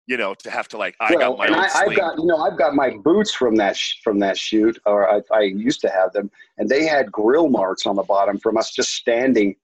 You 0.08 0.16
know, 0.16 0.34
to 0.36 0.50
have 0.50 0.70
to 0.70 0.78
like 0.78 0.96
I 1.02 1.16
well, 1.16 1.36
got 1.36 1.38
my 1.38 1.48
own. 1.48 1.54
I, 1.56 1.84
have 1.84 1.96
got 1.96 2.18
you 2.18 2.26
know 2.26 2.38
I've 2.38 2.58
got 2.58 2.74
my 2.74 2.96
boots 3.04 3.34
from 3.34 3.56
that 3.58 3.76
sh- 3.76 3.96
from 4.04 4.20
that 4.20 4.38
shoot, 4.38 4.80
or 4.86 5.10
I, 5.10 5.22
I 5.34 5.42
used 5.42 5.82
to 5.82 5.90
have 5.90 6.14
them, 6.14 6.32
and 6.58 6.70
they 6.70 6.86
had 6.86 7.12
grill 7.12 7.50
marks 7.50 7.86
on 7.86 7.98
the 7.98 8.04
bottom 8.04 8.40
from 8.40 8.58
us 8.58 8.72
just 8.72 8.94
standing 8.94 9.56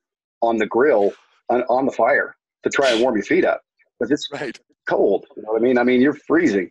on 0.41 0.57
the 0.57 0.65
grill 0.65 1.13
on, 1.49 1.61
on 1.63 1.85
the 1.85 1.93
fire 1.93 2.35
to 2.63 2.69
try 2.69 2.91
and 2.91 3.01
warm 3.01 3.15
your 3.15 3.23
feet 3.23 3.45
up 3.45 3.61
because 3.99 4.11
it's 4.11 4.27
right. 4.33 4.59
cold. 4.89 5.25
You 5.37 5.43
know 5.43 5.53
what 5.53 5.61
I 5.61 5.63
mean? 5.63 5.77
I 5.77 5.83
mean 5.83 6.01
you're 6.01 6.17
freezing, 6.27 6.69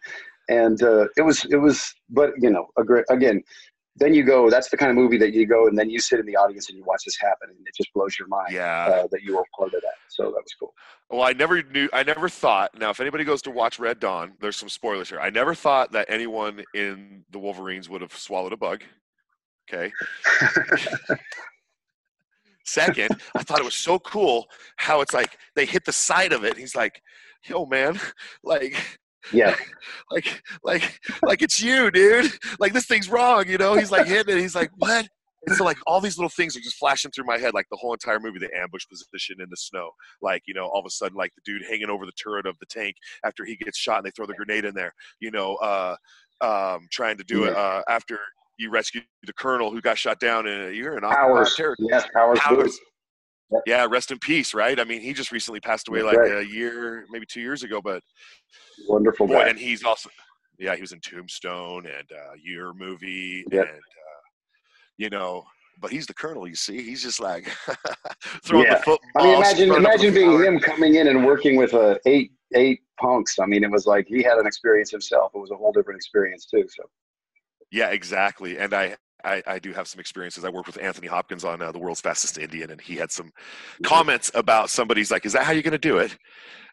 and 0.50 0.82
uh, 0.82 1.06
it 1.16 1.22
was 1.22 1.46
it 1.46 1.56
was. 1.56 1.94
But 2.10 2.32
you 2.38 2.50
know, 2.50 2.66
again, 3.08 3.42
then 3.96 4.14
you 4.14 4.22
go 4.24 4.48
that's 4.48 4.70
the 4.70 4.76
kind 4.76 4.90
of 4.90 4.96
movie 4.96 5.18
that 5.18 5.34
you 5.34 5.46
go 5.46 5.66
and 5.66 5.78
then 5.78 5.90
you 5.90 6.00
sit 6.00 6.18
in 6.18 6.26
the 6.26 6.36
audience 6.36 6.68
and 6.68 6.78
you 6.78 6.84
watch 6.84 7.02
this 7.04 7.18
happen 7.20 7.50
and 7.50 7.58
it 7.66 7.74
just 7.76 7.92
blows 7.92 8.18
your 8.18 8.28
mind 8.28 8.52
yeah. 8.52 8.86
uh, 8.86 9.06
that 9.10 9.22
you 9.22 9.36
were 9.36 9.44
part 9.56 9.74
of 9.74 9.80
that. 9.82 9.94
So 10.08 10.24
that 10.24 10.42
was 10.42 10.54
cool. 10.58 10.72
Well 11.10 11.22
i 11.22 11.32
never 11.32 11.62
knew 11.62 11.88
i 11.92 12.02
never 12.02 12.28
thought 12.28 12.78
now 12.78 12.90
if 12.90 13.00
anybody 13.00 13.24
goes 13.24 13.42
to 13.42 13.50
watch 13.50 13.78
red 13.78 14.00
dawn 14.00 14.32
there's 14.40 14.56
some 14.56 14.68
spoilers 14.68 15.08
here. 15.08 15.20
I 15.20 15.30
never 15.30 15.54
thought 15.54 15.92
that 15.92 16.06
anyone 16.08 16.64
in 16.74 17.24
the 17.30 17.38
wolverines 17.38 17.88
would 17.88 18.00
have 18.00 18.16
swallowed 18.16 18.52
a 18.52 18.56
bug 18.56 18.82
okay? 19.72 19.92
Second 22.64 23.20
i 23.36 23.42
thought 23.42 23.58
it 23.58 23.64
was 23.64 23.74
so 23.74 23.98
cool 23.98 24.46
how 24.76 25.00
it's 25.00 25.12
like 25.12 25.36
they 25.54 25.66
hit 25.66 25.84
the 25.84 25.92
side 25.92 26.32
of 26.32 26.44
it 26.44 26.56
he's 26.56 26.76
like 26.76 27.02
yo 27.44 27.66
man 27.66 27.98
like 28.44 29.00
yeah. 29.32 29.56
like, 30.10 30.42
like, 30.62 31.00
like 31.22 31.42
it's 31.42 31.60
you, 31.60 31.90
dude. 31.90 32.32
Like 32.58 32.72
this 32.72 32.86
thing's 32.86 33.08
wrong, 33.08 33.48
you 33.48 33.58
know? 33.58 33.74
He's 33.74 33.90
like 33.90 34.06
hitting 34.06 34.36
it. 34.36 34.40
He's 34.40 34.54
like, 34.54 34.70
what? 34.76 35.08
And 35.46 35.56
so 35.56 35.64
like 35.64 35.78
all 35.86 36.00
these 36.00 36.18
little 36.18 36.28
things 36.28 36.56
are 36.56 36.60
just 36.60 36.76
flashing 36.76 37.10
through 37.10 37.24
my 37.24 37.36
head, 37.36 37.52
like 37.52 37.66
the 37.70 37.76
whole 37.76 37.92
entire 37.92 38.20
movie, 38.20 38.38
the 38.38 38.54
ambush 38.56 38.84
position 38.88 39.40
in 39.40 39.48
the 39.50 39.56
snow. 39.56 39.90
Like, 40.20 40.42
you 40.46 40.54
know, 40.54 40.66
all 40.66 40.78
of 40.78 40.86
a 40.86 40.90
sudden, 40.90 41.16
like 41.16 41.32
the 41.34 41.42
dude 41.44 41.62
hanging 41.68 41.90
over 41.90 42.06
the 42.06 42.12
turret 42.12 42.46
of 42.46 42.56
the 42.60 42.66
tank 42.66 42.94
after 43.24 43.44
he 43.44 43.56
gets 43.56 43.78
shot 43.78 43.98
and 43.98 44.06
they 44.06 44.10
throw 44.10 44.26
the 44.26 44.34
grenade 44.34 44.64
in 44.64 44.74
there, 44.74 44.94
you 45.20 45.30
know, 45.30 45.56
uh, 45.56 45.96
um, 46.40 46.86
trying 46.92 47.16
to 47.18 47.24
do 47.24 47.44
it 47.44 47.56
uh, 47.56 47.82
after 47.88 48.18
you 48.58 48.70
rescue 48.70 49.00
the 49.24 49.32
colonel 49.32 49.70
who 49.70 49.80
got 49.80 49.98
shot 49.98 50.20
down 50.20 50.46
in 50.46 50.68
a 50.68 50.70
year 50.70 50.94
and 50.96 51.04
in 51.04 51.10
Powers. 51.10 51.58
Yes, 51.78 52.06
Powers. 52.38 52.78
Yeah, 53.66 53.86
rest 53.88 54.10
in 54.10 54.18
peace, 54.18 54.54
right? 54.54 54.78
I 54.78 54.84
mean, 54.84 55.00
he 55.00 55.12
just 55.12 55.32
recently 55.32 55.60
passed 55.60 55.88
away 55.88 56.02
like 56.02 56.16
right. 56.16 56.38
a 56.38 56.46
year, 56.46 57.04
maybe 57.10 57.26
two 57.26 57.40
years 57.40 57.62
ago, 57.62 57.80
but 57.82 58.02
wonderful 58.88 59.26
boy. 59.26 59.40
And 59.40 59.58
he's 59.58 59.84
also, 59.84 60.10
yeah, 60.58 60.74
he 60.74 60.80
was 60.80 60.92
in 60.92 61.00
Tombstone 61.00 61.86
and 61.86 62.10
uh, 62.12 62.32
Year 62.42 62.72
movie, 62.72 63.44
yep. 63.50 63.66
and 63.68 63.76
uh, 63.76 64.20
you 64.96 65.10
know, 65.10 65.44
but 65.80 65.90
he's 65.90 66.06
the 66.06 66.14
colonel. 66.14 66.46
You 66.46 66.54
see, 66.54 66.82
he's 66.82 67.02
just 67.02 67.20
like 67.20 67.46
throwing 68.44 68.66
yeah. 68.66 68.76
the 68.76 68.82
football. 68.82 69.10
I 69.16 69.24
mean, 69.24 69.36
imagine 69.36 69.72
imagine 69.72 70.14
being 70.14 70.42
him 70.42 70.58
coming 70.60 70.94
in 70.96 71.08
and 71.08 71.24
working 71.24 71.56
with 71.56 71.74
a 71.74 71.98
eight 72.06 72.32
eight 72.54 72.80
punks. 73.00 73.38
I 73.38 73.46
mean, 73.46 73.64
it 73.64 73.70
was 73.70 73.86
like 73.86 74.06
he 74.06 74.22
had 74.22 74.38
an 74.38 74.46
experience 74.46 74.90
himself. 74.90 75.32
It 75.34 75.38
was 75.38 75.50
a 75.50 75.56
whole 75.56 75.72
different 75.72 75.98
experience 75.98 76.46
too. 76.46 76.64
So. 76.68 76.84
Yeah, 77.70 77.88
exactly. 77.88 78.58
And 78.58 78.74
I 78.74 78.96
I, 79.24 79.42
I 79.46 79.58
do 79.58 79.72
have 79.72 79.88
some 79.88 80.00
experiences. 80.00 80.44
I 80.44 80.50
worked 80.50 80.66
with 80.66 80.82
Anthony 80.82 81.06
Hopkins 81.06 81.44
on 81.44 81.62
uh, 81.62 81.72
the 81.72 81.78
world's 81.78 82.00
fastest 82.00 82.38
Indian, 82.38 82.70
and 82.70 82.80
he 82.80 82.96
had 82.96 83.10
some 83.10 83.32
comments 83.84 84.30
about 84.34 84.70
somebody's 84.70 85.10
like, 85.10 85.24
"Is 85.26 85.32
that 85.32 85.44
how 85.44 85.52
you're 85.52 85.62
going 85.62 85.72
to 85.72 85.78
do 85.78 85.98
it?" 85.98 86.16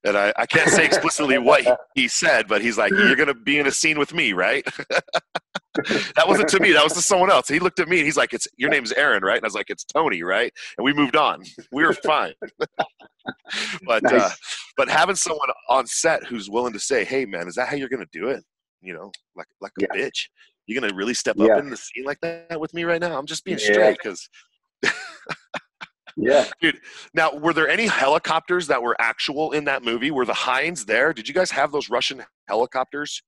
And 0.06 0.18
I, 0.18 0.34
I 0.38 0.46
can't 0.46 0.70
say 0.70 0.86
explicitly 0.86 1.38
what 1.38 1.62
he, 1.64 1.72
he 1.94 2.08
said, 2.08 2.48
but 2.48 2.62
he's 2.62 2.78
like, 2.78 2.92
"You're 2.92 3.16
going 3.16 3.28
to 3.28 3.34
be 3.34 3.60
in 3.60 3.68
a 3.68 3.72
scene 3.72 4.00
with 4.00 4.14
me, 4.14 4.34
right?" 4.34 4.66
that 5.76 6.28
wasn't 6.28 6.50
to 6.50 6.60
me. 6.60 6.72
That 6.72 6.84
was 6.84 6.94
to 6.94 7.02
someone 7.02 7.30
else. 7.32 7.48
He 7.48 7.60
looked 7.60 7.80
at 7.80 7.88
me 7.88 7.98
and 7.98 8.06
he's 8.06 8.18
like, 8.18 8.34
"It's 8.34 8.48
your 8.58 8.70
name's 8.70 8.92
Aaron, 8.94 9.24
right?" 9.24 9.38
And 9.38 9.44
I 9.44 9.48
was 9.48 9.56
like, 9.56 9.70
"It's 9.70 9.84
Tony, 9.84 10.24
right?" 10.24 10.52
And 10.78 10.86
we 10.86 10.94
moved 10.94 11.16
on. 11.16 11.44
We 11.72 11.84
were 11.84 11.94
fine. 11.94 12.34
but 13.86 14.06
uh, 14.06 14.10
nice. 14.10 14.22
uh, 14.22 14.32
but 14.78 14.90
having 14.90 15.16
someone 15.16 15.50
on 15.68 15.86
set 15.86 16.24
who's 16.26 16.50
willing 16.50 16.74
to 16.74 16.80
say, 16.80 17.04
"Hey, 17.04 17.26
man, 17.26 17.48
is 17.48 17.56
that 17.56 17.68
how 17.68 17.76
you're 17.76 17.90
going 17.90 18.06
to 18.06 18.20
do 18.20 18.30
it?" 18.30 18.44
You 18.82 18.94
know, 18.94 19.12
like 19.36 19.48
like 19.62 19.74
a 19.82 19.88
bitch. 19.96 20.28
You're 20.70 20.80
going 20.80 20.92
to 20.92 20.96
really 20.96 21.16
step 21.16 21.36
yeah. 21.40 21.54
up 21.54 21.60
in 21.64 21.72
the 21.72 21.78
scene 21.78 22.06
like 22.06 22.20
that 22.22 22.60
with 22.60 22.76
me 22.76 22.84
right 22.84 23.02
now? 23.02 23.18
I'm 23.18 23.26
just 23.26 23.44
being 23.44 23.58
yeah. 23.58 23.72
straight 23.72 23.98
because. 24.04 24.30
yeah, 26.16 26.46
dude. 26.62 26.80
Now, 27.16 27.34
were 27.34 27.54
there 27.54 27.68
any 27.68 27.88
helicopters 27.88 28.68
that 28.68 28.80
were 28.80 28.96
actual 29.00 29.52
in 29.54 29.64
that 29.64 29.84
movie? 29.84 30.12
Were 30.12 30.26
the 30.26 30.34
Hinds 30.34 30.86
there? 30.86 31.12
Did 31.12 31.28
you 31.28 31.34
guys 31.34 31.50
have 31.50 31.72
those 31.72 31.90
Russian 31.90 32.24
helicopters? 32.48 33.24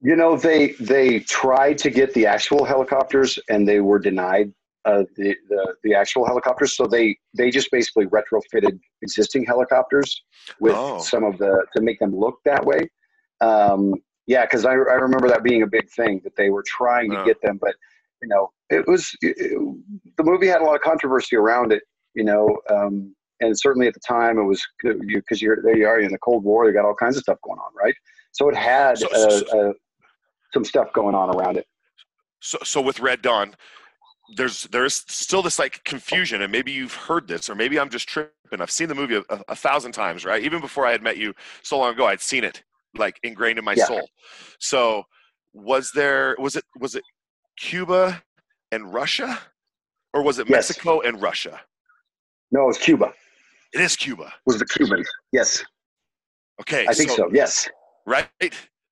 You 0.00 0.16
know, 0.16 0.38
they 0.38 0.68
they 0.80 1.20
tried 1.20 1.76
to 1.78 1.90
get 1.90 2.14
the 2.14 2.24
actual 2.24 2.64
helicopters 2.64 3.38
and 3.50 3.68
they 3.68 3.80
were 3.80 3.98
denied 3.98 4.50
uh, 4.86 5.04
the, 5.16 5.36
the 5.50 5.74
the 5.84 5.94
actual 5.94 6.24
helicopters. 6.24 6.76
So 6.76 6.86
they 6.86 7.14
they 7.36 7.50
just 7.50 7.70
basically 7.70 8.06
retrofitted 8.06 8.80
existing 9.02 9.44
helicopters 9.44 10.22
with 10.60 10.74
oh. 10.74 10.98
some 10.98 11.24
of 11.24 11.36
the 11.36 11.66
to 11.76 11.82
make 11.82 11.98
them 11.98 12.16
look 12.16 12.38
that 12.46 12.64
way. 12.64 12.88
Um, 13.42 13.92
yeah, 14.26 14.42
because 14.42 14.64
I 14.64 14.72
I 14.72 14.94
remember 14.94 15.28
that 15.28 15.42
being 15.42 15.62
a 15.62 15.66
big 15.66 15.88
thing 15.90 16.20
that 16.24 16.36
they 16.36 16.50
were 16.50 16.64
trying 16.66 17.10
to 17.10 17.24
get 17.24 17.40
them, 17.42 17.58
but 17.60 17.74
you 18.22 18.28
know 18.28 18.50
it 18.70 18.86
was 18.86 19.14
it, 19.20 19.36
the 20.16 20.24
movie 20.24 20.46
had 20.46 20.62
a 20.62 20.64
lot 20.64 20.74
of 20.74 20.80
controversy 20.80 21.36
around 21.36 21.72
it. 21.72 21.82
You 22.14 22.24
know, 22.24 22.58
um, 22.70 23.14
and 23.40 23.58
certainly 23.58 23.86
at 23.86 23.94
the 23.94 24.00
time 24.00 24.38
it 24.38 24.44
was 24.44 24.64
because 24.80 25.42
you, 25.42 25.52
are 25.52 25.58
there 25.62 25.76
you 25.76 25.86
are 25.86 26.00
in 26.00 26.10
the 26.10 26.18
Cold 26.18 26.44
War. 26.44 26.66
You 26.66 26.72
got 26.72 26.84
all 26.84 26.94
kinds 26.94 27.16
of 27.16 27.22
stuff 27.22 27.38
going 27.44 27.58
on, 27.58 27.72
right? 27.74 27.94
So 28.32 28.48
it 28.48 28.56
had 28.56 28.98
so, 28.98 29.08
so, 29.12 29.74
some 30.52 30.64
stuff 30.64 30.92
going 30.92 31.14
on 31.14 31.34
around 31.34 31.56
it. 31.56 31.66
So, 32.40 32.58
so 32.64 32.80
with 32.80 33.00
Red 33.00 33.20
Dawn, 33.20 33.54
there's 34.36 34.64
there's 34.64 35.04
still 35.08 35.42
this 35.42 35.58
like 35.58 35.84
confusion, 35.84 36.40
and 36.40 36.50
maybe 36.50 36.72
you've 36.72 36.94
heard 36.94 37.28
this, 37.28 37.50
or 37.50 37.54
maybe 37.54 37.78
I'm 37.78 37.90
just 37.90 38.08
tripping. 38.08 38.60
I've 38.60 38.70
seen 38.70 38.88
the 38.88 38.94
movie 38.94 39.16
a, 39.16 39.40
a 39.48 39.56
thousand 39.56 39.92
times, 39.92 40.24
right? 40.24 40.42
Even 40.42 40.60
before 40.60 40.86
I 40.86 40.92
had 40.92 41.02
met 41.02 41.18
you 41.18 41.34
so 41.62 41.78
long 41.78 41.92
ago, 41.92 42.06
I'd 42.06 42.20
seen 42.20 42.44
it 42.44 42.62
like 42.96 43.18
ingrained 43.22 43.58
in 43.58 43.64
my 43.64 43.74
yeah. 43.74 43.86
soul. 43.86 44.08
So, 44.60 45.04
was 45.52 45.90
there 45.94 46.36
was 46.38 46.56
it 46.56 46.64
was 46.78 46.94
it 46.94 47.04
Cuba 47.58 48.22
and 48.72 48.92
Russia, 48.92 49.38
or 50.12 50.22
was 50.22 50.38
it 50.38 50.48
yes. 50.48 50.68
Mexico 50.70 51.00
and 51.00 51.20
Russia? 51.20 51.60
No, 52.50 52.62
it 52.64 52.66
was 52.66 52.78
Cuba. 52.78 53.12
It 53.72 53.80
is 53.80 53.96
Cuba. 53.96 54.26
It 54.26 54.32
was 54.46 54.58
the 54.58 54.66
Cubans? 54.66 55.08
Yes. 55.32 55.64
Okay. 56.60 56.86
I 56.88 56.94
think 56.94 57.10
so. 57.10 57.16
so 57.16 57.30
yes. 57.32 57.68
Right. 58.06 58.28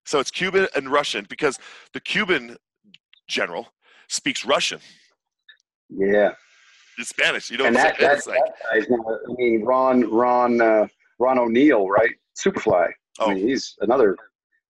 So 0.04 0.18
it's 0.18 0.30
Cuban 0.30 0.66
and 0.74 0.88
Russian 0.88 1.26
because 1.28 1.58
the 1.92 2.00
Cuban 2.00 2.56
general 3.28 3.68
speaks 4.08 4.44
Russian. 4.44 4.80
Yeah. 5.88 6.32
It's 6.98 7.10
Spanish. 7.10 7.50
You 7.50 7.58
know 7.58 7.66
and 7.66 7.76
that, 7.76 7.98
that, 8.00 8.26
like, 8.26 8.40
that 8.72 8.84
I 9.28 9.32
mean, 9.38 9.62
Ron, 9.62 10.10
Ron, 10.10 10.60
uh, 10.60 10.86
Ron 11.18 11.38
O'Neal, 11.38 11.88
right? 11.88 12.10
Superfly. 12.36 12.90
Oh. 13.18 13.30
I 13.30 13.34
mean, 13.34 13.48
he's 13.48 13.76
another. 13.80 14.16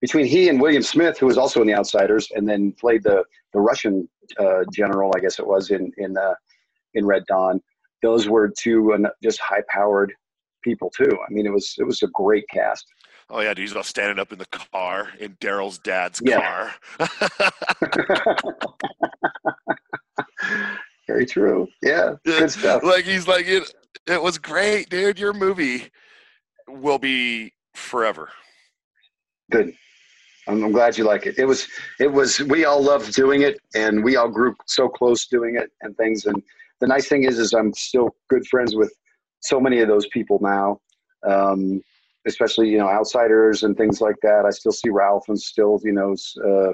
Between 0.01 0.27
he 0.27 0.49
and 0.49 0.61
William 0.61 0.83
Smith, 0.83 1.19
who 1.19 1.27
was 1.27 1.39
also 1.39 1.61
in 1.61 1.69
The 1.69 1.75
Outsiders, 1.75 2.29
and 2.35 2.49
then 2.49 2.73
played 2.73 3.05
the 3.05 3.25
the 3.53 3.61
Russian 3.61 4.09
uh, 4.39 4.65
general, 4.73 5.13
I 5.15 5.21
guess 5.21 5.39
it 5.39 5.47
was 5.47 5.71
in 5.71 5.93
in 5.99 6.17
uh, 6.17 6.35
in 6.95 7.07
Red 7.07 7.25
Dawn. 7.27 7.61
Those 8.03 8.29
were 8.29 8.53
two 8.59 8.95
uh, 8.95 9.11
just 9.23 9.39
high 9.41 9.63
powered 9.69 10.13
people 10.63 10.91
too. 10.91 11.11
I 11.27 11.33
mean, 11.33 11.47
it 11.47 11.53
was 11.53 11.75
it 11.79 11.85
was 11.85 12.03
a 12.03 12.09
great 12.09 12.45
cast. 12.53 12.85
Oh 13.31 13.41
yeah, 13.41 13.55
dude, 13.55 13.63
he's 13.69 13.77
all 13.77 13.83
standing 13.83 14.19
up 14.19 14.33
in 14.33 14.39
the 14.39 14.47
car 14.47 15.09
in 15.19 15.37
Daryl's 15.37 15.79
dad's 15.79 16.21
yeah. 16.25 16.71
car. 16.99 17.09
Very 21.07 21.27
true. 21.27 21.69
Yeah, 21.83 22.15
good 22.25 22.51
stuff. 22.59 22.83
Like 22.83 23.05
he's 23.05 23.27
like 23.27 23.47
it. 23.47 23.73
It 24.07 24.23
was 24.23 24.39
great, 24.39 24.91
dude. 24.91 25.19
Your 25.19 25.33
movie 25.33 25.89
will 26.69 26.99
be 26.99 27.53
forever. 27.75 28.31
Good. 29.51 29.75
I'm, 30.49 30.65
I'm 30.65 30.73
glad 30.73 30.99
you 30.99 31.05
like 31.05 31.27
it. 31.27 31.39
It 31.39 31.45
was. 31.45 31.69
It 32.01 32.13
was. 32.13 32.41
We 32.41 32.65
all 32.65 32.83
loved 32.83 33.15
doing 33.15 33.43
it, 33.43 33.61
and 33.75 34.03
we 34.03 34.17
all 34.17 34.29
grew 34.29 34.55
so 34.67 34.89
close 34.89 35.27
doing 35.27 35.57
it 35.57 35.71
and 35.83 35.97
things. 35.97 36.27
And 36.27 36.43
the 36.81 36.89
nice 36.89 37.09
thing 37.09 37.25
is, 37.25 37.39
is 37.39 37.53
I'm 37.53 37.73
still 37.75 38.17
good 38.29 38.47
friends 38.49 38.75
with 38.75 38.93
so 39.41 39.61
many 39.61 39.81
of 39.81 39.89
those 39.89 40.07
people 40.09 40.39
now. 40.43 40.81
Um, 41.25 41.81
especially 42.27 42.69
you 42.69 42.79
know 42.79 42.89
outsiders 42.89 43.63
and 43.63 43.77
things 43.77 44.01
like 44.01 44.17
that. 44.23 44.45
I 44.47 44.51
still 44.51 44.73
see 44.73 44.91
Ralph 44.91 45.25
and 45.29 45.41
still 45.41 45.81
you 45.83 45.93
know, 45.93 46.15
uh, 46.45 46.73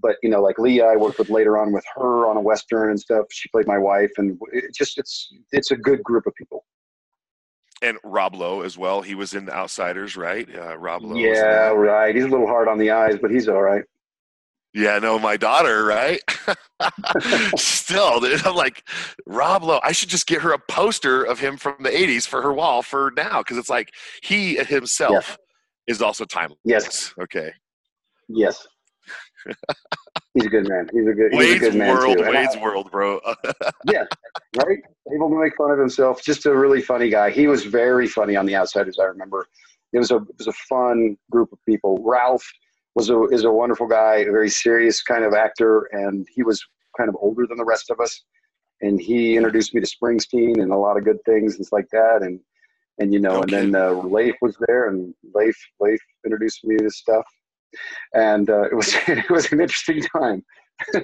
but 0.00 0.16
you 0.22 0.30
know 0.30 0.40
like 0.40 0.58
Lea, 0.58 0.82
I 0.82 0.96
worked 0.96 1.18
with 1.18 1.30
later 1.30 1.58
on 1.58 1.72
with 1.72 1.84
her 1.94 2.26
on 2.26 2.36
a 2.36 2.40
western 2.40 2.90
and 2.90 3.00
stuff. 3.00 3.26
She 3.30 3.48
played 3.48 3.66
my 3.66 3.78
wife, 3.78 4.10
and 4.18 4.38
it 4.52 4.74
just 4.74 4.98
it's 4.98 5.32
it's 5.52 5.70
a 5.70 5.76
good 5.76 6.02
group 6.02 6.26
of 6.26 6.34
people. 6.34 6.64
And 7.86 7.98
Rob 8.02 8.34
Lowe 8.34 8.62
as 8.62 8.76
well. 8.76 9.00
He 9.00 9.14
was 9.14 9.32
in 9.32 9.44
the 9.44 9.54
Outsiders, 9.54 10.16
right? 10.16 10.48
Uh, 10.52 10.76
Rob 10.76 11.04
Lowe. 11.04 11.16
Yeah, 11.16 11.68
right. 11.68 12.12
He's 12.12 12.24
a 12.24 12.28
little 12.28 12.48
hard 12.48 12.66
on 12.66 12.78
the 12.78 12.90
eyes, 12.90 13.16
but 13.20 13.30
he's 13.30 13.48
all 13.48 13.62
right. 13.62 13.84
Yeah, 14.74 14.98
no, 14.98 15.18
my 15.20 15.36
daughter, 15.36 15.84
right? 15.84 16.20
Still, 17.56 18.20
I'm 18.44 18.56
like, 18.56 18.82
Rob 19.24 19.62
Lowe, 19.62 19.80
I 19.84 19.92
should 19.92 20.08
just 20.08 20.26
get 20.26 20.42
her 20.42 20.52
a 20.52 20.58
poster 20.58 21.22
of 21.22 21.38
him 21.38 21.56
from 21.56 21.76
the 21.80 21.88
80s 21.90 22.26
for 22.26 22.42
her 22.42 22.52
wall 22.52 22.82
for 22.82 23.12
now 23.16 23.38
because 23.38 23.56
it's 23.56 23.70
like 23.70 23.94
he 24.22 24.56
himself 24.56 25.38
is 25.86 26.02
also 26.02 26.24
timeless. 26.24 26.58
Yes. 26.64 27.14
Okay. 27.22 27.52
Yes. 28.28 28.66
He's 30.36 30.46
a 30.46 30.50
good 30.50 30.68
man. 30.68 30.88
He's 30.92 31.06
a 31.06 31.12
good, 31.12 31.32
Wade's 31.32 31.56
a 31.56 31.58
good 31.58 31.74
man 31.74 31.94
world, 31.94 32.18
too. 32.18 32.24
Wade's 32.24 32.56
I, 32.56 32.62
world, 32.62 32.90
bro. 32.90 33.20
yeah, 33.90 34.04
right. 34.56 34.78
Able 35.14 35.30
to 35.30 35.40
make 35.40 35.56
fun 35.56 35.70
of 35.70 35.78
himself. 35.78 36.22
Just 36.22 36.46
a 36.46 36.54
really 36.54 36.82
funny 36.82 37.08
guy. 37.08 37.30
He 37.30 37.46
was 37.46 37.64
very 37.64 38.06
funny 38.06 38.36
on 38.36 38.46
the 38.46 38.54
Outsiders. 38.54 38.98
I 39.00 39.04
remember. 39.04 39.48
It 39.92 39.98
was 39.98 40.10
a 40.10 40.16
it 40.16 40.38
was 40.38 40.48
a 40.48 40.52
fun 40.52 41.16
group 41.30 41.52
of 41.52 41.58
people. 41.66 42.02
Ralph 42.04 42.46
was 42.94 43.08
a 43.08 43.22
is 43.24 43.44
a 43.44 43.50
wonderful 43.50 43.86
guy, 43.86 44.16
a 44.16 44.24
very 44.24 44.50
serious 44.50 45.02
kind 45.02 45.24
of 45.24 45.32
actor, 45.32 45.88
and 45.92 46.26
he 46.34 46.42
was 46.42 46.62
kind 46.96 47.08
of 47.08 47.16
older 47.20 47.46
than 47.46 47.56
the 47.56 47.64
rest 47.64 47.90
of 47.90 48.00
us. 48.00 48.24
And 48.82 49.00
he 49.00 49.36
introduced 49.36 49.74
me 49.74 49.80
to 49.80 49.86
Springsteen 49.86 50.60
and 50.60 50.70
a 50.70 50.76
lot 50.76 50.98
of 50.98 51.04
good 51.04 51.18
things 51.24 51.56
and 51.56 51.64
stuff 51.64 51.78
like 51.78 51.88
that. 51.92 52.22
And 52.22 52.40
and 52.98 53.12
you 53.12 53.20
know, 53.20 53.42
okay. 53.42 53.56
and 53.56 53.74
then 53.74 53.82
uh, 53.82 53.92
Leif 53.92 54.34
was 54.42 54.56
there, 54.66 54.88
and 54.88 55.14
Leif 55.34 55.56
Leif 55.80 56.00
introduced 56.24 56.64
me 56.64 56.76
to 56.78 56.90
stuff, 56.90 57.26
and 58.14 58.50
uh, 58.50 58.62
it 58.62 58.74
was 58.74 58.94
it 59.08 59.30
was 59.30 59.52
an 59.52 59.60
interesting 59.60 60.02
time. 60.02 60.44
do, 60.92 61.00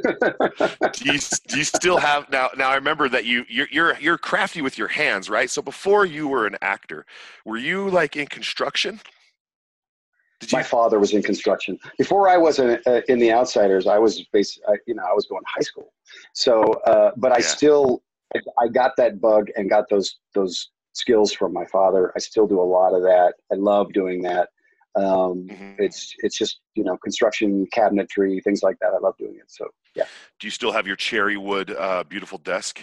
you, 1.05 1.19
do 1.49 1.57
you 1.57 1.65
still 1.65 1.97
have 1.97 2.29
now? 2.31 2.51
Now 2.59 2.71
I 2.71 2.75
remember 2.75 3.09
that 3.09 3.25
you 3.25 3.45
you're, 3.49 3.69
you're 3.71 3.99
you're 3.99 4.19
crafty 4.19 4.61
with 4.61 4.77
your 4.77 4.89
hands, 4.89 5.31
right? 5.31 5.49
So 5.49 5.63
before 5.63 6.05
you 6.05 6.29
were 6.29 6.47
an 6.47 6.57
actor, 6.61 7.07
were 7.47 7.57
you 7.57 7.89
like 7.89 8.17
in 8.17 8.27
construction? 8.27 9.01
My 10.53 10.63
father 10.63 10.99
was 10.99 11.15
in 11.15 11.23
construction. 11.23 11.79
Before 11.99 12.29
I 12.29 12.37
was 12.37 12.59
in, 12.59 12.79
uh, 12.87 13.01
in 13.09 13.21
the 13.21 13.33
Outsiders, 13.33 13.87
I 13.87 13.99
was 13.99 14.25
I, 14.35 14.43
you 14.87 14.95
know, 14.95 15.05
I 15.09 15.13
was 15.13 15.27
going 15.27 15.41
to 15.41 15.49
high 15.49 15.63
school. 15.63 15.93
So, 16.35 16.65
uh, 16.85 17.13
but 17.17 17.31
I 17.33 17.39
yeah. 17.39 17.47
still, 17.47 18.03
I 18.59 18.67
got 18.69 18.93
that 18.97 19.21
bug 19.21 19.51
and 19.57 19.71
got 19.71 19.89
those 19.89 20.19
those 20.35 20.71
skills 20.93 21.33
from 21.33 21.53
my 21.53 21.65
father. 21.67 22.13
I 22.17 22.19
still 22.19 22.47
do 22.47 22.61
a 22.61 22.63
lot 22.63 22.93
of 22.93 23.03
that. 23.03 23.35
I 23.53 23.55
love 23.55 23.93
doing 23.93 24.21
that. 24.23 24.49
Um, 24.95 25.49
mm-hmm. 25.49 25.73
It's 25.79 26.15
it's 26.19 26.37
just 26.37 26.61
you 26.75 26.85
know 26.85 26.97
construction, 26.99 27.67
cabinetry, 27.75 28.43
things 28.45 28.63
like 28.63 28.79
that. 28.81 28.93
I 28.95 28.99
love 28.99 29.17
doing 29.19 29.37
it. 29.37 29.49
So 29.49 29.67
yeah. 29.95 30.05
Do 30.39 30.47
you 30.47 30.51
still 30.51 30.73
have 30.73 30.87
your 30.87 30.97
cherry 30.97 31.37
wood 31.37 31.75
uh, 31.77 32.05
beautiful 32.05 32.39
desk? 32.39 32.81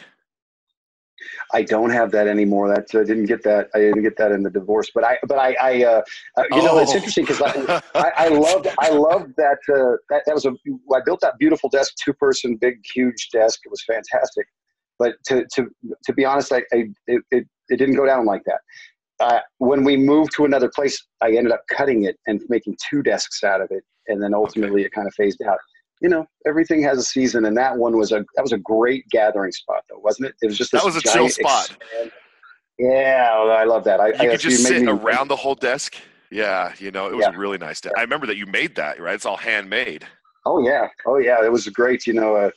I 1.54 1.64
don't 1.64 1.90
have 1.90 2.12
that 2.12 2.28
anymore. 2.28 2.70
That 2.70 2.88
I 2.94 3.04
didn't 3.04 3.26
get 3.26 3.44
that. 3.44 3.70
I 3.74 3.80
didn't 3.80 4.04
get 4.04 4.18
that 4.18 4.32
in 4.32 4.44
the 4.44 4.50
divorce. 4.50 4.90
But 4.94 5.04
I, 5.04 5.18
but 5.28 5.38
I, 5.38 5.56
I 5.62 5.84
uh, 5.84 6.02
uh, 6.38 6.44
you 6.52 6.62
oh. 6.62 6.66
know, 6.66 6.78
it's 6.80 6.92
oh. 6.92 6.96
interesting 6.96 7.26
because 7.26 7.42
I, 7.42 7.82
I, 7.96 8.12
I 8.16 8.28
loved, 8.46 8.68
I 8.80 8.90
loved 8.90 9.34
that, 9.38 9.58
uh, 9.70 9.98
that. 10.10 10.24
That 10.26 10.36
was 10.36 10.46
a. 10.46 10.52
I 10.94 11.02
built 11.06 11.22
that 11.22 11.38
beautiful 11.40 11.70
desk, 11.70 11.94
two 12.04 12.14
person, 12.14 12.56
big, 12.56 12.80
huge 12.94 13.30
desk. 13.32 13.60
It 13.66 13.70
was 13.70 13.84
fantastic. 13.86 14.46
But 14.98 15.16
to 15.28 15.46
to 15.56 15.68
to 16.06 16.14
be 16.14 16.26
honest, 16.26 16.52
I, 16.52 16.60
I 16.74 16.90
it, 17.08 17.22
it, 17.32 17.48
it 17.70 17.78
didn't 17.78 17.96
go 17.96 18.06
down 18.06 18.26
like 18.26 18.44
that. 18.46 18.60
Uh, 19.20 19.40
when 19.58 19.84
we 19.84 19.98
moved 19.98 20.32
to 20.36 20.46
another 20.46 20.72
place, 20.74 21.06
I 21.22 21.32
ended 21.32 21.52
up 21.52 21.62
cutting 21.70 22.06
it 22.06 22.18
and 22.28 22.42
making 22.48 22.78
two 22.90 23.02
desks 23.04 23.44
out 23.44 23.62
of 23.62 23.68
it, 23.72 23.84
and 24.08 24.22
then 24.22 24.34
ultimately 24.34 24.82
okay. 24.82 24.88
it 24.88 24.92
kind 24.94 25.08
of 25.08 25.14
phased 25.14 25.42
out 25.42 25.60
you 26.02 26.10
know, 26.10 26.26
everything 26.48 26.82
has 26.84 26.98
a 26.98 27.04
season, 27.04 27.46
and 27.46 27.58
that 27.58 27.76
one 27.76 27.98
was 27.98 28.12
a 28.12 28.26
that 28.36 28.42
was 28.42 28.54
a 28.54 28.58
great 28.58 29.08
gathering 29.10 29.52
spot, 29.52 29.84
though, 29.90 30.00
wasn't 30.00 30.30
it? 30.30 30.36
It 30.42 30.48
was 30.48 30.58
just 30.58 30.72
that 30.72 30.84
was 30.84 30.96
a 30.96 31.02
chill 31.02 31.30
spot. 31.30 31.70
Expand. 31.70 32.12
Yeah, 32.78 33.30
I 33.34 33.66
love 33.66 33.84
that. 33.84 34.00
I, 34.00 34.08
you 34.08 34.14
I, 34.14 34.28
could 34.28 34.40
just 34.40 34.64
sit 34.64 34.84
me, 34.84 34.92
around 34.92 35.28
the 35.28 35.36
whole 35.36 35.56
desk. 35.56 35.96
Yeah, 36.32 36.74
you 36.80 36.92
know, 36.92 37.08
it 37.08 37.16
was 37.16 37.28
yeah. 37.30 37.36
really 37.36 37.58
nice. 37.58 37.82
To, 37.82 37.92
I 37.98 38.02
remember 38.02 38.28
that 38.28 38.38
you 38.38 38.46
made 38.46 38.76
that, 38.76 39.02
right? 39.02 39.16
It's 39.16 39.26
all 39.26 39.36
handmade. 39.36 40.06
Oh 40.46 40.64
yeah, 40.64 40.88
oh 41.06 41.18
yeah, 41.18 41.44
it 41.44 41.52
was 41.52 41.68
great. 41.68 42.08
You 42.08 42.14
know, 42.14 42.36
uh, 42.36 42.52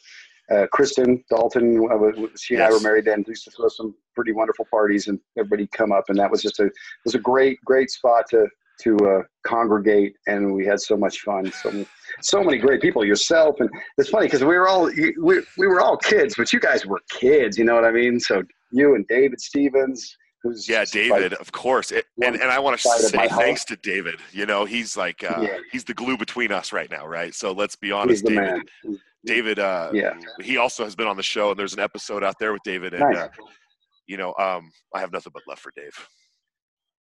uh, 0.50 0.66
Kristen 0.72 1.22
Dalton, 1.31 1.88
uh, 1.90 2.26
she 2.37 2.55
and 2.55 2.61
yes. 2.61 2.70
I 2.70 2.72
were 2.72 2.81
married 2.81 3.05
then. 3.05 3.24
We 3.26 3.33
used 3.33 3.44
to 3.44 3.50
throw 3.50 3.68
some 3.68 3.94
pretty 4.14 4.33
wonderful 4.33 4.66
parties, 4.70 5.09
and 5.09 5.18
everybody 5.38 5.66
come 5.68 5.92
up, 5.92 6.05
and 6.09 6.18
that 6.18 6.31
was 6.31 6.42
just 6.42 6.61
a 6.61 6.66
it 6.66 6.72
was 7.05 7.14
a 7.14 7.20
great 7.20 7.59
great 7.64 7.90
spot 7.90 8.24
to 8.31 8.46
to 8.83 8.96
uh, 8.96 9.22
congregate, 9.46 10.14
and 10.26 10.52
we 10.52 10.66
had 10.66 10.81
so 10.81 10.96
much 10.96 11.20
fun. 11.20 11.50
So 11.52 11.85
so 12.20 12.42
many 12.42 12.59
great 12.59 12.83
people. 12.83 13.05
Yourself, 13.05 13.57
and 13.61 13.70
it's 13.98 14.11
funny 14.11 14.26
because 14.26 14.42
we 14.42 14.57
were 14.57 14.68
all 14.68 14.85
we 14.87 15.42
we 15.57 15.66
were 15.66 15.81
all 15.81 15.96
kids, 15.96 16.35
but 16.37 16.52
you 16.52 16.61
guys 16.61 16.85
were 16.85 17.00
kids. 17.11 17.57
You 17.57 17.64
know 17.64 17.74
what 17.74 17.85
I 17.85 17.92
mean? 17.92 18.18
So 18.18 18.42
you 18.72 18.94
and 18.94 19.07
David 19.09 19.40
Stevens. 19.40 20.16
Who's 20.42 20.68
yeah, 20.68 20.85
David, 20.85 21.31
like, 21.31 21.40
of 21.40 21.52
course, 21.52 21.92
it, 21.92 22.05
and 22.20 22.35
and 22.35 22.50
I 22.50 22.59
want 22.59 22.76
to 22.76 22.88
say 22.88 23.28
thanks 23.28 23.64
to 23.66 23.76
David. 23.76 24.16
You 24.33 24.44
know, 24.44 24.64
he's 24.64 24.96
like 24.96 25.22
uh, 25.22 25.40
yeah. 25.40 25.59
he's 25.70 25.85
the 25.85 25.94
glue 25.94 26.16
between 26.16 26.50
us 26.50 26.72
right 26.72 26.90
now, 26.90 27.07
right? 27.07 27.33
So 27.33 27.52
let's 27.52 27.76
be 27.76 27.92
honest, 27.92 28.24
David. 28.24 28.68
David, 29.24 29.58
uh, 29.58 29.90
yeah, 29.92 30.14
he 30.40 30.56
also 30.56 30.85
has 30.85 30.96
been 30.96 31.06
on 31.06 31.16
the 31.16 31.22
show, 31.22 31.50
and 31.50 31.58
there's 31.58 31.74
an 31.74 31.80
episode 31.80 32.24
out 32.24 32.35
there 32.40 32.52
with 32.52 32.62
David, 32.64 32.94
and 32.94 33.02
nice. 33.02 33.16
uh, 33.16 33.28
you 34.06 34.16
know, 34.16 34.35
um, 34.38 34.70
I 34.94 35.00
have 35.00 35.12
nothing 35.12 35.32
but 35.32 35.42
love 35.48 35.58
for 35.58 35.72
Dave. 35.76 35.92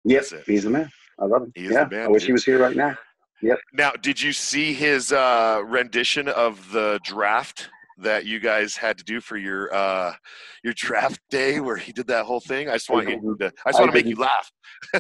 Yes, 0.03 0.33
he's 0.45 0.63
the 0.63 0.69
man. 0.69 0.89
I 1.19 1.25
love 1.25 1.43
him. 1.43 1.51
He's 1.55 1.71
yeah, 1.71 1.87
man, 1.89 2.03
I 2.03 2.07
wish 2.07 2.25
he 2.25 2.31
was 2.31 2.43
here 2.43 2.59
right 2.59 2.75
now. 2.75 2.95
Yep. 3.41 3.59
Now, 3.73 3.91
did 3.91 4.21
you 4.21 4.33
see 4.33 4.73
his 4.73 5.11
uh, 5.11 5.61
rendition 5.63 6.27
of 6.27 6.71
the 6.71 6.99
draft 7.03 7.69
that 7.99 8.25
you 8.25 8.39
guys 8.39 8.75
had 8.75 8.97
to 8.97 9.03
do 9.03 9.19
for 9.21 9.37
your 9.37 9.73
uh, 9.73 10.13
your 10.63 10.73
draft 10.75 11.19
day, 11.29 11.59
where 11.59 11.77
he 11.77 11.91
did 11.91 12.07
that 12.07 12.25
whole 12.25 12.39
thing? 12.39 12.69
I 12.69 12.73
just 12.73 12.89
want 12.89 13.09
you 13.09 13.37
to, 13.39 13.51
I 13.65 13.69
just 13.69 13.79
want 13.79 13.91
to 13.91 13.97
make 13.97 14.05
you 14.05 14.15
laugh. 14.15 14.51
you 14.93 14.99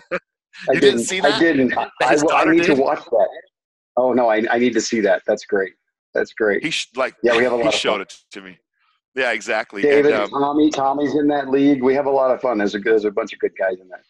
didn't, 0.73 0.81
didn't, 0.81 0.99
see 1.01 1.19
that? 1.19 1.33
I 1.33 1.39
didn't. 1.39 1.77
I, 1.77 1.87
I, 2.01 2.17
I 2.31 2.45
need 2.45 2.63
did? 2.63 2.75
to 2.75 2.81
watch 2.81 3.03
that. 3.03 3.27
Oh 3.97 4.13
no, 4.13 4.29
I, 4.29 4.43
I 4.51 4.59
need 4.59 4.73
to 4.73 4.81
see 4.81 4.99
that. 5.01 5.23
That's 5.25 5.45
great. 5.45 5.73
That's 6.17 6.33
great. 6.33 6.63
He 6.63 6.71
sh- 6.71 6.89
like 6.95 7.15
yeah, 7.21 7.37
we 7.37 7.43
have 7.43 7.53
a 7.53 7.57
lot. 7.57 7.65
He 7.71 7.79
showed 7.79 8.01
it 8.01 8.17
to 8.31 8.41
me. 8.41 8.57
Yeah, 9.13 9.33
exactly. 9.33 9.83
David, 9.83 10.13
and, 10.13 10.23
um, 10.23 10.29
Tommy, 10.31 10.69
Tommy's 10.71 11.15
in 11.15 11.27
that 11.27 11.49
league. 11.49 11.83
We 11.83 11.93
have 11.93 12.07
a 12.07 12.11
lot 12.11 12.31
of 12.31 12.41
fun. 12.41 12.57
There's 12.57 12.73
a 12.73 12.79
there's 12.79 13.05
a 13.05 13.11
bunch 13.11 13.33
of 13.33 13.39
good 13.39 13.51
guys 13.57 13.79
in 13.79 13.87
there. 13.87 14.03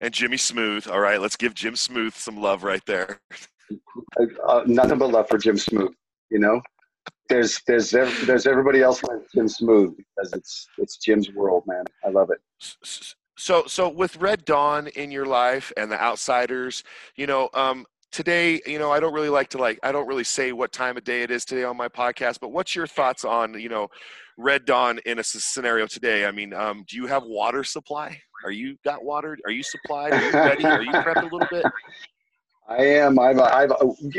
And 0.00 0.12
Jimmy 0.12 0.36
Smooth. 0.36 0.88
All 0.88 0.98
right, 0.98 1.20
let's 1.20 1.36
give 1.36 1.54
Jim 1.54 1.76
Smooth 1.76 2.14
some 2.14 2.36
love 2.36 2.64
right 2.64 2.84
there. 2.86 3.20
Uh, 4.46 4.62
nothing 4.66 4.98
but 4.98 5.10
love 5.10 5.26
for 5.26 5.38
Jim 5.38 5.56
Smooth. 5.56 5.90
You 6.28 6.38
know, 6.38 6.60
there's 7.30 7.62
there's 7.66 7.90
there's 7.90 8.46
everybody 8.46 8.82
else 8.82 9.02
like 9.02 9.18
Jim 9.34 9.48
Smooth 9.48 9.96
because 9.96 10.34
it's 10.34 10.68
it's 10.76 10.98
Jim's 10.98 11.32
world, 11.32 11.64
man. 11.66 11.84
I 12.04 12.10
love 12.10 12.28
it. 12.30 12.38
So 13.38 13.64
so 13.66 13.88
with 13.88 14.18
Red 14.18 14.44
Dawn 14.44 14.88
in 14.88 15.10
your 15.10 15.24
life 15.24 15.72
and 15.78 15.90
the 15.90 16.00
Outsiders, 16.00 16.84
you 17.16 17.26
know, 17.26 17.48
um, 17.54 17.86
today 18.14 18.60
you 18.64 18.78
know 18.78 18.92
i 18.92 19.00
don't 19.00 19.12
really 19.12 19.28
like 19.28 19.48
to 19.48 19.58
like 19.58 19.76
i 19.82 19.90
don't 19.90 20.06
really 20.06 20.22
say 20.22 20.52
what 20.52 20.70
time 20.70 20.96
of 20.96 21.02
day 21.02 21.22
it 21.22 21.32
is 21.32 21.44
today 21.44 21.64
on 21.64 21.76
my 21.76 21.88
podcast 21.88 22.38
but 22.40 22.52
what's 22.52 22.74
your 22.74 22.86
thoughts 22.86 23.24
on 23.24 23.58
you 23.58 23.68
know 23.68 23.88
red 24.38 24.64
dawn 24.64 24.98
in 25.06 25.18
a 25.18 25.24
scenario 25.24 25.86
today? 25.86 26.24
I 26.24 26.30
mean 26.30 26.52
um, 26.54 26.84
do 26.88 26.96
you 26.96 27.06
have 27.06 27.24
water 27.24 27.64
supply? 27.64 28.20
Are 28.44 28.52
you 28.52 28.76
got 28.84 29.04
water 29.04 29.36
are 29.44 29.50
you 29.50 29.64
supplied? 29.64 30.12
Are 30.12 30.24
you 30.24 30.32
ready? 30.32 30.64
Are 30.64 30.82
you 30.82 30.92
prepped 30.92 31.22
a 31.22 31.34
little 31.34 31.48
bit? 31.50 31.66
I 32.68 32.84
am. 32.84 33.18
I've 33.18 33.40
i've 33.40 33.72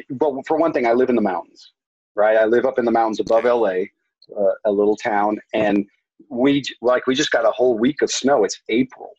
but 0.10 0.46
for 0.46 0.58
one 0.58 0.74
thing 0.74 0.86
i 0.86 0.92
live 0.92 1.10
in 1.10 1.16
the 1.16 1.22
mountains 1.22 1.72
right? 2.16 2.38
I 2.38 2.46
live 2.46 2.66
up 2.66 2.80
in 2.80 2.86
the 2.86 2.92
mountains 2.92 3.22
above 3.22 3.46
la 3.46 3.68
uh, 3.68 4.54
a 4.66 4.72
little 4.72 4.98
town 4.98 5.40
and 5.54 5.86
we 6.30 6.64
like 6.82 7.08
we 7.08 7.16
just 7.16 7.32
got 7.32 7.46
a 7.46 7.52
whole 7.52 7.78
week 7.78 8.02
of 8.02 8.12
snow. 8.12 8.44
It's 8.44 8.60
april 8.68 9.12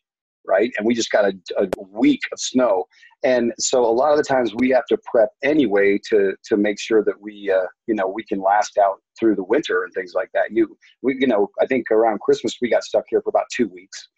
right? 0.47 0.73
And 0.77 0.87
we 0.87 0.95
just 0.95 1.11
got 1.11 1.25
a, 1.25 1.35
a, 1.59 1.69
week 1.91 2.21
of 2.33 2.39
snow, 2.39 2.85
and 3.23 3.53
so 3.59 3.85
a 3.85 3.91
lot 3.91 4.13
of 4.13 4.19
the 4.19 4.25
times 4.25 4.55
we 4.55 4.71
have 4.71 4.87
to 4.87 4.99
prep 5.05 5.31
anyway 5.43 5.99
to 6.11 6.35
to 6.45 6.57
make 6.57 6.79
sure 6.79 7.03
that 7.05 7.21
we 7.21 7.51
uh, 7.51 7.67
you 7.87 7.95
know 7.95 8.09
we 8.09 8.25
can 8.25 8.41
last 8.41 8.79
out 8.79 9.01
through 9.19 9.35
the 9.35 9.45
winter 9.45 9.85
and 9.85 9.93
things 9.95 10.13
like 10.15 10.31
that. 10.35 10.51
You 10.51 10.77
we 11.03 11.17
you 11.19 11.27
know 11.27 11.51
I 11.61 11.67
think 11.67 11.91
around 11.91 12.21
Christmas 12.21 12.57
we 12.61 12.71
got 12.71 12.85
stuck 12.85 13.05
here 13.09 13.21
for 13.23 13.31
about 13.31 13.47
two 13.53 13.69
weeks, 13.69 14.09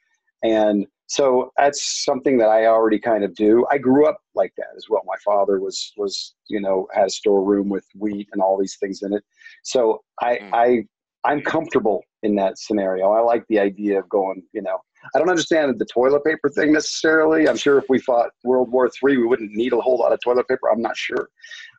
and 0.43 0.87
so 1.07 1.53
that's 1.57 2.05
something 2.05 2.37
that 2.39 2.49
I 2.49 2.67
already 2.67 2.99
kind 2.99 3.25
of 3.25 3.35
do. 3.35 3.67
I 3.71 3.79
grew 3.79 4.07
up 4.07 4.19
like 4.35 4.53
that 4.59 4.69
as 4.77 4.87
well. 4.91 5.03
My 5.07 5.17
father 5.25 5.61
was 5.61 5.93
was 5.97 6.35
you 6.49 6.61
know 6.61 6.87
had 6.93 7.07
a 7.07 7.11
storeroom 7.11 7.69
with 7.69 7.87
wheat 7.97 8.29
and 8.33 8.43
all 8.43 8.59
these 8.59 8.77
things 8.77 9.03
in 9.03 9.13
it, 9.15 9.25
so 9.63 10.03
I 10.21 10.37
mm. 10.37 10.51
I 10.53 10.85
I'm 11.25 11.43
comfortable 11.43 12.03
in 12.23 12.35
that 12.37 12.59
scenario. 12.59 13.11
I 13.11 13.21
like 13.21 13.45
the 13.49 13.59
idea 13.59 13.99
of 13.99 14.09
going, 14.09 14.43
you 14.53 14.63
know, 14.63 14.79
I 15.15 15.19
don't 15.19 15.31
understand 15.31 15.79
the 15.79 15.87
toilet 15.87 16.25
paper 16.25 16.49
thing 16.49 16.73
necessarily. 16.73 17.49
I'm 17.49 17.57
sure 17.57 17.79
if 17.79 17.85
we 17.89 17.99
fought 17.99 18.31
World 18.45 18.71
War 18.71 18.87
III, 18.87 19.19
we 19.19 19.27
wouldn't 19.27 19.53
need 19.53 19.73
a 19.73 19.81
whole 19.81 19.99
lot 19.99 20.13
of 20.13 20.21
toilet 20.23 20.47
paper. 20.49 20.71
I'm 20.71 20.83
not 20.83 20.97
sure, 20.97 21.29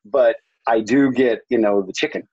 but 0.06 0.36
I 0.68 0.82
do 0.82 1.12
get 1.12 1.42
you 1.50 1.58
know 1.58 1.82
the 1.82 1.94
chicken. 1.94 2.28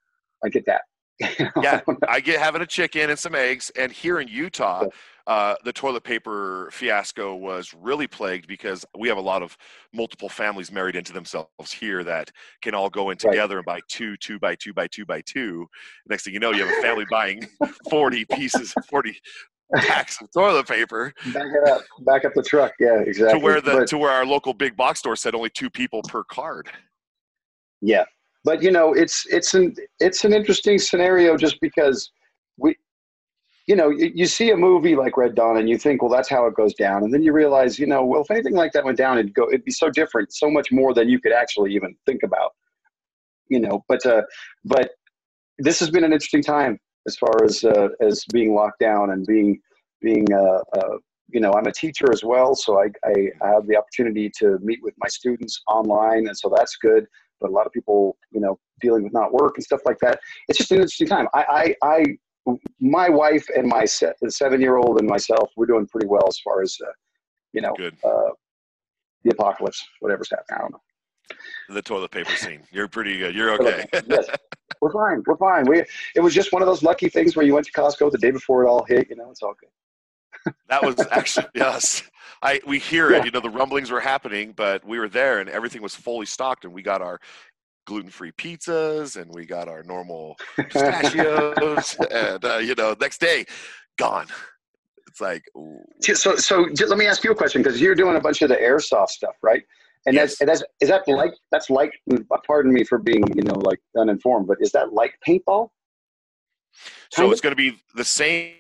I 0.45 0.49
get 0.49 0.65
that. 0.67 0.83
yeah, 1.63 1.81
I 2.09 2.21
get 2.21 2.41
having 2.41 2.61
a 2.61 2.67
chicken 2.67 3.09
and 3.09 3.19
some 3.19 3.35
eggs. 3.35 3.71
And 3.79 3.91
here 3.91 4.21
in 4.21 4.29
Utah, 4.29 4.85
uh, 5.27 5.55
the 5.65 5.73
toilet 5.73 6.05
paper 6.05 6.69
fiasco 6.73 7.35
was 7.35 7.75
really 7.75 8.07
plagued 8.07 8.47
because 8.47 8.85
we 8.99 9.09
have 9.09 9.17
a 9.17 9.23
lot 9.23 9.43
of 9.43 9.57
multiple 9.95 10.29
families 10.29 10.71
married 10.71 10.95
into 10.95 11.15
themselves 11.15 11.73
here 11.73 12.05
that 12.05 12.31
can 12.61 12.75
all 12.75 12.91
go 12.91 13.11
in 13.11 13.17
together 13.17 13.57
right. 13.57 13.61
and 13.61 13.67
buy 13.67 13.81
two, 13.89 14.17
two 14.19 14.39
by 14.39 14.55
two 14.55 14.75
by 14.75 14.87
two 14.87 15.07
by 15.07 15.23
two. 15.23 15.67
Next 16.07 16.25
thing 16.25 16.35
you 16.35 16.41
know, 16.41 16.53
you 16.53 16.65
have 16.67 16.79
a 16.79 16.83
family 16.83 17.07
buying 17.11 17.47
40 17.91 18.27
pieces, 18.27 18.75
40 18.89 19.19
packs 19.75 20.21
of 20.21 20.31
toilet 20.33 20.67
paper. 20.67 21.13
Back 21.33 21.47
it 21.47 21.69
up. 21.69 21.83
Back 22.01 22.25
up 22.25 22.33
the 22.35 22.43
truck. 22.43 22.73
Yeah, 22.79 23.01
exactly. 23.01 23.39
To 23.39 23.45
where 23.45 23.61
the 23.61 23.73
but, 23.73 23.89
to 23.89 23.99
where 23.99 24.11
our 24.11 24.25
local 24.25 24.55
big 24.55 24.77
box 24.77 25.01
store 25.01 25.17
said 25.17 25.35
only 25.35 25.51
two 25.51 25.71
people 25.71 26.03
per 26.03 26.25
card. 26.25 26.69
Yeah, 27.81 28.05
but 28.45 28.63
you 28.63 28.71
know, 28.71 28.93
it's 28.93 29.27
it's 29.27 29.55
an 29.55 29.75
it's 30.01 30.25
an 30.25 30.33
interesting 30.33 30.79
scenario 30.79 31.37
just 31.37 31.61
because 31.61 32.11
we, 32.57 32.77
you 33.67 33.77
know, 33.77 33.91
you, 33.91 34.13
you 34.15 34.27
see 34.27 34.51
a 34.51 34.57
movie 34.57 34.97
like 34.97 35.17
Red 35.17 35.35
Dawn 35.35 35.59
and 35.59 35.69
you 35.69 35.77
think, 35.77 36.03
well, 36.03 36.11
that's 36.11 36.29
how 36.29 36.47
it 36.47 36.55
goes 36.55 36.75
down, 36.75 37.05
and 37.05 37.13
then 37.13 37.23
you 37.23 37.33
realize, 37.33 37.79
you 37.79 37.87
know, 37.87 38.05
well, 38.05 38.23
if 38.23 38.31
anything 38.31 38.55
like 38.55 38.73
that 38.73 38.85
went 38.85 38.97
down, 38.97 39.19
it'd 39.19 39.35
go, 39.35 39.49
it'd 39.49 39.65
be 39.65 39.73
so 39.73 39.91
different, 39.91 40.33
so 40.33 40.51
much 40.51 40.71
more 40.71 40.95
than 40.95 41.09
you 41.09 41.21
could 41.21 41.33
actually 41.33 41.75
even 41.75 41.95
think 42.07 42.23
about. 42.23 42.53
You 43.49 43.61
know, 43.61 43.85
but 43.89 44.05
uh, 44.07 44.23
but 44.65 44.91
this 45.59 45.81
has 45.81 45.91
been 45.91 46.05
an 46.05 46.13
interesting 46.13 46.43
time 46.43 46.79
as 47.07 47.17
far 47.17 47.45
as 47.45 47.65
uh, 47.65 47.89
as 48.01 48.25
being 48.33 48.55
locked 48.55 48.81
down 48.81 49.11
and 49.11 49.27
being 49.27 49.61
being 50.03 50.27
uh, 50.33 50.61
uh, 50.77 50.97
you 51.29 51.41
know 51.41 51.53
I'm 51.53 51.67
a 51.67 51.73
teacher 51.73 52.13
as 52.13 52.23
well, 52.25 52.55
so 52.55 52.81
I, 52.81 52.89
I, 53.05 53.15
I 53.43 53.49
have 53.49 53.67
the 53.67 53.77
opportunity 53.77 54.31
to 54.39 54.59
meet 54.61 54.81
with 54.83 54.95
my 54.99 55.09
students 55.09 55.63
online, 55.69 56.27
and 56.29 56.37
so 56.37 56.53
that's 56.55 56.77
good. 56.77 57.07
But 57.41 57.51
a 57.51 57.53
lot 57.53 57.67
of 57.67 57.73
people, 57.73 58.17
you 58.31 58.41
know, 58.41 58.59
dealing 58.81 59.05
with 59.05 59.13
not 59.13 59.33
work 59.33 59.55
and 59.57 59.65
stuff 59.65 59.81
like 59.85 59.99
that. 60.01 60.21
It's 60.49 60.59
just 60.59 60.71
an 60.71 60.79
interesting 60.79 61.09
time. 61.09 61.27
I 61.35 61.75
I, 61.83 61.89
I 61.89 62.05
my 62.81 63.09
wife 63.09 63.47
and 63.57 63.67
my 63.67 63.85
seven 63.85 64.61
year 64.61 64.77
old 64.77 65.01
and 65.01 65.09
myself, 65.09 65.51
we're 65.57 65.67
doing 65.67 65.87
pretty 65.87 66.07
well 66.07 66.25
as 66.29 66.39
far 66.41 66.63
as 66.63 66.77
uh, 66.87 66.93
you 67.53 67.61
know 67.61 67.75
uh, 68.05 68.31
the 69.25 69.31
apocalypse, 69.33 69.85
whatever's 70.01 70.31
happening. 70.31 70.59
I 70.59 70.63
don't 70.63 70.73
know 70.73 70.81
the 71.69 71.83
toilet 71.83 72.11
paper 72.11 72.31
scene. 72.37 72.63
You're 72.71 72.89
pretty 72.89 73.19
good. 73.19 73.35
You're 73.35 73.53
okay. 73.61 73.87
yes, 74.07 74.27
we're 74.81 74.93
fine. 74.93 75.23
We're 75.27 75.37
fine. 75.37 75.65
We 75.67 75.85
it 76.15 76.21
was 76.21 76.35
just 76.35 76.53
one 76.53 76.63
of 76.63 76.67
those 76.67 76.83
lucky 76.83 77.09
things 77.09 77.37
where 77.37 77.45
you 77.45 77.55
went 77.55 77.67
to 77.67 77.73
Costco 77.73 78.11
the 78.11 78.19
day 78.19 78.31
before 78.31 78.65
it 78.65 78.69
all 78.69 78.85
hit. 78.85 79.09
You 79.11 79.17
know, 79.17 79.31
it's 79.31 79.43
all 79.43 79.55
good. 79.59 80.55
that 80.69 80.83
was 80.83 80.97
actually 81.11 81.47
yes. 81.55 82.03
I 82.43 82.61
we 82.67 82.79
hear 82.79 83.11
it. 83.13 83.25
You 83.25 83.31
know, 83.31 83.41
the 83.41 83.51
rumblings 83.51 83.91
were 83.91 84.01
happening, 84.01 84.53
but 84.57 84.85
we 84.85 84.99
were 84.99 85.09
there 85.09 85.41
and 85.41 85.49
everything 85.49 85.83
was 85.83 85.95
fully 85.95 86.27
stocked, 86.27 86.65
and 86.65 86.73
we 86.73 86.83
got 86.83 87.01
our 87.03 87.19
gluten-free 87.87 88.33
pizzas 88.33 89.21
and 89.21 89.33
we 89.33 89.47
got 89.47 89.69
our 89.69 89.83
normal 89.85 90.37
pistachios, 90.57 91.97
and 92.11 92.45
uh, 92.45 92.59
you 92.59 92.75
know, 92.75 92.95
next 93.01 93.21
day, 93.21 93.45
gone. 93.97 94.27
It's 95.09 95.21
like 95.21 95.45
ooh. 95.57 95.83
so. 96.01 96.37
So 96.37 96.67
let 96.87 96.99
me 96.99 97.07
ask 97.07 97.25
you 97.25 97.31
a 97.31 97.35
question 97.35 97.63
because 97.63 97.81
you're 97.81 97.95
doing 97.95 98.17
a 98.17 98.21
bunch 98.21 98.43
of 98.43 98.51
the 98.51 98.57
airsoft 98.57 99.09
stuff, 99.09 99.35
right? 99.43 99.63
And 100.07 100.15
yes. 100.15 100.39
that's, 100.39 100.61
that's 100.61 100.71
is 100.81 100.89
that 100.89 101.07
like 101.09 101.35
that's 101.51 101.69
like 101.69 101.93
pardon 102.47 102.73
me 102.73 102.85
for 102.85 102.99
being 102.99 103.25
you 103.35 103.43
know 103.43 103.55
like 103.55 103.81
uninformed, 103.99 104.47
but 104.47 104.59
is 104.61 104.71
that 104.73 104.93
like 104.93 105.15
paintball? 105.27 105.69
So 107.11 107.31
it's 107.33 107.41
going 107.41 107.53
to 107.53 107.57
be 107.57 107.79
the 107.95 108.05
same 108.05 108.53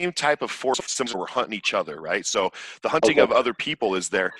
same 0.00 0.12
type 0.12 0.42
of 0.42 0.50
force 0.50 0.78
systems 0.78 1.14
we're 1.14 1.26
hunting 1.26 1.56
each 1.56 1.74
other, 1.74 2.00
right? 2.00 2.24
So 2.24 2.50
the 2.82 2.88
hunting 2.88 3.18
okay. 3.18 3.20
of 3.20 3.32
other 3.32 3.52
people 3.54 3.94
is 3.94 4.08
there, 4.08 4.32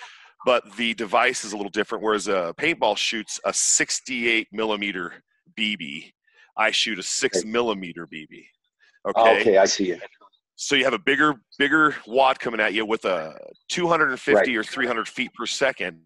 but 0.45 0.77
the 0.77 0.95
device 0.95 1.45
is 1.45 1.53
a 1.53 1.57
little 1.57 1.71
different. 1.71 2.03
Whereas 2.05 2.29
a 2.29 2.55
paintball 2.57 2.97
shoots 2.97 3.41
a 3.45 3.53
68 3.53 4.49
millimeter 4.53 5.13
BB, 5.59 6.13
I 6.57 6.71
shoot 6.71 6.99
a 6.99 7.03
six 7.03 7.39
okay. 7.39 7.49
millimeter 7.49 8.07
BB. 8.07 8.45
Ah, 9.07 9.11
okay. 9.21 9.41
Okay, 9.41 9.59
I 9.59 9.65
see 9.65 9.93
it. 9.93 10.03
So 10.61 10.75
you 10.75 10.83
have 10.83 10.93
a 10.93 10.99
bigger, 10.99 11.35
bigger 11.57 11.95
wad 12.09 12.41
coming 12.41 12.59
at 12.59 12.75
you 12.75 12.85
with 12.85 13.05
a 13.05 13.39
250 13.69 14.35
right. 14.35 14.59
or 14.59 14.65
300 14.65 15.07
feet 15.07 15.33
per 15.33 15.47
second, 15.47 16.01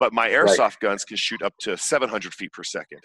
but 0.00 0.12
my 0.12 0.28
airsoft 0.28 0.58
right. 0.58 0.80
guns 0.80 1.04
can 1.04 1.16
shoot 1.16 1.40
up 1.40 1.54
to 1.60 1.76
700 1.76 2.34
feet 2.34 2.52
per 2.52 2.64
second. 2.64 2.98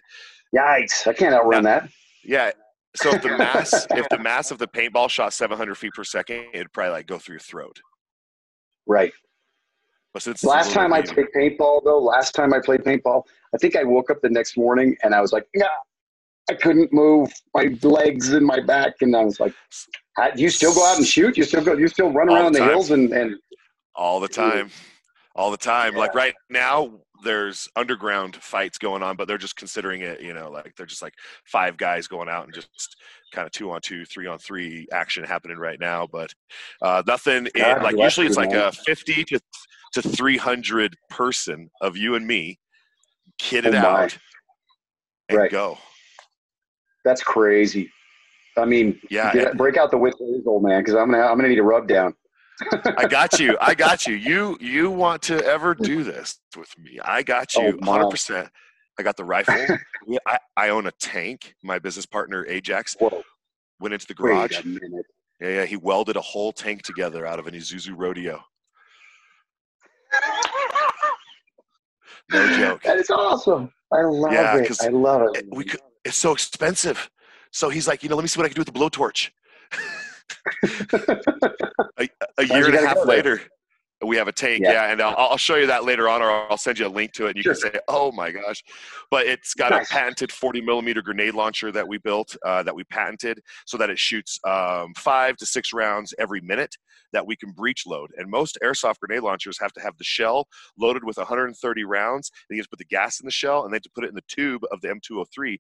Yikes! 0.56 1.06
I 1.06 1.14
can't 1.14 1.36
outrun 1.36 1.64
now, 1.64 1.82
that. 1.82 1.90
Yeah. 2.24 2.50
So 2.96 3.14
if 3.14 3.22
the 3.22 3.38
mass, 3.38 3.86
if 3.92 4.10
the 4.10 4.18
mass 4.18 4.50
of 4.50 4.58
the 4.58 4.68
paintball 4.68 5.08
shot 5.12 5.34
700 5.34 5.76
feet 5.76 5.94
per 5.94 6.04
second, 6.04 6.48
it'd 6.52 6.74
probably 6.74 6.94
like 6.94 7.06
go 7.06 7.20
through 7.20 7.34
your 7.34 7.42
throat. 7.42 7.80
Right. 8.88 9.14
But 10.16 10.24
since 10.24 10.44
last 10.44 10.72
time 10.72 10.94
I 10.94 11.04
played 11.04 11.28
paintball, 11.36 11.84
though, 11.84 12.00
last 12.00 12.34
time 12.34 12.56
I 12.56 12.60
played 12.60 12.82
paintball, 12.82 13.22
I 13.54 13.60
think 13.60 13.76
I 13.76 13.84
woke 13.84 14.10
up 14.10 14.18
the 14.24 14.32
next 14.32 14.58
morning 14.58 14.98
and 15.04 15.14
I 15.14 15.22
was 15.22 15.32
like, 15.32 15.46
yeah, 15.54 15.68
I 16.50 16.54
couldn't 16.54 16.94
move 16.94 17.32
my 17.54 17.76
legs 17.84 18.32
and 18.34 18.46
my 18.46 18.60
back, 18.62 18.96
and 19.02 19.16
I 19.16 19.24
was 19.24 19.40
like, 19.40 19.54
you 20.36 20.50
still 20.50 20.74
go 20.74 20.86
out 20.86 20.98
and 20.98 21.06
shoot? 21.06 21.38
You 21.38 21.44
still 21.44 21.64
go? 21.64 21.74
You 21.74 21.88
still 21.88 22.12
run 22.12 22.30
All 22.30 22.36
around 22.36 22.54
the 22.54 22.60
the, 22.60 22.70
hills 22.70 22.92
and 22.92 23.12
and 23.14 23.36
all 23.96 24.20
the 24.20 24.28
time 24.28 24.70
all 25.36 25.52
the 25.52 25.58
time 25.58 25.94
like 25.96 26.14
right 26.16 26.34
now 26.50 26.92
there's 27.24 27.68
underground 27.76 28.36
fights 28.36 28.78
going 28.78 29.04
on 29.04 29.16
but 29.16 29.28
they're 29.28 29.38
just 29.38 29.56
considering 29.56 30.02
it 30.02 30.22
you 30.22 30.34
know 30.34 30.50
like 30.50 30.74
they're 30.76 30.86
just 30.86 31.02
like 31.02 31.14
five 31.46 31.78
guys 31.78 32.08
going 32.08 32.28
out 32.30 32.46
and 32.46 32.54
just 32.54 32.96
kind 33.32 33.46
of 33.46 33.52
two 33.52 33.72
on 33.72 33.80
two 33.82 34.04
three 34.06 34.28
on 34.28 34.38
three 34.40 34.88
action 34.92 35.24
happening 35.24 35.58
right 35.58 35.80
now 35.80 36.08
but 36.12 36.34
uh 36.82 37.04
nothing 37.08 37.48
in, 37.56 37.84
like 37.84 37.98
usually 37.98 38.26
it's 38.26 38.38
like 38.38 38.54
a 38.54 38.72
50 38.72 39.24
to 39.26 39.40
to 39.94 40.02
300 40.02 40.96
person 41.10 41.70
of 41.82 41.98
you 41.98 42.16
and 42.16 42.26
me 42.26 42.60
kitted 43.40 43.74
Oh, 43.76 43.78
out 43.78 44.18
and 45.30 45.38
Right. 45.40 45.52
go 45.52 45.78
that's 47.08 47.24
crazy. 47.24 47.90
I 48.58 48.66
mean, 48.66 49.00
yeah 49.10 49.32
get, 49.34 49.50
and 49.50 49.58
break 49.58 49.78
out 49.78 49.92
the 49.92 49.98
whistles, 49.98 50.44
old 50.46 50.64
man, 50.64 50.82
because 50.82 50.96
I'm 50.96 51.10
gonna 51.12 51.24
I'm 51.24 51.38
gonna 51.38 51.48
need 51.50 51.60
a 51.60 51.64
rub 51.64 51.88
down. 51.88 52.14
i 52.98 53.06
got 53.08 53.40
you 53.40 53.56
i 53.62 53.76
got 53.86 54.08
you 54.08 54.16
you 54.16 54.58
you 54.60 54.90
want 54.90 55.22
to 55.22 55.36
ever 55.46 55.76
do 55.76 56.04
this 56.04 56.40
with 56.58 56.68
me 56.80 57.00
i 57.06 57.22
got 57.22 57.48
Oh, 57.56 57.62
you 57.68 57.78
my. 57.82 58.00
100% 58.00 58.50
i 58.98 59.04
got 59.04 59.16
the 59.16 59.24
rifle 59.24 59.54
I, 60.26 60.40
I 60.58 60.70
own 60.70 60.88
a 60.88 60.92
tank 61.00 61.54
my 61.64 61.78
business 61.78 62.08
partner 62.08 62.48
ajax 62.48 62.96
Whoa, 63.00 63.22
went 63.80 63.94
into 63.94 64.08
the 64.08 64.16
garage. 64.16 64.60
Yeah, 64.66 65.50
yeah. 65.50 65.66
He 65.66 65.76
welded 65.78 66.16
a 66.16 66.22
whole 66.22 66.52
tank 66.52 66.82
together 66.82 67.28
out 67.28 67.38
of 67.38 67.46
an 67.46 67.54
Isuzu 67.54 67.94
Rodeo. 67.96 68.40
No 72.32 72.58
joke. 72.58 72.82
That 72.84 72.98
is 72.98 73.10
awesome. 73.10 73.72
I 73.94 74.02
love 74.02 74.34
Yeah, 74.34 74.58
it. 74.58 74.78
I 74.82 74.88
love 74.90 75.22
it. 75.34 75.38
It- 75.44 75.46
we 75.52 75.64
could, 75.64 75.80
it's 76.08 76.18
so 76.18 76.32
expensive. 76.32 77.10
So 77.52 77.70
he's 77.70 77.88
like, 77.88 78.04
you 78.04 78.10
know, 78.10 78.16
let 78.16 78.24
me 78.24 78.28
see 78.28 78.40
what 78.40 78.46
I 78.46 78.50
can 78.50 78.56
do 78.56 78.62
with 78.62 78.74
the 78.74 78.80
blowtorch. 78.80 79.30
a 81.98 82.10
a 82.38 82.44
year 82.46 82.66
and 82.68 82.76
a 82.76 82.88
half 82.88 83.06
later, 83.06 83.42
we 84.06 84.16
have 84.16 84.28
a 84.28 84.32
tank. 84.32 84.62
Yeah. 84.64 84.74
Yeah, 84.74 84.92
and 84.92 85.02
I'll, 85.02 85.16
I'll 85.18 85.38
show 85.38 85.56
you 85.56 85.68
that 85.68 85.84
later 85.84 86.08
on, 86.08 86.22
or 86.22 86.30
I'll 86.30 86.58
send 86.58 86.80
you 86.80 86.88
a 86.88 86.90
link 86.90 87.14
to 87.14 87.26
it, 87.26 87.36
and 87.36 87.38
you 87.38 87.44
can 87.44 87.56
say, 87.56 87.72
"Oh 87.88 88.12
my 88.12 88.32
gosh!" 88.32 88.64
But 89.12 89.26
it's 89.26 89.54
got 89.54 89.72
Nice. 89.72 89.90
a 89.90 89.94
patented 89.94 90.32
40 90.32 90.62
millimeter 90.62 91.02
grenade 91.02 91.34
launcher 91.34 91.72
that 91.72 91.88
we 91.88 91.98
built, 91.98 92.36
uh, 92.46 92.64
that 92.64 92.76
we 92.76 92.84
patented, 92.86 93.42
so 93.66 93.78
that 93.78 93.90
it 93.90 94.00
shoots 94.00 94.40
um, 94.46 94.94
five 94.96 95.36
to 95.38 95.46
six 95.46 95.74
rounds 95.74 96.14
every 96.20 96.42
minute 96.42 96.76
that 97.14 97.26
we 97.26 97.36
can 97.36 97.52
breech 97.52 97.86
load. 97.88 98.12
And 98.18 98.30
most 98.30 98.58
airsoft 98.64 99.00
grenade 99.00 99.24
launchers 99.24 99.58
have 99.60 99.74
to 99.74 99.82
have 99.82 99.98
the 99.98 100.04
shell 100.04 100.48
loaded 100.78 101.04
with 101.04 101.18
130 101.18 101.84
rounds. 101.86 102.32
Have 102.52 102.64
to 102.64 102.70
put 102.70 102.80
the 102.80 102.86
gas 102.86 103.20
in 103.20 103.26
the 103.26 103.32
shell, 103.32 103.66
and 103.66 103.74
then 103.74 103.82
to 103.82 103.90
put 103.94 104.04
it 104.04 104.10
in 104.10 104.16
the 104.16 104.24
tube 104.28 104.64
of 104.72 104.82
the 104.82 104.90
M203. 104.90 105.58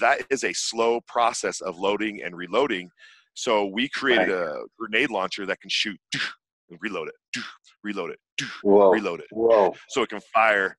That 0.00 0.22
is 0.30 0.44
a 0.44 0.52
slow 0.52 1.00
process 1.06 1.60
of 1.60 1.78
loading 1.78 2.22
and 2.22 2.36
reloading. 2.36 2.90
So 3.34 3.66
we 3.66 3.88
created 3.88 4.28
Right. 4.28 4.48
a 4.48 4.64
grenade 4.78 5.10
launcher 5.10 5.46
that 5.46 5.60
can 5.60 5.70
shoot 5.70 5.98
and 6.70 6.78
reload 6.80 7.08
it, 7.08 7.42
reload 7.84 8.10
it, 8.10 8.18
Whoa, 8.62 8.90
reload 8.90 9.20
it, 9.20 9.26
whoa, 9.30 9.74
so 9.88 10.02
it 10.02 10.10
can 10.10 10.20
fire 10.32 10.76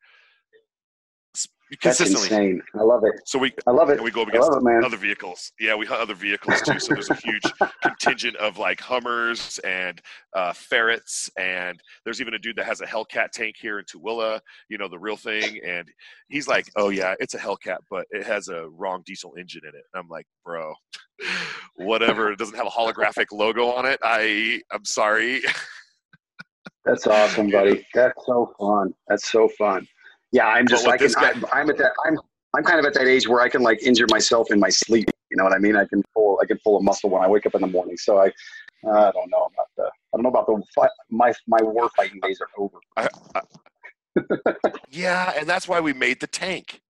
s- 1.72 1.78
that's 1.84 1.98
consistently. 2.00 2.38
insane. 2.38 2.62
I 2.80 2.84
love 2.84 3.04
it. 3.06 3.14
So 3.26 3.40
we 3.40 3.52
I 3.68 3.72
love 3.72 3.90
it. 3.90 3.96
and 3.96 4.04
we 4.04 4.12
go 4.12 4.24
against 4.24 4.50
it, 4.52 4.84
other 4.86 4.98
vehicles. 4.98 5.52
Yeah, 5.60 5.76
we 5.76 5.86
hunt 5.86 6.02
other 6.02 6.14
vehicles 6.16 6.62
too. 6.62 6.80
So 6.80 6.94
there's 6.94 7.10
a 7.10 7.16
huge 7.16 7.44
contingent 7.84 8.36
of 8.38 8.58
like 8.58 8.80
Hummers 8.82 9.60
and 9.64 10.02
uh, 10.36 10.54
ferrets, 10.54 11.30
and 11.38 11.80
there's 12.04 12.20
even 12.22 12.34
a 12.34 12.40
dude 12.40 12.56
that 12.58 12.66
has 12.66 12.82
a 12.82 12.86
Hellcat 12.86 13.32
tank 13.32 13.56
here 13.60 13.80
in 13.80 13.86
Tooele. 13.86 14.40
You 14.70 14.78
know 14.78 14.88
the 14.88 15.00
real 15.00 15.18
thing, 15.18 15.60
and 15.66 15.88
he's 16.30 16.48
like, 16.48 16.70
"Oh 16.76 16.90
yeah, 16.90 17.16
it's 17.20 17.34
a 17.34 17.40
Hellcat, 17.40 17.78
but 17.90 18.06
it 18.12 18.26
has 18.26 18.48
a 18.50 18.68
wrong 18.70 19.04
diesel 19.06 19.34
engine 19.40 19.62
in 19.64 19.70
it." 19.70 19.84
And 19.94 20.02
I'm 20.04 20.10
like, 20.10 20.26
"Bro, 20.46 20.74
whatever. 21.76 22.32
It 22.32 22.40
doesn't 22.40 22.56
have 22.58 22.68
a 22.68 22.70
holographic 22.70 23.28
logo 23.32 23.68
on 23.72 23.86
it. 23.86 24.00
I 24.04 24.62
I'm 24.72 24.86
sorry." 24.86 25.42
That's 26.86 27.06
awesome, 27.06 27.50
buddy. 27.52 27.86
That's 27.94 28.20
so 28.26 28.54
fun. 28.60 28.94
That's 29.08 29.32
so 29.32 29.48
fun. 29.58 29.86
Yeah, 30.32 30.48
I'm 30.48 30.68
just 30.68 30.86
like 30.88 31.02
with 31.02 31.10
this 31.10 31.16
guy- 31.16 31.32
I'm, 31.32 31.46
I'm 31.54 31.70
at 31.70 31.78
that. 31.78 31.92
I'm 32.06 32.18
I'm 32.56 32.64
kind 32.64 32.80
of 32.80 32.86
at 32.86 32.94
that 32.96 33.08
age 33.08 33.28
where 33.28 33.42
I 33.42 33.50
can 33.50 33.62
like 33.62 33.82
injure 33.82 34.08
myself 34.10 34.52
in 34.52 34.60
my 34.60 34.70
sleep. 34.70 35.10
You 35.30 35.38
know 35.38 35.44
what 35.44 35.54
I 35.54 35.58
mean? 35.58 35.76
I 35.76 35.86
can 35.86 36.04
pull 36.14 36.40
I 36.42 36.46
can 36.46 36.58
pull 36.64 36.78
a 36.78 36.84
muscle 36.84 37.10
when 37.10 37.22
I 37.24 37.28
wake 37.28 37.46
up 37.46 37.56
in 37.56 37.62
the 37.62 37.68
morning. 37.68 37.98
So 37.98 38.18
I 38.20 38.26
I 38.26 39.12
don't 39.12 39.30
know 39.30 39.50
about 39.54 39.68
the 39.78 39.84
I 39.84 39.90
don't 40.18 40.24
know 40.24 40.30
about 40.30 40.48
the 40.48 40.62
fight. 40.74 40.90
My 41.10 41.34
my 41.48 41.62
war 41.62 41.90
fighting 41.96 42.20
days 42.22 42.40
are 42.42 42.48
over. 42.58 42.78
yeah, 44.92 45.34
and 45.38 45.48
that's 45.48 45.68
why 45.68 45.80
we 45.80 45.94
made 45.94 46.20
the 46.20 46.28
tank. 46.28 46.82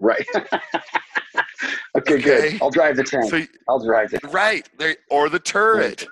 Right. 0.00 0.26
okay, 0.34 0.44
Okay. 1.96 2.20
good. 2.20 2.62
I'll 2.62 2.70
drive 2.70 2.96
the 2.96 3.04
tank. 3.04 3.30
So 3.30 3.42
I'll 3.68 3.84
drive 3.84 4.12
it. 4.12 4.20
right 4.30 4.68
there, 4.78 4.96
or 5.10 5.28
the 5.28 5.38
turret. 5.38 6.06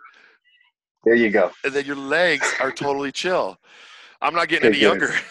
There 1.05 1.15
you 1.15 1.31
go. 1.31 1.51
and 1.65 1.73
then 1.75 1.85
your 1.85 1.97
legs 1.97 2.55
are 2.61 2.73
totally 2.73 3.13
chill. 3.13 3.59
I'm 4.23 4.35
not 4.35 4.49
getting 4.49 4.69
Okay, 4.71 4.79
any 4.79 4.81
good. 4.81 5.01
younger. 5.01 5.15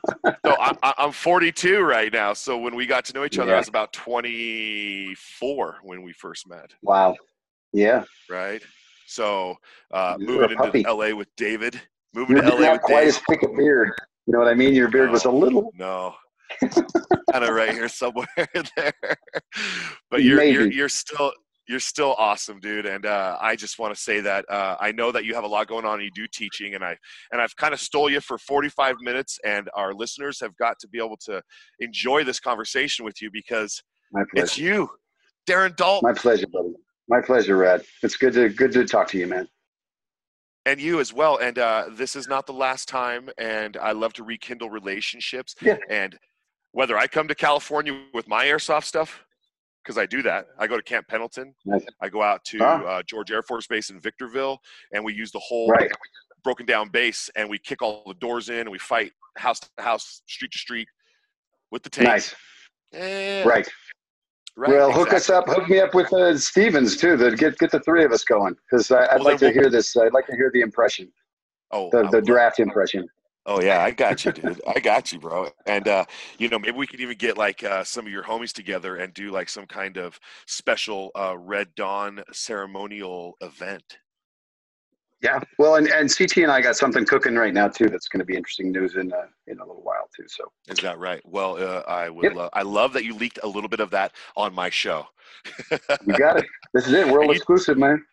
So 0.46 0.56
I, 0.60 0.74
I, 0.84 0.94
I'm 0.98 1.12
42 1.12 1.82
right 1.82 2.12
now. 2.12 2.34
So 2.34 2.58
when 2.58 2.76
we 2.76 2.86
got 2.86 3.06
to 3.06 3.14
know 3.14 3.24
each 3.26 3.38
other, 3.40 3.52
Yeah. 3.52 3.56
I 3.58 3.60
was 3.60 3.68
about 3.68 3.94
24 3.94 5.80
when 5.84 6.02
we 6.04 6.12
first 6.14 6.48
met, 6.48 6.74
wow. 6.82 7.16
Yeah. 7.74 8.04
right? 8.30 8.62
So 9.08 9.56
uh, 9.92 10.16
moving 10.20 10.52
into. 10.52 10.82
LA 10.92 11.16
with 11.16 11.28
David, 11.38 11.80
moving 12.14 12.38
You 12.38 12.44
to 12.44 12.50
LA 12.56 12.72
with 12.74 12.82
quite 12.82 12.96
David. 13.02 13.08
as 13.10 13.18
thick 13.30 13.44
a 13.44 13.48
beard. 13.56 13.92
You 14.28 14.34
know 14.34 14.40
what 14.40 14.48
I 14.48 14.54
mean? 14.54 14.74
Your 14.76 14.90
beard 14.90 15.10
was 15.12 15.26
a 15.26 15.32
little. 15.32 15.72
No, 15.76 16.14
kind 16.62 17.44
of 17.44 17.50
right 17.50 17.72
here 17.72 17.88
somewhere 17.90 18.28
there. 18.76 18.94
But 20.12 20.24
you're 20.24 20.44
you're 20.44 20.72
you're 20.72 20.90
still 20.90 21.32
you're 21.70 21.80
still 21.80 22.15
awesome, 22.17 22.59
dude. 22.59 22.88
And 22.88 23.05
uh, 23.05 23.38
I 23.39 23.55
just 23.55 23.78
want 23.78 23.93
to 23.95 24.01
say 24.01 24.20
that 24.22 24.43
uh, 24.49 24.76
I 24.80 24.91
know 24.91 25.11
that 25.11 25.24
you 25.24 25.36
have 25.36 25.43
a 25.43 25.47
lot 25.47 25.67
going 25.67 25.86
on. 25.86 25.93
and 25.99 26.03
You 26.03 26.11
do 26.13 26.28
teaching, 26.34 26.74
and 26.74 26.84
I 26.84 26.97
and 27.32 27.39
I've 27.39 27.55
kind 27.55 27.74
of 27.74 27.80
stole 27.80 28.09
you 28.09 28.20
for 28.22 28.38
45 28.39 28.95
minutes, 29.01 29.38
and 29.45 29.70
our 29.76 29.93
listeners 29.93 30.39
have 30.41 30.57
got 30.57 30.80
to 30.80 30.88
be 30.88 30.97
able 30.97 31.17
to 31.26 31.41
enjoy 31.80 32.24
this 32.24 32.39
conversation 32.39 33.05
with 33.05 33.22
you 33.22 33.30
because 33.32 33.82
it's 34.34 34.57
you, 34.57 34.89
Darren 35.47 35.76
Dalton, 35.76 36.09
My 36.11 36.20
pleasure, 36.20 36.47
buddy. 36.51 36.74
My 37.07 37.22
pleasure, 37.22 37.55
Rad. 37.55 37.84
It's 38.01 38.17
good 38.17 38.34
to 38.34 38.49
good 38.49 38.72
to 38.72 38.84
talk 38.86 39.07
to 39.09 39.20
you, 39.20 39.28
man. 39.28 39.47
and 40.65 40.82
you 40.82 40.99
as 40.99 41.13
well. 41.13 41.38
And 41.38 41.59
uh, 41.59 41.86
this 41.91 42.15
is 42.15 42.28
not 42.28 42.47
the 42.47 42.53
last 42.53 42.88
time. 42.89 43.30
And 43.38 43.78
I 43.78 43.91
love 43.91 44.13
to 44.13 44.24
rekindle 44.24 44.70
relationships. 44.72 45.55
Yeah. 45.61 45.78
And 45.89 46.17
whether 46.72 46.97
I 46.97 47.07
come 47.07 47.28
to 47.28 47.36
California 47.36 47.99
with 48.13 48.28
my 48.28 48.45
airsoft 48.45 48.86
stuff, 48.86 49.24
because 49.90 50.00
I 50.00 50.06
do 50.06 50.22
that, 50.22 50.50
I 50.60 50.68
go 50.68 50.78
to 50.78 50.84
Camp 50.84 51.08
Pendleton. 51.08 51.56
Nice. 51.66 51.84
I 52.00 52.10
go 52.10 52.22
out 52.22 52.46
to 52.46 52.60
Ah. 52.62 52.84
uh, 52.84 53.02
George 53.04 53.32
Air 53.32 53.42
Force 53.42 53.66
Base 53.66 53.90
in 53.90 54.00
Victorville, 54.00 54.62
and 54.94 55.04
we 55.04 55.16
use 55.16 55.32
the 55.32 55.40
whole 55.40 55.68
Right. 55.68 55.92
broken 56.44 56.68
down 56.68 56.90
base, 56.90 57.28
and 57.36 57.50
we 57.50 57.58
kick 57.58 57.82
all 57.82 58.04
the 58.06 58.14
doors 58.14 58.50
in, 58.50 58.60
and 58.60 58.70
we 58.70 58.78
fight 58.78 59.14
house 59.38 59.60
to 59.62 59.70
house, 59.82 60.22
street 60.28 60.52
to 60.52 60.60
street 60.60 60.88
with 61.72 61.82
the 61.82 61.90
tank. 61.90 62.08
Nice. 62.08 62.36
Yeah, 62.92 63.48
Right. 63.48 63.68
right, 64.56 64.70
well, 64.70 64.92
hook 64.92 65.12
us 65.12 65.28
up. 65.32 65.48
Hook 65.48 65.68
me 65.68 65.80
up 65.80 65.96
with 65.96 66.14
uh, 66.14 66.38
Stevens 66.38 66.96
too. 66.96 67.18
To 67.18 67.36
get 67.36 67.58
get 67.58 67.72
the 67.72 67.80
three 67.80 68.04
of 68.06 68.12
us 68.12 68.24
going 68.24 68.56
because 68.70 68.92
I'd 68.92 69.16
Well, 69.16 69.24
like 69.24 69.40
to 69.40 69.46
we'll- 69.46 69.54
hear 69.56 69.70
this. 69.72 69.98
I'd 69.98 70.14
like 70.14 70.28
to 70.28 70.36
hear 70.36 70.52
the 70.54 70.62
impression, 70.62 71.12
Oh, 71.72 71.90
the 71.92 72.08
the 72.12 72.22
draft 72.22 72.60
impression. 72.60 73.10
Oh 73.46 73.62
yeah, 73.62 73.82
I 73.82 73.92
got 73.92 74.26
you, 74.26 74.32
dude. 74.32 74.62
I 74.68 74.80
got 74.80 75.12
you, 75.12 75.20
bro. 75.20 75.50
And 75.66 75.88
uh, 75.88 76.06
you 76.38 76.50
know, 76.50 76.60
maybe 76.60 76.78
we 76.78 76.86
could 76.86 77.00
even 77.00 77.18
get 77.18 77.38
like 77.38 77.64
uh, 77.64 77.84
some 77.84 78.06
of 78.06 78.12
your 78.12 78.24
homies 78.24 78.52
together 78.52 78.98
and 78.98 79.14
do 79.14 79.32
like 79.32 79.50
some 79.50 79.66
kind 79.66 79.98
of 79.98 80.20
special 80.46 81.12
uh, 81.16 81.38
Red 81.38 81.74
Dawn 81.76 82.22
ceremonial 82.32 83.36
event. 83.42 83.98
Yeah. 85.22 85.40
Well, 85.58 85.76
and, 85.76 85.88
and 85.88 86.16
CT 86.16 86.38
and 86.38 86.52
I 86.52 86.62
got 86.62 86.78
something 86.78 87.06
cooking 87.06 87.36
right 87.36 87.54
now 87.54 87.68
too. 87.68 87.90
That's 87.90 88.08
going 88.08 88.20
to 88.20 88.26
be 88.26 88.36
interesting 88.36 88.72
news 88.72 88.96
in 88.96 89.12
uh, 89.12 89.26
in 89.48 89.60
a 89.60 89.66
little 89.66 89.82
while 89.84 90.10
too. 90.16 90.26
So 90.28 90.46
Is 90.68 90.80
that 90.80 90.98
right? 91.00 91.22
Well, 91.26 91.58
uh, 91.58 91.84
I 91.88 92.10
would. 92.10 92.24
Yep. 92.24 92.36
Love, 92.36 92.50
I 92.54 92.62
love 92.62 92.94
that 92.94 93.04
you 93.04 93.16
leaked 93.16 93.40
a 93.44 93.48
little 93.48 93.70
bit 93.70 93.80
of 93.80 93.90
that 93.92 94.14
on 94.38 94.54
my 94.54 94.70
show. 94.70 95.08
you 95.72 96.18
got 96.18 96.38
it. 96.38 96.46
This 96.74 96.88
is 96.88 96.94
it. 96.94 97.08
World 97.08 97.28
you- 97.28 97.36
exclusive, 97.36 97.78
man. 97.78 98.04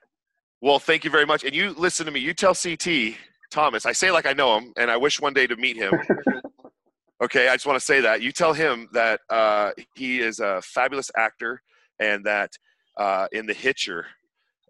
Well, 0.63 0.79
thank 0.79 1.05
you 1.05 1.11
very 1.11 1.27
much. 1.27 1.45
And 1.45 1.55
you 1.55 1.75
listen 1.75 2.07
to 2.07 2.13
me. 2.13 2.19
You 2.19 2.33
tell 2.33 2.55
CT 2.55 3.15
Thomas. 3.51 3.87
I 3.87 3.93
say 3.93 4.11
like 4.11 4.27
I 4.27 4.33
know 4.33 4.57
him, 4.59 4.73
and 4.77 4.91
I 4.91 4.97
wish 4.97 5.21
one 5.21 5.33
day 5.35 5.47
to 5.47 5.57
meet 5.57 5.77
him. 5.77 5.93
Okay, 7.23 7.49
I 7.49 7.55
just 7.55 7.65
want 7.65 7.79
to 7.81 7.85
say 7.85 8.03
that 8.03 8.21
you 8.21 8.31
tell 8.31 8.53
him 8.53 8.89
that 8.93 9.21
uh, 9.31 9.71
he 9.95 10.21
is 10.21 10.39
a 10.39 10.61
fabulous 10.61 11.11
actor, 11.17 11.63
and 11.99 12.23
that 12.27 12.51
uh, 12.99 13.27
in 13.33 13.47
The 13.47 13.55
Hitcher, 13.55 14.05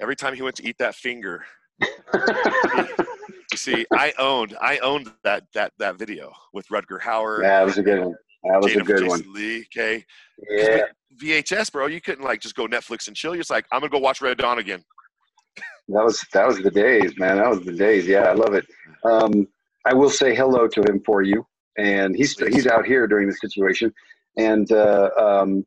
every 0.00 0.14
time 0.14 0.32
he 0.32 0.42
went 0.42 0.54
to 0.56 0.68
eat 0.68 0.76
that 0.78 0.94
finger, 0.94 1.44
you 1.82 3.56
see, 3.56 3.84
I 3.92 4.12
owned 4.18 4.56
I 4.60 4.78
owned 4.78 5.12
that 5.24 5.42
that 5.54 5.72
that 5.78 5.98
video 5.98 6.32
with 6.52 6.68
Rutger 6.68 7.00
Hauer, 7.00 7.42
that 7.42 7.64
was 7.64 7.78
a 7.78 7.82
good 7.82 7.98
one. 7.98 8.14
That 8.44 8.62
was 8.62 8.72
Jada 8.72 8.80
a 8.80 8.84
good 8.84 8.98
Jason 8.98 9.08
one. 9.08 9.34
Leigh. 9.34 9.66
Okay, 9.74 10.04
Yeah. 10.48 10.82
VHS, 11.20 11.72
bro. 11.72 11.86
You 11.86 12.00
couldn't 12.00 12.24
like 12.24 12.40
just 12.40 12.54
go 12.54 12.68
Netflix 12.68 13.08
and 13.08 13.16
chill. 13.16 13.34
You're 13.34 13.40
just 13.40 13.50
like, 13.50 13.66
I'm 13.72 13.80
gonna 13.80 13.90
go 13.90 13.98
watch 13.98 14.20
Red 14.20 14.38
Dawn 14.38 14.60
again. 14.60 14.84
That 15.88 16.04
was 16.04 16.24
that 16.32 16.46
was 16.46 16.58
the 16.58 16.70
days, 16.70 17.16
man. 17.18 17.36
That 17.36 17.48
was 17.48 17.60
the 17.64 17.72
days. 17.72 18.06
Yeah, 18.06 18.22
I 18.22 18.32
love 18.32 18.54
it. 18.54 18.66
Um, 19.04 19.46
I 19.84 19.94
will 19.94 20.10
say 20.10 20.34
hello 20.34 20.66
to 20.66 20.82
him 20.82 21.00
for 21.06 21.22
you, 21.22 21.46
and 21.78 22.16
he's 22.16 22.36
he's 22.38 22.66
out 22.66 22.84
here 22.84 23.06
during 23.06 23.28
the 23.28 23.34
situation, 23.34 23.94
And 24.36 24.70
uh, 24.72 25.10
um, 25.16 25.64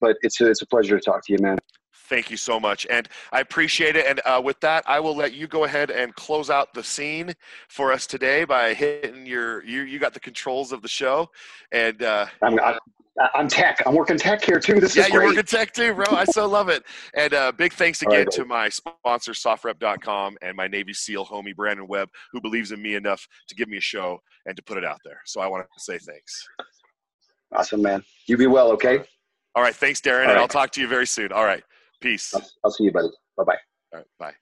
but 0.00 0.16
it's 0.20 0.40
a, 0.40 0.50
it's 0.50 0.60
a 0.60 0.66
pleasure 0.66 0.98
to 0.98 1.04
talk 1.04 1.24
to 1.26 1.32
you, 1.32 1.38
man. 1.38 1.58
Thank 2.06 2.30
you 2.30 2.36
so 2.36 2.60
much, 2.60 2.86
and 2.90 3.08
I 3.32 3.40
appreciate 3.40 3.96
it. 3.96 4.04
And 4.06 4.20
uh, 4.26 4.42
with 4.44 4.60
that, 4.60 4.84
I 4.86 5.00
will 5.00 5.16
let 5.16 5.32
you 5.32 5.46
go 5.46 5.64
ahead 5.64 5.90
and 5.90 6.14
close 6.14 6.50
out 6.50 6.74
the 6.74 6.84
scene 6.84 7.32
for 7.68 7.90
us 7.90 8.06
today 8.06 8.44
by 8.44 8.74
hitting 8.74 9.24
your 9.24 9.64
you. 9.64 9.80
You 9.80 9.98
got 9.98 10.12
the 10.12 10.20
controls 10.20 10.72
of 10.72 10.82
the 10.82 10.88
show, 10.88 11.30
and 11.72 12.02
uh, 12.02 12.26
I'm, 12.42 12.60
I'm, 12.60 12.78
I'm 13.34 13.46
tech. 13.46 13.80
I'm 13.86 13.94
working 13.94 14.18
tech 14.18 14.44
here 14.44 14.58
too. 14.58 14.80
This 14.80 14.90
is 14.90 14.96
yeah, 14.96 15.02
is 15.04 15.08
you're 15.10 15.20
great. 15.20 15.36
working 15.36 15.44
tech 15.44 15.72
too, 15.72 15.94
bro. 15.94 16.04
I 16.10 16.24
so 16.24 16.48
love 16.48 16.68
it. 16.68 16.82
And 17.16 17.32
uh, 17.32 17.52
big 17.52 17.72
thanks 17.72 18.02
All 18.02 18.10
right, 18.10 18.22
again 18.22 18.30
to 18.32 18.44
my 18.44 18.68
sponsor, 18.68 19.32
SOFREP.com, 19.32 20.36
and 20.42 20.56
my 20.56 20.66
Navy 20.66 20.92
SEAL 20.92 21.26
homie 21.26 21.54
Brandon 21.54 21.86
Webb, 21.86 22.08
who 22.32 22.40
believes 22.40 22.72
in 22.72 22.82
me 22.82 22.96
enough 22.96 23.26
to 23.48 23.54
give 23.54 23.68
me 23.68 23.76
a 23.76 23.80
show 23.80 24.18
and 24.46 24.56
to 24.56 24.62
put 24.62 24.78
it 24.78 24.84
out 24.84 24.98
there. 25.04 25.20
So 25.26 25.40
I 25.40 25.46
want 25.46 25.64
to 25.64 25.84
say 25.84 25.98
thanks. 25.98 26.44
Awesome, 27.52 27.82
man. 27.82 28.02
You 28.26 28.36
be 28.36 28.48
well, 28.48 28.72
okay? 28.72 29.04
All 29.54 29.62
right, 29.62 29.74
thanks, 29.74 30.00
Darren, 30.00 30.14
All 30.14 30.20
and 30.22 30.30
right. 30.30 30.38
I'll 30.38 30.48
talk 30.48 30.72
to 30.72 30.80
you 30.80 30.88
very 30.88 31.06
soon. 31.06 31.30
All 31.32 31.44
right, 31.44 31.62
peace. 32.00 32.34
I'll, 32.34 32.42
I'll 32.64 32.70
see 32.72 32.84
you, 32.84 32.92
buddy. 32.92 33.08
Bye 33.36 33.44
bye. 33.44 33.58
All 33.92 34.00
right, 34.00 34.06
bye. 34.18 34.34